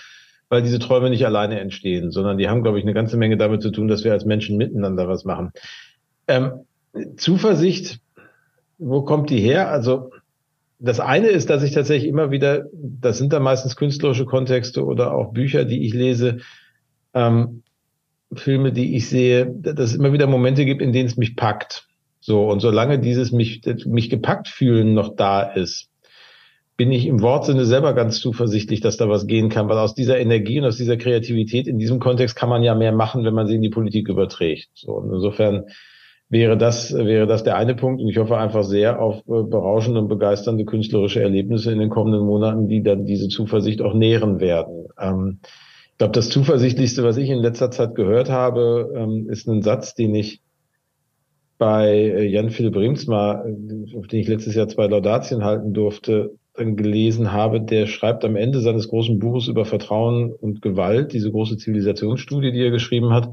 weil 0.48 0.62
diese 0.62 0.78
Träume 0.78 1.10
nicht 1.10 1.26
alleine 1.26 1.60
entstehen, 1.60 2.10
sondern 2.10 2.38
die 2.38 2.48
haben, 2.48 2.62
glaube 2.62 2.78
ich, 2.78 2.84
eine 2.84 2.94
ganze 2.94 3.18
Menge 3.18 3.36
damit 3.36 3.60
zu 3.60 3.70
tun, 3.70 3.88
dass 3.88 4.04
wir 4.04 4.12
als 4.12 4.24
Menschen 4.24 4.56
miteinander 4.56 5.06
was 5.06 5.24
machen. 5.24 5.52
Ähm, 6.28 6.64
Zuversicht, 7.16 7.98
wo 8.78 9.02
kommt 9.02 9.28
die 9.28 9.40
her? 9.40 9.68
Also 9.68 10.12
das 10.84 11.00
eine 11.00 11.28
ist, 11.28 11.50
dass 11.50 11.62
ich 11.62 11.72
tatsächlich 11.72 12.08
immer 12.08 12.30
wieder, 12.30 12.66
das 12.72 13.18
sind 13.18 13.32
dann 13.32 13.42
meistens 13.42 13.76
künstlerische 13.76 14.26
Kontexte 14.26 14.84
oder 14.84 15.14
auch 15.14 15.32
Bücher, 15.32 15.64
die 15.64 15.86
ich 15.86 15.94
lese, 15.94 16.38
ähm, 17.14 17.62
Filme, 18.34 18.72
die 18.72 18.96
ich 18.96 19.08
sehe, 19.08 19.46
dass 19.46 19.90
es 19.90 19.94
immer 19.94 20.12
wieder 20.12 20.26
Momente 20.26 20.64
gibt, 20.64 20.82
in 20.82 20.92
denen 20.92 21.08
es 21.08 21.16
mich 21.16 21.36
packt. 21.36 21.86
So, 22.20 22.48
und 22.48 22.60
solange 22.60 22.98
dieses 22.98 23.32
mich, 23.32 23.62
mich 23.86 24.10
gepackt 24.10 24.48
fühlen 24.48 24.94
noch 24.94 25.14
da 25.14 25.42
ist, 25.42 25.88
bin 26.76 26.90
ich 26.90 27.06
im 27.06 27.22
Wortsinne 27.22 27.64
selber 27.64 27.92
ganz 27.94 28.18
zuversichtlich, 28.18 28.80
dass 28.80 28.96
da 28.96 29.08
was 29.08 29.26
gehen 29.26 29.48
kann, 29.48 29.68
weil 29.68 29.78
aus 29.78 29.94
dieser 29.94 30.18
Energie 30.18 30.58
und 30.58 30.66
aus 30.66 30.76
dieser 30.76 30.96
Kreativität 30.96 31.68
in 31.68 31.78
diesem 31.78 32.00
Kontext 32.00 32.34
kann 32.34 32.48
man 32.48 32.62
ja 32.62 32.74
mehr 32.74 32.92
machen, 32.92 33.24
wenn 33.24 33.34
man 33.34 33.46
sie 33.46 33.54
in 33.54 33.62
die 33.62 33.70
Politik 33.70 34.08
überträgt. 34.08 34.70
So, 34.74 34.92
und 34.92 35.12
insofern 35.12 35.66
wäre 36.34 36.58
das, 36.58 36.92
wäre 36.92 37.28
das 37.28 37.44
der 37.44 37.56
eine 37.56 37.76
Punkt. 37.76 38.02
Und 38.02 38.08
ich 38.08 38.18
hoffe 38.18 38.36
einfach 38.36 38.64
sehr 38.64 39.00
auf 39.00 39.18
äh, 39.20 39.44
berauschende 39.44 40.00
und 40.00 40.08
begeisternde 40.08 40.64
künstlerische 40.64 41.22
Erlebnisse 41.22 41.70
in 41.70 41.78
den 41.78 41.90
kommenden 41.90 42.26
Monaten, 42.26 42.66
die 42.66 42.82
dann 42.82 43.06
diese 43.06 43.28
Zuversicht 43.28 43.80
auch 43.80 43.94
nähren 43.94 44.40
werden. 44.40 44.88
Ähm, 45.00 45.38
ich 45.92 45.98
glaube, 45.98 46.12
das 46.12 46.30
Zuversichtlichste, 46.30 47.04
was 47.04 47.18
ich 47.18 47.30
in 47.30 47.38
letzter 47.38 47.70
Zeit 47.70 47.94
gehört 47.94 48.30
habe, 48.30 48.92
ähm, 48.96 49.28
ist 49.30 49.46
ein 49.46 49.62
Satz, 49.62 49.94
den 49.94 50.12
ich 50.16 50.40
bei 51.56 51.88
äh, 51.92 52.26
Jan 52.26 52.50
Philipp 52.50 52.76
Riemsma, 52.76 53.44
äh, 53.46 53.96
auf 53.96 54.08
den 54.08 54.18
ich 54.18 54.26
letztes 54.26 54.56
Jahr 54.56 54.66
zwei 54.66 54.88
Laudatien 54.88 55.44
halten 55.44 55.72
durfte, 55.72 56.32
gelesen 56.56 57.32
habe, 57.32 57.60
der 57.60 57.86
schreibt 57.86 58.24
am 58.24 58.36
Ende 58.36 58.60
seines 58.60 58.88
großen 58.88 59.18
Buches 59.18 59.48
über 59.48 59.64
Vertrauen 59.64 60.32
und 60.32 60.62
Gewalt, 60.62 61.12
diese 61.12 61.32
große 61.32 61.56
Zivilisationsstudie, 61.56 62.52
die 62.52 62.62
er 62.62 62.70
geschrieben 62.70 63.12
hat, 63.12 63.30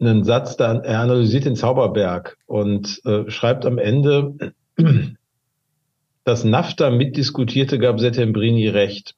einen 0.00 0.24
Satz, 0.24 0.56
da 0.56 0.74
er 0.74 1.00
analysiert 1.00 1.44
den 1.44 1.56
Zauberberg 1.56 2.36
und 2.46 3.00
äh, 3.04 3.30
schreibt 3.30 3.66
am 3.66 3.78
Ende, 3.78 4.54
das 6.24 6.44
NAFTA 6.44 6.90
mitdiskutierte 6.90 7.78
gab 7.78 8.00
Settembrini 8.00 8.68
recht. 8.68 9.14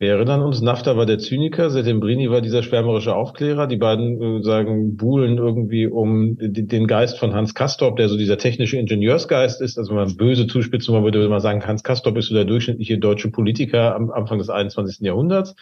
Wir 0.00 0.12
erinnern 0.12 0.42
uns, 0.42 0.60
Nafta 0.60 0.96
war 0.96 1.06
der 1.06 1.18
Zyniker, 1.18 1.70
Settembrini 1.70 2.30
war 2.30 2.40
dieser 2.40 2.62
schwärmerische 2.62 3.16
Aufklärer. 3.16 3.66
Die 3.66 3.78
beiden 3.78 4.22
äh, 4.22 4.42
sagen, 4.44 4.96
buhlen 4.96 5.38
irgendwie 5.38 5.88
um 5.88 6.36
den 6.38 6.86
Geist 6.86 7.18
von 7.18 7.34
Hans 7.34 7.52
Kastorp, 7.52 7.96
der 7.96 8.08
so 8.08 8.16
dieser 8.16 8.38
technische 8.38 8.76
Ingenieursgeist 8.76 9.60
ist. 9.60 9.76
Also 9.76 9.90
wenn 9.90 10.04
man 10.04 10.16
böse 10.16 10.46
zuspitzen 10.46 10.94
würde, 10.94 11.18
würde 11.18 11.30
man 11.30 11.40
sagen, 11.40 11.66
Hans 11.66 11.82
Kastorp 11.82 12.16
ist 12.16 12.28
so 12.28 12.34
der 12.34 12.44
durchschnittliche 12.44 12.98
deutsche 12.98 13.32
Politiker 13.32 13.96
am 13.96 14.12
Anfang 14.12 14.38
des 14.38 14.50
21. 14.50 15.00
Jahrhunderts. 15.00 15.56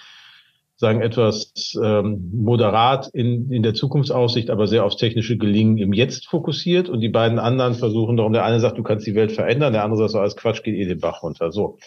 Sagen 0.79 1.01
etwas 1.01 1.75
ähm, 1.83 2.31
moderat 2.35 3.09
in, 3.09 3.51
in 3.51 3.63
der 3.63 3.73
Zukunftsaussicht, 3.73 4.51
aber 4.51 4.67
sehr 4.67 4.85
aufs 4.85 4.97
technische 4.97 5.39
Gelingen 5.39 5.79
im 5.79 5.95
Jetzt 5.95 6.27
fokussiert. 6.27 6.91
Und 6.91 7.01
die 7.01 7.09
beiden 7.09 7.39
anderen 7.39 7.75
versuchen 7.75 8.19
darum, 8.19 8.35
der 8.35 8.45
eine 8.45 8.61
sagt, 8.61 8.77
du 8.77 8.83
kannst 8.83 9.07
die 9.07 9.15
Welt 9.15 9.33
verändern, 9.33 9.73
der 9.73 9.85
andere 9.85 10.01
sagt, 10.01 10.11
so 10.11 10.19
als 10.19 10.37
Quatsch 10.37 10.63
geht 10.63 10.75
eh 10.77 10.85
den 10.85 11.01
Bach 11.01 11.23
runter. 11.23 11.51
So. 11.51 11.79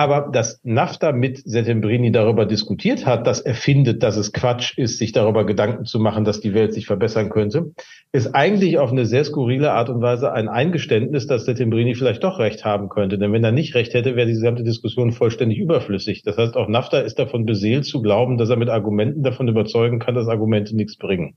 Aber 0.00 0.30
dass 0.32 0.62
NAFTA 0.64 1.12
mit 1.12 1.42
Settembrini 1.44 2.10
darüber 2.10 2.46
diskutiert 2.46 3.04
hat, 3.04 3.26
dass 3.26 3.42
er 3.42 3.54
findet, 3.54 4.02
dass 4.02 4.16
es 4.16 4.32
Quatsch 4.32 4.78
ist, 4.78 4.96
sich 4.96 5.12
darüber 5.12 5.44
Gedanken 5.44 5.84
zu 5.84 5.98
machen, 6.00 6.24
dass 6.24 6.40
die 6.40 6.54
Welt 6.54 6.72
sich 6.72 6.86
verbessern 6.86 7.28
könnte, 7.28 7.72
ist 8.10 8.34
eigentlich 8.34 8.78
auf 8.78 8.92
eine 8.92 9.04
sehr 9.04 9.24
skurrile 9.24 9.72
Art 9.72 9.90
und 9.90 10.00
Weise 10.00 10.32
ein 10.32 10.48
Eingeständnis, 10.48 11.26
dass 11.26 11.44
Settembrini 11.44 11.94
vielleicht 11.94 12.24
doch 12.24 12.38
recht 12.38 12.64
haben 12.64 12.88
könnte. 12.88 13.18
Denn 13.18 13.30
wenn 13.34 13.44
er 13.44 13.52
nicht 13.52 13.74
recht 13.74 13.92
hätte, 13.92 14.16
wäre 14.16 14.26
diese 14.26 14.40
gesamte 14.40 14.64
Diskussion 14.64 15.12
vollständig 15.12 15.58
überflüssig. 15.58 16.22
Das 16.22 16.38
heißt, 16.38 16.56
auch 16.56 16.66
NAFTA 16.66 17.00
ist 17.00 17.18
davon 17.18 17.44
beseelt 17.44 17.84
zu 17.84 18.00
glauben, 18.00 18.38
dass 18.38 18.48
er 18.48 18.56
mit 18.56 18.70
Argumenten 18.70 19.22
davon 19.22 19.48
überzeugen 19.48 19.98
kann, 19.98 20.14
dass 20.14 20.28
Argumente 20.28 20.74
nichts 20.74 20.96
bringen. 20.96 21.36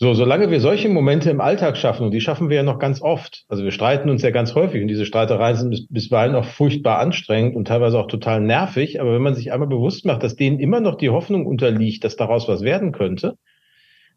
So, 0.00 0.14
solange 0.14 0.48
wir 0.52 0.60
solche 0.60 0.88
Momente 0.88 1.28
im 1.28 1.40
Alltag 1.40 1.76
schaffen, 1.76 2.04
und 2.04 2.12
die 2.12 2.20
schaffen 2.20 2.48
wir 2.50 2.58
ja 2.58 2.62
noch 2.62 2.78
ganz 2.78 3.02
oft, 3.02 3.44
also 3.48 3.64
wir 3.64 3.72
streiten 3.72 4.08
uns 4.08 4.22
ja 4.22 4.30
ganz 4.30 4.54
häufig 4.54 4.80
und 4.80 4.86
diese 4.86 5.04
Streitereien 5.04 5.56
sind 5.56 5.88
bisweilen 5.90 6.36
auch 6.36 6.44
furchtbar 6.44 7.00
anstrengend 7.00 7.56
und 7.56 7.66
teilweise 7.66 7.98
auch 7.98 8.06
total 8.06 8.40
nervig, 8.40 9.00
aber 9.00 9.12
wenn 9.12 9.22
man 9.22 9.34
sich 9.34 9.50
einmal 9.50 9.68
bewusst 9.68 10.06
macht, 10.06 10.22
dass 10.22 10.36
denen 10.36 10.60
immer 10.60 10.78
noch 10.78 10.94
die 10.94 11.10
Hoffnung 11.10 11.46
unterliegt, 11.46 12.04
dass 12.04 12.14
daraus 12.14 12.46
was 12.46 12.62
werden 12.62 12.92
könnte, 12.92 13.38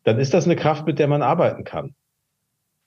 dann 0.04 0.20
ist 0.20 0.36
das 0.36 0.46
eine 0.46 0.56
Kraft, 0.56 0.86
mit 0.86 1.00
der 1.00 1.08
man 1.08 1.24
arbeiten 1.24 1.64
kann. 1.64 1.96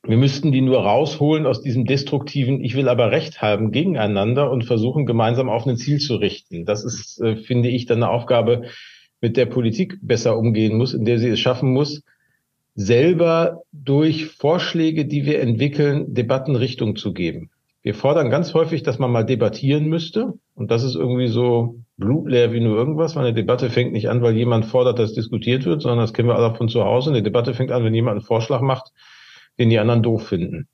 Wir 0.05 0.17
müssten 0.17 0.53
die 0.53 0.61
nur 0.61 0.85
rausholen 0.85 1.47
aus 1.47 1.63
diesem 1.63 1.87
destruktiven, 1.87 2.63
ich 2.63 2.77
will 2.77 2.89
aber 2.89 3.11
Recht 3.11 3.43
haben, 3.43 3.73
gegeneinander 3.73 4.53
und 4.53 4.67
versuchen, 4.67 5.05
gemeinsam 5.05 5.49
auf 5.49 5.67
ein 5.67 5.77
Ziel 5.77 5.99
zu 5.99 6.15
richten. 6.15 6.65
Das 6.65 6.85
ist, 6.85 7.21
äh, 7.21 7.35
finde 7.35 7.71
ich, 7.71 7.87
dann 7.87 8.05
eine 8.05 8.13
Aufgabe, 8.13 8.67
mit 9.21 9.37
der 9.39 9.47
Politik 9.47 9.99
besser 10.03 10.37
umgehen 10.37 10.77
muss, 10.77 10.93
in 10.93 11.07
der 11.07 11.19
sie 11.19 11.31
es 11.31 11.41
schaffen 11.41 11.73
muss, 11.73 12.03
selber 12.75 13.63
durch 13.73 14.27
Vorschläge, 14.27 15.07
die 15.07 15.27
wir 15.27 15.41
entwickeln, 15.41 16.13
Debatten 16.15 16.57
Richtung 16.57 16.97
zu 16.97 17.13
geben. 17.13 17.51
Wir 17.83 17.95
fordern 17.95 18.31
ganz 18.31 18.55
häufig, 18.55 18.83
dass 18.83 18.99
man 18.99 19.13
mal 19.13 19.25
debattieren 19.25 19.87
müsste. 19.87 20.33
Und 20.55 20.71
das 20.71 20.83
ist 20.83 20.95
irgendwie 20.95 21.29
so 21.29 21.77
blutleer 21.99 22.53
wie 22.53 22.61
nur 22.61 22.77
irgendwas. 22.77 23.15
Weil 23.15 23.27
eine 23.27 23.35
Debatte 23.35 23.69
fängt 23.69 23.93
nicht 23.93 24.09
an, 24.09 24.23
weil 24.23 24.35
jemand 24.35 24.65
fordert, 24.65 24.99
dass 24.99 25.13
diskutiert 25.13 25.67
wird, 25.67 25.83
sondern 25.83 25.99
das 25.99 26.15
kennen 26.15 26.29
wir 26.29 26.37
alle 26.37 26.55
von 26.55 26.69
zu 26.69 26.83
Hause. 26.83 27.11
Eine 27.11 27.23
Debatte 27.23 27.53
fängt 27.53 27.71
an, 27.71 27.85
wenn 27.85 27.95
jemand 27.95 28.17
einen 28.17 28.27
Vorschlag 28.27 28.63
macht, 28.63 28.93
den 29.59 29.69
die 29.69 29.79
anderen 29.79 30.03
doof 30.03 30.27
finden. 30.27 30.67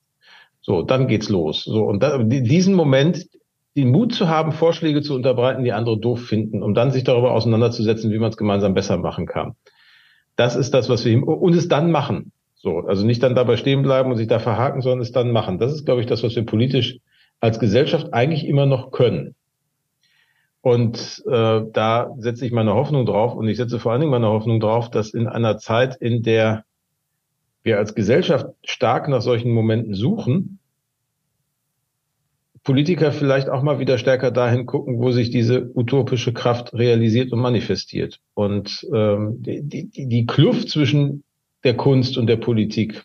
So, 0.60 0.82
dann 0.82 1.08
geht's 1.08 1.28
los. 1.28 1.64
So, 1.64 1.82
und 1.82 2.02
da, 2.02 2.18
diesen 2.18 2.74
Moment, 2.74 3.26
den 3.76 3.90
Mut 3.90 4.14
zu 4.14 4.28
haben, 4.28 4.52
Vorschläge 4.52 5.02
zu 5.02 5.14
unterbreiten, 5.14 5.64
die 5.64 5.72
andere 5.72 5.98
doof 5.98 6.22
finden, 6.22 6.62
um 6.62 6.74
dann 6.74 6.92
sich 6.92 7.02
darüber 7.02 7.32
auseinanderzusetzen, 7.32 8.12
wie 8.12 8.18
man 8.18 8.30
es 8.30 8.36
gemeinsam 8.36 8.74
besser 8.74 8.98
machen 8.98 9.26
kann. 9.26 9.56
Das 10.40 10.56
ist 10.56 10.72
das, 10.72 10.88
was 10.88 11.04
wir 11.04 11.22
und 11.22 11.54
es 11.54 11.68
dann 11.68 11.90
machen. 11.90 12.32
So, 12.54 12.78
also 12.78 13.04
nicht 13.04 13.22
dann 13.22 13.34
dabei 13.34 13.58
stehen 13.58 13.82
bleiben 13.82 14.10
und 14.10 14.16
sich 14.16 14.26
da 14.26 14.38
verhaken, 14.38 14.80
sondern 14.80 15.02
es 15.02 15.12
dann 15.12 15.32
machen. 15.32 15.58
Das 15.58 15.70
ist, 15.70 15.84
glaube 15.84 16.00
ich, 16.00 16.06
das, 16.06 16.22
was 16.22 16.34
wir 16.34 16.46
politisch 16.46 16.96
als 17.40 17.58
Gesellschaft 17.58 18.14
eigentlich 18.14 18.46
immer 18.46 18.64
noch 18.64 18.90
können. 18.90 19.34
Und 20.62 21.22
äh, 21.26 21.60
da 21.70 22.14
setze 22.16 22.46
ich 22.46 22.52
meine 22.52 22.72
Hoffnung 22.72 23.04
drauf 23.04 23.34
und 23.34 23.48
ich 23.48 23.58
setze 23.58 23.78
vor 23.78 23.92
allen 23.92 24.00
Dingen 24.00 24.10
meine 24.10 24.28
Hoffnung 24.28 24.60
drauf, 24.60 24.88
dass 24.88 25.12
in 25.12 25.26
einer 25.26 25.58
Zeit, 25.58 25.96
in 26.00 26.22
der 26.22 26.64
wir 27.62 27.76
als 27.76 27.94
Gesellschaft 27.94 28.46
stark 28.64 29.08
nach 29.08 29.20
solchen 29.20 29.52
Momenten 29.52 29.92
suchen, 29.92 30.58
Politiker 32.62 33.10
vielleicht 33.12 33.48
auch 33.48 33.62
mal 33.62 33.78
wieder 33.78 33.96
stärker 33.96 34.30
dahin 34.30 34.66
gucken, 34.66 35.00
wo 35.00 35.12
sich 35.12 35.30
diese 35.30 35.70
utopische 35.74 36.32
Kraft 36.32 36.74
realisiert 36.74 37.32
und 37.32 37.40
manifestiert. 37.40 38.20
Und 38.34 38.86
ähm, 38.94 39.36
die, 39.38 39.62
die, 39.62 40.06
die 40.08 40.26
Kluft 40.26 40.68
zwischen 40.68 41.24
der 41.64 41.74
Kunst 41.76 42.18
und 42.18 42.26
der 42.26 42.36
Politik, 42.36 43.04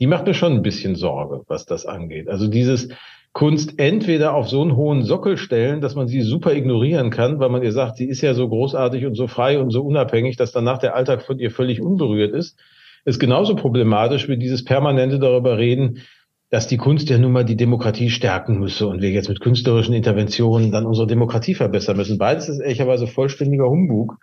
die 0.00 0.08
macht 0.08 0.26
mir 0.26 0.34
schon 0.34 0.54
ein 0.54 0.62
bisschen 0.62 0.96
Sorge, 0.96 1.42
was 1.46 1.66
das 1.66 1.86
angeht. 1.86 2.28
Also 2.28 2.48
dieses 2.48 2.88
Kunst 3.32 3.78
entweder 3.78 4.34
auf 4.34 4.48
so 4.48 4.62
einen 4.62 4.76
hohen 4.76 5.04
Sockel 5.04 5.36
stellen, 5.36 5.80
dass 5.80 5.94
man 5.94 6.08
sie 6.08 6.22
super 6.22 6.52
ignorieren 6.54 7.10
kann, 7.10 7.38
weil 7.40 7.50
man 7.50 7.62
ihr 7.62 7.72
sagt, 7.72 7.96
sie 7.96 8.08
ist 8.08 8.22
ja 8.22 8.34
so 8.34 8.48
großartig 8.48 9.06
und 9.06 9.14
so 9.14 9.28
frei 9.28 9.58
und 9.58 9.70
so 9.70 9.82
unabhängig, 9.82 10.36
dass 10.36 10.52
danach 10.52 10.78
der 10.78 10.94
Alltag 10.94 11.22
von 11.22 11.38
ihr 11.38 11.50
völlig 11.50 11.80
unberührt 11.80 12.32
ist, 12.32 12.58
ist 13.04 13.18
genauso 13.18 13.54
problematisch 13.54 14.28
wie 14.28 14.36
dieses 14.36 14.64
permanente 14.64 15.18
darüber 15.18 15.58
reden, 15.58 16.00
dass 16.50 16.66
die 16.68 16.76
Kunst 16.76 17.08
ja 17.10 17.18
nun 17.18 17.32
mal 17.32 17.44
die 17.44 17.56
Demokratie 17.56 18.10
stärken 18.10 18.58
müsse 18.58 18.86
und 18.86 19.02
wir 19.02 19.10
jetzt 19.10 19.28
mit 19.28 19.40
künstlerischen 19.40 19.94
Interventionen 19.94 20.70
dann 20.70 20.86
unsere 20.86 21.06
Demokratie 21.06 21.54
verbessern 21.54 21.96
müssen. 21.96 22.18
Beides 22.18 22.48
ist 22.48 22.60
ehrlicherweise 22.60 23.06
vollständiger 23.06 23.68
Humbug. 23.68 24.18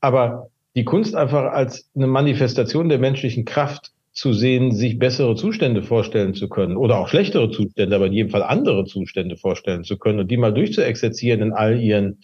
Aber 0.00 0.48
die 0.74 0.84
Kunst 0.84 1.14
einfach 1.14 1.52
als 1.52 1.90
eine 1.94 2.06
Manifestation 2.06 2.88
der 2.88 2.98
menschlichen 2.98 3.44
Kraft 3.44 3.92
zu 4.12 4.32
sehen, 4.32 4.72
sich 4.72 4.98
bessere 4.98 5.36
Zustände 5.36 5.82
vorstellen 5.82 6.34
zu 6.34 6.48
können 6.48 6.76
oder 6.76 6.98
auch 6.98 7.08
schlechtere 7.08 7.50
Zustände, 7.50 7.94
aber 7.94 8.06
in 8.06 8.14
jedem 8.14 8.30
Fall 8.30 8.42
andere 8.42 8.86
Zustände 8.86 9.36
vorstellen 9.36 9.84
zu 9.84 9.98
können 9.98 10.20
und 10.20 10.30
die 10.30 10.38
mal 10.38 10.54
durchzuexerzieren 10.54 11.42
in 11.42 11.52
all 11.52 11.78
ihren 11.80 12.20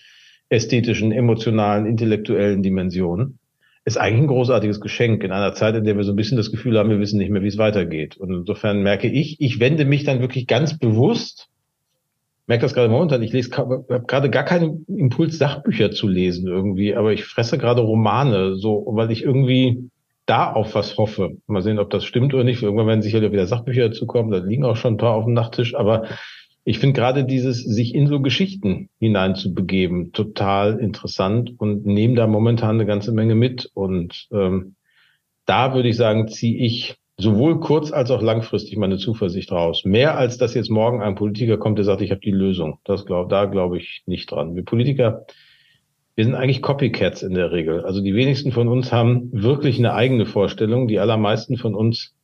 ästhetischen, 0.48 1.12
emotionalen, 1.12 1.86
intellektuellen 1.86 2.62
Dimensionen 2.62 3.38
ist 3.84 3.96
eigentlich 3.96 4.22
ein 4.22 4.28
großartiges 4.28 4.80
Geschenk 4.80 5.24
in 5.24 5.32
einer 5.32 5.54
Zeit, 5.54 5.74
in 5.74 5.84
der 5.84 5.96
wir 5.96 6.04
so 6.04 6.12
ein 6.12 6.16
bisschen 6.16 6.36
das 6.36 6.52
Gefühl 6.52 6.78
haben, 6.78 6.90
wir 6.90 7.00
wissen 7.00 7.18
nicht 7.18 7.30
mehr, 7.30 7.42
wie 7.42 7.48
es 7.48 7.58
weitergeht. 7.58 8.16
Und 8.16 8.32
insofern 8.32 8.82
merke 8.82 9.08
ich, 9.08 9.40
ich 9.40 9.58
wende 9.58 9.84
mich 9.84 10.04
dann 10.04 10.20
wirklich 10.20 10.46
ganz 10.46 10.78
bewusst, 10.78 11.48
merke 12.46 12.62
das 12.62 12.74
gerade 12.74 12.88
momentan, 12.88 13.22
ich 13.22 13.32
lese, 13.32 13.56
habe 13.56 13.84
gerade 14.06 14.30
gar 14.30 14.44
keinen 14.44 14.84
Impuls, 14.86 15.38
Sachbücher 15.38 15.90
zu 15.90 16.06
lesen 16.06 16.46
irgendwie, 16.46 16.94
aber 16.94 17.12
ich 17.12 17.24
fresse 17.24 17.58
gerade 17.58 17.80
Romane, 17.80 18.54
so, 18.54 18.84
weil 18.88 19.10
ich 19.10 19.24
irgendwie 19.24 19.90
da 20.26 20.52
auf 20.52 20.76
was 20.76 20.96
hoffe. 20.96 21.36
Mal 21.46 21.62
sehen, 21.62 21.80
ob 21.80 21.90
das 21.90 22.04
stimmt 22.04 22.32
oder 22.32 22.44
nicht. 22.44 22.62
Irgendwann 22.62 22.86
werden 22.86 23.02
sicher 23.02 23.20
wieder 23.20 23.46
Sachbücher 23.46 23.88
dazu 23.88 24.06
kommen, 24.06 24.30
da 24.30 24.38
liegen 24.38 24.64
auch 24.64 24.76
schon 24.76 24.94
ein 24.94 24.98
paar 24.98 25.14
auf 25.14 25.24
dem 25.24 25.34
Nachttisch, 25.34 25.74
aber 25.74 26.04
ich 26.64 26.78
finde 26.78 26.98
gerade 26.98 27.24
dieses, 27.24 27.64
sich 27.64 27.94
in 27.94 28.06
so 28.06 28.20
Geschichten 28.20 28.88
hineinzubegeben, 29.00 30.12
total 30.12 30.78
interessant 30.78 31.54
und 31.58 31.86
nehme 31.86 32.14
da 32.14 32.26
momentan 32.26 32.76
eine 32.76 32.86
ganze 32.86 33.12
Menge 33.12 33.34
mit. 33.34 33.70
Und 33.74 34.28
ähm, 34.32 34.76
da 35.44 35.74
würde 35.74 35.88
ich 35.88 35.96
sagen, 35.96 36.28
ziehe 36.28 36.64
ich 36.64 36.96
sowohl 37.16 37.58
kurz- 37.58 37.92
als 37.92 38.10
auch 38.12 38.22
langfristig 38.22 38.76
meine 38.76 38.96
Zuversicht 38.96 39.50
raus. 39.50 39.84
Mehr 39.84 40.16
als 40.16 40.38
dass 40.38 40.54
jetzt 40.54 40.70
morgen 40.70 41.02
ein 41.02 41.16
Politiker 41.16 41.58
kommt, 41.58 41.78
der 41.78 41.84
sagt, 41.84 42.00
ich 42.00 42.12
habe 42.12 42.20
die 42.20 42.30
Lösung. 42.30 42.78
Das 42.84 43.06
glaub, 43.06 43.28
da 43.28 43.46
glaube 43.46 43.78
ich 43.78 44.02
nicht 44.06 44.30
dran. 44.30 44.54
Wir 44.54 44.64
Politiker, 44.64 45.26
wir 46.14 46.24
sind 46.24 46.36
eigentlich 46.36 46.62
Copycats 46.62 47.22
in 47.22 47.34
der 47.34 47.50
Regel. 47.50 47.84
Also 47.84 48.00
die 48.00 48.14
wenigsten 48.14 48.52
von 48.52 48.68
uns 48.68 48.92
haben 48.92 49.30
wirklich 49.32 49.78
eine 49.78 49.94
eigene 49.94 50.26
Vorstellung. 50.26 50.86
Die 50.86 51.00
allermeisten 51.00 51.56
von 51.56 51.74
uns 51.74 52.14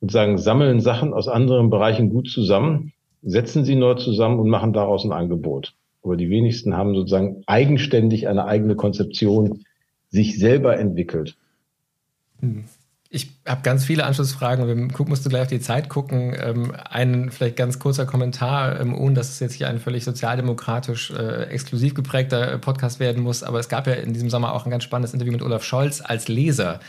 sozusagen 0.00 0.36
sammeln 0.36 0.80
Sachen 0.80 1.14
aus 1.14 1.28
anderen 1.28 1.70
Bereichen 1.70 2.10
gut 2.10 2.28
zusammen 2.28 2.93
setzen 3.24 3.64
sie 3.64 3.74
neu 3.74 3.94
zusammen 3.94 4.38
und 4.38 4.48
machen 4.48 4.72
daraus 4.72 5.04
ein 5.04 5.12
Angebot. 5.12 5.74
Aber 6.02 6.16
die 6.16 6.28
wenigsten 6.28 6.76
haben 6.76 6.94
sozusagen 6.94 7.42
eigenständig 7.46 8.28
eine 8.28 8.44
eigene 8.44 8.76
Konzeption, 8.76 9.64
sich 10.10 10.38
selber 10.38 10.78
entwickelt. 10.78 11.36
Hm. 12.40 12.64
Ich 13.10 13.30
habe 13.46 13.62
ganz 13.62 13.84
viele 13.84 14.04
Anschlussfragen. 14.06 14.66
Wir 14.66 15.06
musst 15.06 15.24
du 15.24 15.28
gleich 15.28 15.42
auf 15.42 15.48
die 15.48 15.60
Zeit 15.60 15.88
gucken. 15.88 16.34
Ähm, 16.36 16.72
ein 16.90 17.30
vielleicht 17.30 17.54
ganz 17.54 17.78
kurzer 17.78 18.06
Kommentar, 18.06 18.80
ähm, 18.80 18.92
ohne 18.92 19.14
dass 19.14 19.28
es 19.28 19.38
jetzt 19.38 19.52
hier 19.52 19.68
ein 19.68 19.78
völlig 19.78 20.02
sozialdemokratisch 20.02 21.12
äh, 21.12 21.44
exklusiv 21.44 21.94
geprägter 21.94 22.58
Podcast 22.58 22.98
werden 22.98 23.22
muss. 23.22 23.44
Aber 23.44 23.60
es 23.60 23.68
gab 23.68 23.86
ja 23.86 23.92
in 23.92 24.12
diesem 24.14 24.30
Sommer 24.30 24.52
auch 24.52 24.64
ein 24.64 24.70
ganz 24.72 24.82
spannendes 24.82 25.14
Interview 25.14 25.32
mit 25.32 25.42
Olaf 25.42 25.62
Scholz 25.62 26.02
als 26.04 26.26
Leser. 26.26 26.80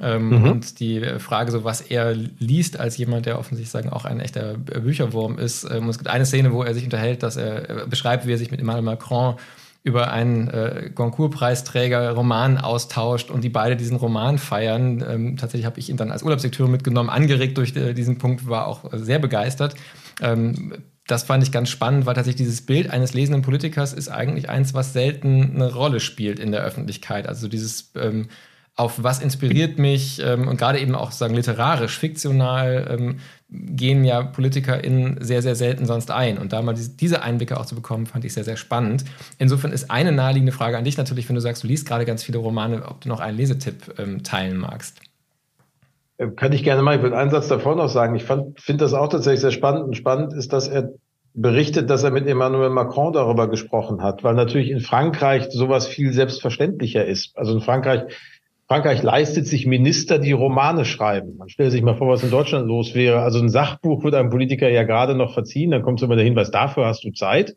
Ähm, 0.00 0.28
mhm. 0.28 0.50
Und 0.50 0.80
die 0.80 1.00
Frage, 1.18 1.50
so 1.50 1.64
was 1.64 1.80
er 1.80 2.14
liest 2.14 2.78
als 2.78 2.96
jemand, 2.96 3.26
der 3.26 3.38
offensichtlich 3.38 3.70
sagen 3.70 3.88
auch 3.88 4.04
ein 4.04 4.20
echter 4.20 4.54
Bücherwurm 4.54 5.38
ist. 5.38 5.64
Ähm, 5.64 5.88
es 5.88 5.98
gibt 5.98 6.08
eine 6.08 6.26
Szene, 6.26 6.52
wo 6.52 6.62
er 6.62 6.74
sich 6.74 6.84
unterhält, 6.84 7.22
dass 7.22 7.36
er 7.36 7.86
beschreibt, 7.86 8.26
wie 8.26 8.32
er 8.32 8.38
sich 8.38 8.50
mit 8.50 8.60
Emmanuel 8.60 8.84
Macron 8.84 9.36
über 9.84 10.12
einen 10.12 10.48
äh, 10.48 10.90
Goncourt-Preisträger 10.94 12.10
Roman 12.12 12.58
austauscht 12.58 13.30
und 13.30 13.42
die 13.42 13.48
beide 13.48 13.76
diesen 13.76 13.96
Roman 13.96 14.38
feiern. 14.38 15.04
Ähm, 15.08 15.36
tatsächlich 15.36 15.66
habe 15.66 15.78
ich 15.78 15.88
ihn 15.88 15.96
dann 15.96 16.10
als 16.10 16.22
Urlaubslektüre 16.22 16.68
mitgenommen, 16.68 17.08
angeregt 17.08 17.56
durch 17.58 17.74
äh, 17.74 17.94
diesen 17.94 18.18
Punkt, 18.18 18.48
war 18.48 18.66
auch 18.66 18.84
sehr 18.92 19.18
begeistert. 19.18 19.74
Ähm, 20.20 20.74
das 21.06 21.22
fand 21.22 21.42
ich 21.42 21.52
ganz 21.52 21.70
spannend, 21.70 22.04
weil 22.04 22.14
tatsächlich 22.14 22.46
dieses 22.46 22.66
Bild 22.66 22.90
eines 22.90 23.14
lesenden 23.14 23.42
Politikers 23.42 23.94
ist 23.94 24.08
eigentlich 24.08 24.50
eins, 24.50 24.74
was 24.74 24.92
selten 24.92 25.52
eine 25.54 25.72
Rolle 25.72 26.00
spielt 26.00 26.38
in 26.38 26.52
der 26.52 26.62
Öffentlichkeit. 26.62 27.26
Also 27.26 27.48
dieses 27.48 27.92
ähm, 27.96 28.28
auf 28.78 29.02
was 29.02 29.20
inspiriert 29.20 29.78
mich 29.78 30.22
ähm, 30.24 30.46
und 30.46 30.56
gerade 30.56 30.78
eben 30.78 30.94
auch 30.94 31.10
sagen 31.10 31.34
literarisch, 31.34 31.98
fiktional 31.98 32.86
ähm, 32.88 33.18
gehen 33.50 34.04
ja 34.04 34.22
PolitikerInnen 34.22 35.18
sehr, 35.20 35.42
sehr 35.42 35.56
selten 35.56 35.84
sonst 35.84 36.12
ein. 36.12 36.38
Und 36.38 36.52
da 36.52 36.62
mal 36.62 36.74
diese 36.74 37.22
Einblicke 37.22 37.58
auch 37.58 37.66
zu 37.66 37.74
bekommen, 37.74 38.06
fand 38.06 38.24
ich 38.24 38.34
sehr, 38.34 38.44
sehr 38.44 38.56
spannend. 38.56 39.04
Insofern 39.38 39.72
ist 39.72 39.90
eine 39.90 40.12
naheliegende 40.12 40.52
Frage 40.52 40.78
an 40.78 40.84
dich 40.84 40.96
natürlich, 40.96 41.28
wenn 41.28 41.34
du 41.34 41.40
sagst, 41.40 41.64
du 41.64 41.66
liest 41.66 41.88
gerade 41.88 42.04
ganz 42.04 42.22
viele 42.22 42.38
Romane, 42.38 42.86
ob 42.86 43.00
du 43.00 43.08
noch 43.08 43.18
einen 43.18 43.36
Lesetipp 43.36 43.98
ähm, 43.98 44.22
teilen 44.22 44.58
magst. 44.58 45.00
Äh, 46.18 46.28
kann 46.28 46.52
ich 46.52 46.62
gerne 46.62 46.82
mal. 46.82 46.96
Ich 46.96 47.02
will 47.02 47.14
einen 47.14 47.32
Satz 47.32 47.48
davor 47.48 47.74
noch 47.74 47.88
sagen. 47.88 48.14
Ich 48.14 48.24
finde 48.24 48.76
das 48.76 48.94
auch 48.94 49.08
tatsächlich 49.08 49.40
sehr 49.40 49.50
spannend. 49.50 49.82
Und 49.84 49.96
spannend 49.96 50.34
ist, 50.34 50.52
dass 50.52 50.68
er 50.68 50.92
berichtet, 51.34 51.90
dass 51.90 52.04
er 52.04 52.12
mit 52.12 52.28
Emmanuel 52.28 52.70
Macron 52.70 53.12
darüber 53.12 53.48
gesprochen 53.48 54.02
hat, 54.02 54.22
weil 54.22 54.34
natürlich 54.34 54.70
in 54.70 54.80
Frankreich 54.80 55.48
sowas 55.50 55.88
viel 55.88 56.12
selbstverständlicher 56.12 57.04
ist. 57.04 57.36
Also 57.36 57.54
in 57.54 57.60
Frankreich 57.60 58.02
Frankreich 58.68 59.02
leistet 59.02 59.46
sich 59.46 59.66
Minister, 59.66 60.18
die 60.18 60.32
Romane 60.32 60.84
schreiben. 60.84 61.38
Man 61.38 61.48
stellt 61.48 61.72
sich 61.72 61.80
mal 61.80 61.96
vor, 61.96 62.08
was 62.08 62.22
in 62.22 62.30
Deutschland 62.30 62.66
los 62.66 62.94
wäre. 62.94 63.20
Also 63.20 63.38
ein 63.38 63.48
Sachbuch 63.48 64.04
wird 64.04 64.14
einem 64.14 64.28
Politiker 64.28 64.68
ja 64.68 64.82
gerade 64.82 65.14
noch 65.14 65.32
verziehen. 65.32 65.70
Dann 65.70 65.80
kommt 65.80 66.02
immer 66.02 66.16
der 66.16 66.26
Hinweis, 66.26 66.50
dafür 66.50 66.84
hast 66.84 67.02
du 67.02 67.10
Zeit. 67.10 67.56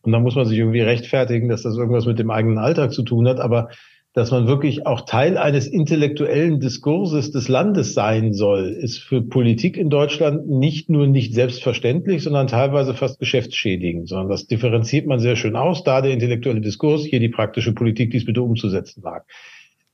Und 0.00 0.12
dann 0.12 0.22
muss 0.22 0.34
man 0.34 0.46
sich 0.46 0.58
irgendwie 0.58 0.80
rechtfertigen, 0.80 1.50
dass 1.50 1.62
das 1.62 1.76
irgendwas 1.76 2.06
mit 2.06 2.18
dem 2.18 2.30
eigenen 2.30 2.56
Alltag 2.56 2.94
zu 2.94 3.02
tun 3.02 3.28
hat. 3.28 3.38
Aber 3.38 3.68
dass 4.14 4.30
man 4.30 4.46
wirklich 4.46 4.86
auch 4.86 5.02
Teil 5.02 5.36
eines 5.36 5.66
intellektuellen 5.66 6.58
Diskurses 6.58 7.32
des 7.32 7.48
Landes 7.48 7.92
sein 7.92 8.32
soll, 8.32 8.68
ist 8.68 8.96
für 8.96 9.20
Politik 9.20 9.76
in 9.76 9.90
Deutschland 9.90 10.48
nicht 10.48 10.88
nur 10.88 11.06
nicht 11.06 11.34
selbstverständlich, 11.34 12.22
sondern 12.22 12.46
teilweise 12.46 12.94
fast 12.94 13.18
geschäftsschädigend, 13.18 14.08
sondern 14.08 14.30
das 14.30 14.46
differenziert 14.46 15.06
man 15.06 15.18
sehr 15.18 15.36
schön 15.36 15.54
aus. 15.54 15.84
Da 15.84 16.00
der 16.00 16.12
intellektuelle 16.12 16.62
Diskurs, 16.62 17.04
hier 17.04 17.20
die 17.20 17.28
praktische 17.28 17.74
Politik, 17.74 18.10
die 18.10 18.16
es 18.16 18.24
bitte 18.24 18.40
umzusetzen 18.40 19.02
mag. 19.04 19.26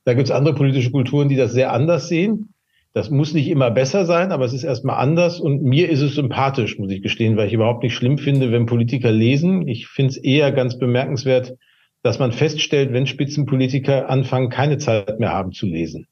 Da 0.05 0.13
gibt 0.13 0.27
es 0.27 0.31
andere 0.31 0.55
politische 0.55 0.91
Kulturen, 0.91 1.29
die 1.29 1.35
das 1.35 1.53
sehr 1.53 1.71
anders 1.71 2.07
sehen. 2.07 2.53
Das 2.93 3.09
muss 3.09 3.33
nicht 3.33 3.47
immer 3.47 3.71
besser 3.71 4.05
sein, 4.05 4.31
aber 4.31 4.45
es 4.45 4.53
ist 4.53 4.63
erstmal 4.63 4.97
anders 4.97 5.39
und 5.39 5.63
mir 5.63 5.89
ist 5.89 6.01
es 6.01 6.13
sympathisch, 6.13 6.77
muss 6.77 6.91
ich 6.91 7.01
gestehen, 7.01 7.37
weil 7.37 7.47
ich 7.47 7.53
überhaupt 7.53 7.81
nicht 7.81 7.95
schlimm 7.95 8.19
finde, 8.19 8.51
wenn 8.51 8.67
Politiker 8.67 9.11
lesen. 9.11 9.67
Ich 9.67 9.87
finde 9.87 10.11
es 10.11 10.17
eher 10.17 10.51
ganz 10.51 10.77
bemerkenswert, 10.77 11.55
dass 12.03 12.19
man 12.19 12.31
feststellt, 12.31 12.93
wenn 12.93 13.07
Spitzenpolitiker 13.07 14.09
anfangen, 14.09 14.49
keine 14.49 14.77
Zeit 14.77 15.19
mehr 15.19 15.33
haben 15.33 15.53
zu 15.53 15.65
lesen. 15.65 16.07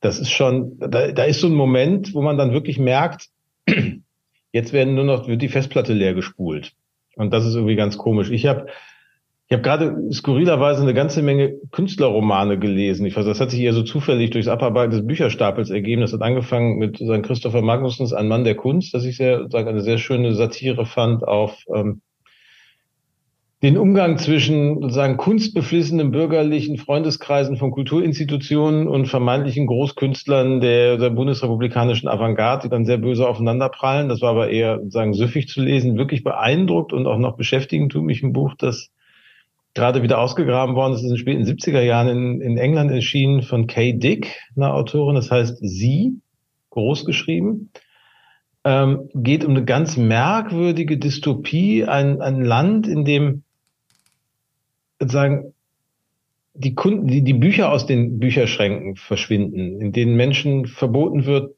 Das 0.00 0.18
ist 0.18 0.30
schon, 0.30 0.78
da, 0.78 1.10
da 1.10 1.24
ist 1.24 1.40
so 1.40 1.46
ein 1.46 1.54
Moment, 1.54 2.14
wo 2.14 2.20
man 2.20 2.36
dann 2.36 2.52
wirklich 2.52 2.78
merkt, 2.78 3.28
jetzt 4.52 4.72
werden 4.72 4.94
nur 4.94 5.04
noch, 5.04 5.26
wird 5.26 5.40
die 5.40 5.48
Festplatte 5.48 5.94
leer 5.94 6.14
gespult. 6.14 6.72
Und 7.16 7.32
das 7.32 7.46
ist 7.46 7.54
irgendwie 7.54 7.76
ganz 7.76 7.96
komisch. 7.96 8.30
Ich 8.30 8.46
habe 8.46 8.66
ich 9.48 9.54
habe 9.54 9.62
gerade 9.62 10.12
skurrilerweise 10.12 10.82
eine 10.82 10.92
ganze 10.92 11.22
Menge 11.22 11.54
Künstlerromane 11.72 12.58
gelesen. 12.58 13.06
Ich 13.06 13.16
weiß, 13.16 13.24
das 13.24 13.40
hat 13.40 13.50
sich 13.50 13.60
eher 13.60 13.72
so 13.72 13.82
zufällig 13.82 14.28
durchs 14.28 14.46
Abarbeiten 14.46 14.90
des 14.90 15.06
Bücherstapels 15.06 15.70
ergeben. 15.70 16.02
Das 16.02 16.12
hat 16.12 16.20
angefangen 16.20 16.76
mit 16.76 16.98
St. 16.98 17.22
Christopher 17.22 17.62
Magnussens 17.62 18.12
Ein 18.12 18.28
Mann 18.28 18.44
der 18.44 18.56
Kunst, 18.56 18.92
das 18.92 19.06
ich 19.06 19.16
sehr, 19.16 19.48
sage, 19.48 19.70
eine 19.70 19.80
sehr 19.80 19.96
schöne 19.96 20.34
Satire 20.34 20.84
fand 20.84 21.26
auf 21.26 21.64
ähm, 21.74 22.02
den 23.62 23.78
Umgang 23.78 24.18
zwischen 24.18 24.82
sozusagen 24.82 25.16
kunstbeflissenen 25.16 26.10
bürgerlichen 26.10 26.76
Freundeskreisen 26.76 27.56
von 27.56 27.70
Kulturinstitutionen 27.70 28.86
und 28.86 29.06
vermeintlichen 29.06 29.66
Großkünstlern 29.66 30.60
der, 30.60 30.98
der 30.98 31.08
bundesrepublikanischen 31.08 32.10
Avantgarde, 32.10 32.64
die 32.64 32.68
dann 32.68 32.84
sehr 32.84 32.98
böse 32.98 33.26
aufeinanderprallen. 33.26 34.10
Das 34.10 34.20
war 34.20 34.32
aber 34.32 34.50
eher 34.50 34.76
sozusagen 34.76 35.14
süffig 35.14 35.48
zu 35.48 35.62
lesen, 35.62 35.96
wirklich 35.96 36.22
beeindruckt 36.22 36.92
und 36.92 37.06
auch 37.06 37.18
noch 37.18 37.38
beschäftigend 37.38 37.92
tut 37.92 38.04
mich 38.04 38.22
ein 38.22 38.34
Buch, 38.34 38.54
das 38.58 38.90
gerade 39.78 40.02
wieder 40.02 40.18
ausgegraben 40.18 40.74
worden. 40.74 40.92
Das 40.92 41.02
ist 41.02 41.04
in 41.04 41.10
den 41.10 41.18
späten 41.18 41.44
70er 41.44 41.80
Jahren 41.80 42.08
in, 42.08 42.40
in 42.40 42.58
England 42.58 42.90
erschienen 42.90 43.42
von 43.42 43.68
Kay 43.68 43.96
Dick, 43.96 44.42
einer 44.56 44.74
Autorin. 44.74 45.14
Das 45.14 45.30
heißt 45.30 45.58
Sie, 45.60 46.20
groß 46.70 47.04
geschrieben. 47.04 47.70
Ähm, 48.64 49.08
geht 49.14 49.44
um 49.44 49.52
eine 49.52 49.64
ganz 49.64 49.96
merkwürdige 49.96 50.98
Dystopie, 50.98 51.84
ein, 51.84 52.20
ein 52.20 52.42
Land, 52.42 52.88
in 52.88 53.04
dem 53.04 53.44
sozusagen 54.98 55.54
die 56.58 56.74
Kunden, 56.74 57.06
die, 57.06 57.22
die 57.22 57.34
Bücher 57.34 57.70
aus 57.70 57.86
den 57.86 58.18
Bücherschränken 58.18 58.96
verschwinden, 58.96 59.80
in 59.80 59.92
denen 59.92 60.16
Menschen 60.16 60.66
verboten 60.66 61.24
wird, 61.24 61.54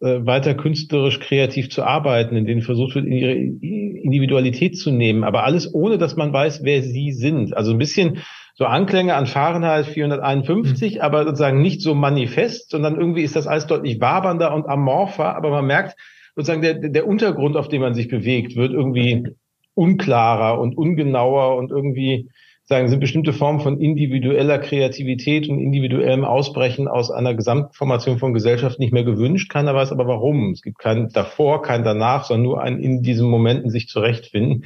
äh, 0.00 0.24
weiter 0.24 0.54
künstlerisch 0.54 1.18
kreativ 1.18 1.70
zu 1.70 1.82
arbeiten, 1.82 2.36
in 2.36 2.46
denen 2.46 2.62
versucht 2.62 2.94
wird, 2.94 3.06
ihre 3.06 3.32
Individualität 3.32 4.78
zu 4.78 4.92
nehmen, 4.92 5.24
aber 5.24 5.44
alles 5.44 5.74
ohne, 5.74 5.98
dass 5.98 6.14
man 6.14 6.32
weiß, 6.32 6.62
wer 6.62 6.82
sie 6.82 7.10
sind. 7.10 7.56
Also 7.56 7.72
ein 7.72 7.78
bisschen 7.78 8.18
so 8.54 8.66
Anklänge 8.66 9.16
an 9.16 9.26
Fahrenheit 9.26 9.86
451, 9.86 10.94
mhm. 10.94 11.00
aber 11.00 11.24
sozusagen 11.24 11.60
nicht 11.60 11.82
so 11.82 11.96
manifest, 11.96 12.70
sondern 12.70 12.94
irgendwie 12.94 13.22
ist 13.22 13.34
das 13.34 13.48
alles 13.48 13.66
deutlich 13.66 14.00
wabernder 14.00 14.54
und 14.54 14.66
amorpher, 14.66 15.34
aber 15.36 15.50
man 15.50 15.66
merkt 15.66 15.96
sozusagen 16.36 16.62
der, 16.62 16.74
der 16.74 17.08
Untergrund, 17.08 17.56
auf 17.56 17.68
dem 17.68 17.82
man 17.82 17.94
sich 17.94 18.06
bewegt, 18.06 18.54
wird 18.54 18.72
irgendwie 18.72 19.24
unklarer 19.74 20.60
und 20.60 20.76
ungenauer 20.76 21.56
und 21.56 21.72
irgendwie 21.72 22.28
sagen, 22.66 22.88
sind 22.88 23.00
bestimmte 23.00 23.32
Formen 23.32 23.60
von 23.60 23.78
individueller 23.78 24.58
Kreativität 24.58 25.48
und 25.48 25.58
individuellem 25.58 26.24
Ausbrechen 26.24 26.88
aus 26.88 27.10
einer 27.10 27.34
Gesamtformation 27.34 28.18
von 28.18 28.32
Gesellschaft 28.32 28.78
nicht 28.78 28.92
mehr 28.92 29.04
gewünscht. 29.04 29.50
Keiner 29.50 29.74
weiß 29.74 29.92
aber 29.92 30.06
warum. 30.06 30.52
Es 30.52 30.62
gibt 30.62 30.78
kein 30.78 31.10
davor, 31.10 31.62
kein 31.62 31.84
danach, 31.84 32.24
sondern 32.24 32.44
nur 32.44 32.62
ein 32.62 32.78
in 32.78 33.02
diesen 33.02 33.28
Momenten 33.28 33.70
sich 33.70 33.88
zurechtfinden. 33.88 34.64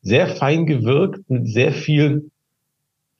Sehr 0.00 0.28
fein 0.28 0.64
gewirkt, 0.64 1.28
mit 1.28 1.48
sehr 1.48 1.72
viel 1.72 2.30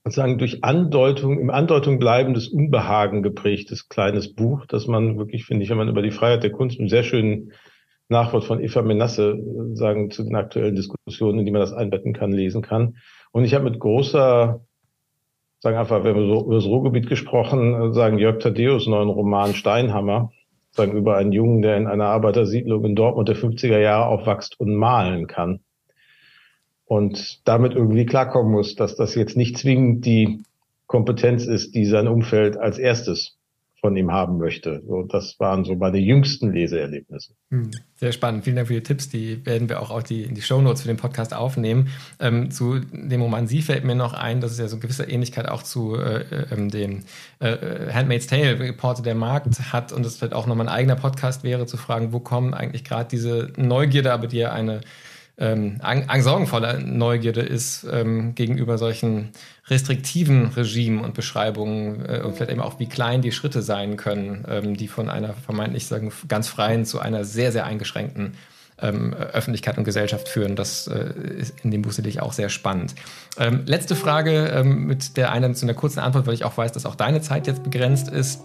sozusagen 0.04 0.38
durch 0.38 0.64
Andeutung, 0.64 1.38
im 1.38 1.50
Andeutung 1.50 1.98
bleibendes 1.98 2.48
Unbehagen 2.48 3.22
geprägtes 3.22 3.88
kleines 3.88 4.32
Buch, 4.32 4.64
das 4.66 4.86
man 4.86 5.18
wirklich, 5.18 5.44
finde 5.44 5.64
ich, 5.64 5.70
wenn 5.70 5.76
man 5.76 5.88
über 5.88 6.02
die 6.02 6.10
Freiheit 6.10 6.42
der 6.42 6.52
Kunst 6.52 6.78
einen 6.78 6.88
sehr 6.88 7.02
schönen 7.02 7.52
Nachwort 8.08 8.44
von 8.44 8.60
Eva 8.60 8.82
Menasse 8.82 9.38
sagen 9.74 10.10
zu 10.10 10.24
den 10.24 10.36
aktuellen 10.36 10.74
Diskussionen, 10.74 11.40
in 11.40 11.44
die 11.44 11.52
man 11.52 11.60
das 11.60 11.72
einbetten 11.72 12.12
kann, 12.12 12.32
lesen 12.32 12.62
kann. 12.62 12.96
Und 13.32 13.44
ich 13.44 13.54
habe 13.54 13.64
mit 13.64 13.78
großer, 13.78 14.60
sagen 15.60 15.76
einfach, 15.76 16.04
wir 16.04 16.12
haben 16.12 16.28
so 16.28 16.44
über 16.44 16.54
das 16.54 16.64
Ruhrgebiet 16.64 17.08
gesprochen, 17.08 17.92
sagen 17.92 18.18
Jörg 18.18 18.38
Thaddeus 18.38 18.86
neuen 18.86 19.08
Roman 19.08 19.54
Steinhammer, 19.54 20.32
sagen 20.72 20.96
über 20.96 21.16
einen 21.16 21.32
Jungen, 21.32 21.62
der 21.62 21.76
in 21.76 21.86
einer 21.86 22.06
Arbeitersiedlung 22.06 22.84
in 22.84 22.96
Dortmund 22.96 23.28
der 23.28 23.36
50er 23.36 23.78
Jahre 23.78 24.06
aufwächst 24.06 24.58
und 24.58 24.74
malen 24.74 25.26
kann. 25.26 25.60
Und 26.84 27.46
damit 27.46 27.74
irgendwie 27.74 28.06
klarkommen 28.06 28.50
muss, 28.52 28.74
dass 28.74 28.96
das 28.96 29.14
jetzt 29.14 29.36
nicht 29.36 29.58
zwingend 29.58 30.04
die 30.04 30.42
Kompetenz 30.88 31.46
ist, 31.46 31.76
die 31.76 31.84
sein 31.84 32.08
Umfeld 32.08 32.56
als 32.56 32.78
erstes 32.78 33.39
von 33.80 33.96
ihm 33.96 34.12
haben 34.12 34.38
möchte. 34.38 34.82
So, 34.86 35.02
das 35.02 35.38
waren 35.38 35.64
so 35.64 35.74
meine 35.74 35.98
jüngsten 35.98 36.52
Leseerlebnisse. 36.52 37.32
Hm, 37.50 37.70
sehr 37.96 38.12
spannend. 38.12 38.44
Vielen 38.44 38.56
Dank 38.56 38.68
für 38.68 38.74
die 38.74 38.82
Tipps. 38.82 39.08
Die 39.08 39.44
werden 39.46 39.68
wir 39.68 39.80
auch, 39.80 39.90
auch 39.90 40.02
die, 40.02 40.22
in 40.22 40.34
die 40.34 40.42
Shownotes 40.42 40.82
für 40.82 40.88
den 40.88 40.96
Podcast 40.96 41.34
aufnehmen. 41.34 41.88
Ähm, 42.18 42.50
zu 42.50 42.80
dem 42.80 43.22
Roman 43.22 43.46
Sie 43.46 43.62
fällt 43.62 43.84
mir 43.84 43.94
noch 43.94 44.12
ein, 44.12 44.40
dass 44.40 44.52
es 44.52 44.58
ja 44.58 44.68
so 44.68 44.76
eine 44.76 44.82
gewisse 44.82 45.04
Ähnlichkeit 45.04 45.48
auch 45.48 45.62
zu 45.62 45.96
äh, 45.96 46.20
äh, 46.20 46.68
dem 46.68 47.04
äh, 47.40 47.92
Handmaid's 47.92 48.26
Tale, 48.26 48.60
Reporte 48.60 49.02
der 49.02 49.14
Markt 49.14 49.72
hat 49.72 49.92
und 49.92 50.04
es 50.04 50.18
vielleicht 50.18 50.34
auch 50.34 50.46
nochmal 50.46 50.68
ein 50.68 50.74
eigener 50.74 50.96
Podcast 50.96 51.42
wäre, 51.42 51.66
zu 51.66 51.76
fragen, 51.76 52.12
wo 52.12 52.20
kommen 52.20 52.54
eigentlich 52.54 52.84
gerade 52.84 53.08
diese 53.08 53.52
Neugierde, 53.56 54.12
aber 54.12 54.26
die 54.26 54.38
ja 54.38 54.52
eine 54.52 54.80
ähm, 55.40 55.78
ang 55.80 56.22
sorgenvoller 56.22 56.78
Neugierde 56.78 57.40
ist 57.40 57.86
ähm, 57.90 58.34
gegenüber 58.34 58.76
solchen 58.76 59.30
restriktiven 59.68 60.48
Regimen 60.48 61.02
und 61.02 61.14
Beschreibungen 61.14 62.04
äh, 62.04 62.20
und 62.22 62.36
vielleicht 62.36 62.52
eben 62.52 62.60
auch, 62.60 62.78
wie 62.78 62.88
klein 62.88 63.22
die 63.22 63.32
Schritte 63.32 63.62
sein 63.62 63.96
können, 63.96 64.44
ähm, 64.48 64.76
die 64.76 64.86
von 64.86 65.08
einer 65.08 65.32
vermeintlich 65.32 65.86
sagen, 65.86 66.12
ganz 66.28 66.48
freien 66.48 66.84
zu 66.84 67.00
einer 67.00 67.24
sehr, 67.24 67.52
sehr 67.52 67.64
eingeschränkten 67.64 68.34
ähm, 68.82 69.14
Öffentlichkeit 69.14 69.78
und 69.78 69.84
Gesellschaft 69.84 70.28
führen. 70.28 70.56
Das 70.56 70.86
äh, 70.88 71.12
ist 71.38 71.60
in 71.64 71.70
dem 71.70 71.82
Buch 71.82 71.92
sicherlich 71.92 72.20
auch 72.20 72.32
sehr 72.32 72.50
spannend. 72.50 72.94
Ähm, 73.38 73.62
letzte 73.64 73.96
Frage 73.96 74.48
ähm, 74.48 74.86
mit 74.86 75.16
der 75.16 75.32
einen 75.32 75.54
zu 75.54 75.64
einer 75.64 75.74
kurzen 75.74 76.00
Antwort, 76.00 76.26
weil 76.26 76.34
ich 76.34 76.44
auch 76.44 76.56
weiß, 76.56 76.72
dass 76.72 76.84
auch 76.84 76.96
deine 76.96 77.22
Zeit 77.22 77.46
jetzt 77.46 77.62
begrenzt 77.62 78.08
ist. 78.08 78.42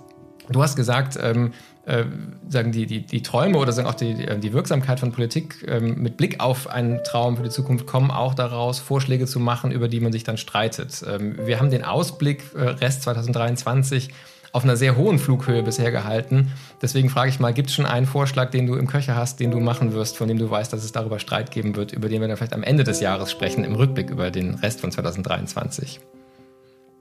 Du 0.50 0.62
hast 0.62 0.76
gesagt, 0.76 1.18
ähm, 1.22 1.54
äh, 1.86 2.06
sagen 2.50 2.72
die, 2.72 2.86
die, 2.86 3.02
die 3.02 3.22
Träume 3.22 3.58
oder 3.58 3.72
sagen 3.72 3.88
auch 3.88 3.96
die, 3.96 4.40
die 4.40 4.54
Wirksamkeit 4.54 5.00
von 5.00 5.12
Politik 5.12 5.66
ähm, 5.68 6.02
mit 6.02 6.18
Blick 6.18 6.40
auf 6.40 6.68
einen 6.68 7.04
Traum 7.04 7.38
für 7.38 7.44
die 7.44 7.50
Zukunft 7.50 7.86
kommen 7.86 8.12
auch 8.12 8.34
daraus, 8.34 8.80
Vorschläge 8.80 9.26
zu 9.26 9.40
machen, 9.40 9.72
über 9.72 9.88
die 9.88 10.00
man 10.00 10.12
sich 10.12 10.24
dann 10.24 10.38
streitet. 10.38 11.04
Ähm, 11.08 11.38
wir 11.46 11.60
haben 11.60 11.70
den 11.70 11.84
Ausblick 11.84 12.44
äh, 12.56 12.62
Rest 12.62 13.04
2023 13.04 14.10
auf 14.52 14.64
einer 14.64 14.78
sehr 14.78 14.96
hohen 14.96 15.20
Flughöhe 15.20 15.64
bisher 15.64 15.92
gehalten. 15.92 16.54
Deswegen 16.82 17.10
frage 17.10 17.30
ich 17.30 17.42
mal, 17.42 17.54
gibt 17.54 17.70
es 17.70 17.76
schon 17.76 17.86
einen 17.86 18.06
Vorschlag, 18.06 18.52
den 18.52 18.68
du 18.68 18.76
im 18.76 18.88
Köcher 18.88 19.16
hast, 19.16 19.40
den 19.42 19.52
du 19.52 19.60
machen 19.60 19.94
wirst, 19.94 20.16
von 20.16 20.30
dem 20.30 20.38
du 20.38 20.50
weißt, 20.50 20.72
dass 20.72 20.84
es 20.84 20.94
darüber 20.94 21.20
Streit 21.20 21.52
geben 21.52 21.76
wird, 21.76 21.92
über 21.92 22.08
den 22.08 22.22
wir 22.22 22.30
dann 22.30 22.38
vielleicht 22.38 22.54
am 22.54 22.64
Ende 22.64 22.86
des 22.86 23.02
Jahres 23.02 23.32
sprechen, 23.32 23.66
im 23.66 23.76
Rückblick 23.76 24.10
über 24.10 24.32
den 24.32 24.56
Rest 24.56 24.80
von 24.80 24.92
2023? 24.92 26.00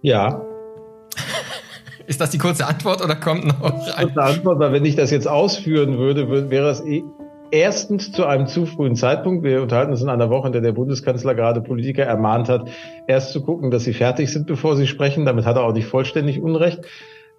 Ja, 0.03 0.43
ist 2.07 2.21
das 2.21 2.31
die 2.31 2.39
kurze 2.39 2.67
Antwort 2.67 3.03
oder 3.03 3.17
kommt 3.17 3.47
noch 3.47 3.61
eine? 3.61 4.11
Kurze 4.11 4.23
Antwort, 4.23 4.59
weil 4.59 4.73
wenn 4.73 4.85
ich 4.85 4.97
das 4.97 5.11
jetzt 5.11 5.29
ausführen 5.29 5.99
würde, 5.99 6.51
wäre 6.51 6.71
es 6.71 6.81
eh 6.85 7.03
erstens 7.51 8.11
zu 8.11 8.27
einem 8.27 8.47
zu 8.47 8.67
frühen 8.67 8.97
Zeitpunkt. 8.97 9.45
Wir 9.45 9.63
unterhalten 9.63 9.93
uns 9.93 10.03
in 10.03 10.09
einer 10.09 10.29
Woche, 10.29 10.49
in 10.49 10.53
der 10.53 10.63
der 10.63 10.73
Bundeskanzler 10.73 11.35
gerade 11.35 11.61
Politiker 11.61 12.03
ermahnt 12.03 12.49
hat, 12.49 12.69
erst 13.07 13.33
zu 13.33 13.43
gucken, 13.43 13.71
dass 13.71 13.85
sie 13.85 13.93
fertig 13.93 14.33
sind, 14.33 14.47
bevor 14.47 14.77
sie 14.77 14.87
sprechen. 14.87 15.25
Damit 15.25 15.47
hat 15.47 15.57
er 15.57 15.63
auch 15.63 15.73
nicht 15.73 15.87
vollständig 15.87 16.43
Unrecht. 16.43 16.81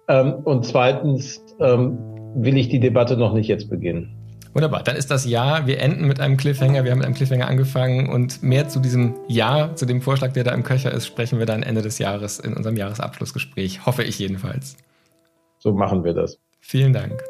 Ähm, 0.08 0.34
und 0.44 0.64
zweitens 0.64 1.44
ähm, 1.60 1.98
will 2.34 2.56
ich 2.56 2.68
die 2.68 2.80
Debatte 2.80 3.16
noch 3.16 3.34
nicht 3.34 3.48
jetzt 3.48 3.68
beginnen. 3.68 4.25
Wunderbar, 4.56 4.82
dann 4.82 4.96
ist 4.96 5.10
das 5.10 5.26
Ja. 5.26 5.66
Wir 5.66 5.80
enden 5.80 6.06
mit 6.06 6.18
einem 6.18 6.38
Cliffhanger. 6.38 6.82
Wir 6.82 6.90
haben 6.90 7.00
mit 7.00 7.06
einem 7.06 7.14
Cliffhanger 7.14 7.46
angefangen 7.46 8.08
und 8.08 8.42
mehr 8.42 8.70
zu 8.70 8.80
diesem 8.80 9.14
Ja, 9.28 9.74
zu 9.74 9.84
dem 9.84 10.00
Vorschlag, 10.00 10.32
der 10.32 10.44
da 10.44 10.52
im 10.52 10.62
Köcher 10.62 10.90
ist, 10.92 11.06
sprechen 11.06 11.38
wir 11.38 11.44
dann 11.44 11.62
Ende 11.62 11.82
des 11.82 11.98
Jahres 11.98 12.38
in 12.38 12.54
unserem 12.54 12.74
Jahresabschlussgespräch. 12.74 13.84
Hoffe 13.84 14.02
ich 14.02 14.18
jedenfalls. 14.18 14.78
So 15.58 15.74
machen 15.74 16.04
wir 16.04 16.14
das. 16.14 16.38
Vielen 16.60 16.94
Dank. 16.94 17.22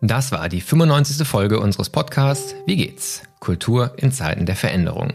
Das 0.00 0.32
war 0.32 0.48
die 0.48 0.60
95. 0.60 1.24
Folge 1.24 1.60
unseres 1.60 1.90
Podcasts 1.90 2.56
Wie 2.66 2.74
geht's? 2.74 3.22
Kultur 3.38 3.92
in 3.98 4.10
Zeiten 4.10 4.46
der 4.46 4.56
Veränderung. 4.56 5.12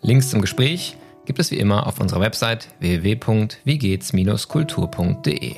Links 0.00 0.30
zum 0.30 0.40
Gespräch 0.40 0.96
gibt 1.26 1.38
es 1.38 1.52
wie 1.52 1.60
immer 1.60 1.86
auf 1.86 2.00
unserer 2.00 2.18
Website 2.18 2.66
www.wiegehts-kultur.de. 2.80 5.54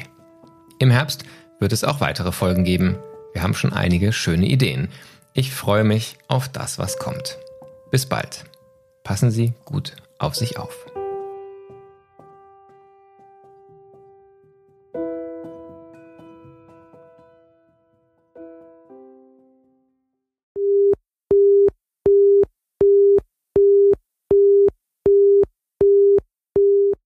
Im 0.80 0.90
Herbst 0.90 1.24
wird 1.60 1.72
es 1.72 1.82
auch 1.82 2.02
weitere 2.02 2.30
Folgen 2.30 2.64
geben. 2.64 2.98
Wir 3.34 3.42
haben 3.42 3.54
schon 3.54 3.72
einige 3.72 4.12
schöne 4.12 4.46
Ideen. 4.46 4.88
Ich 5.34 5.52
freue 5.52 5.84
mich 5.84 6.16
auf 6.28 6.48
das, 6.48 6.78
was 6.78 6.98
kommt. 6.98 7.38
Bis 7.90 8.06
bald. 8.06 8.44
Passen 9.02 9.30
Sie 9.30 9.52
gut 9.64 9.96
auf 10.18 10.36
sich 10.36 10.56
auf. 10.56 10.93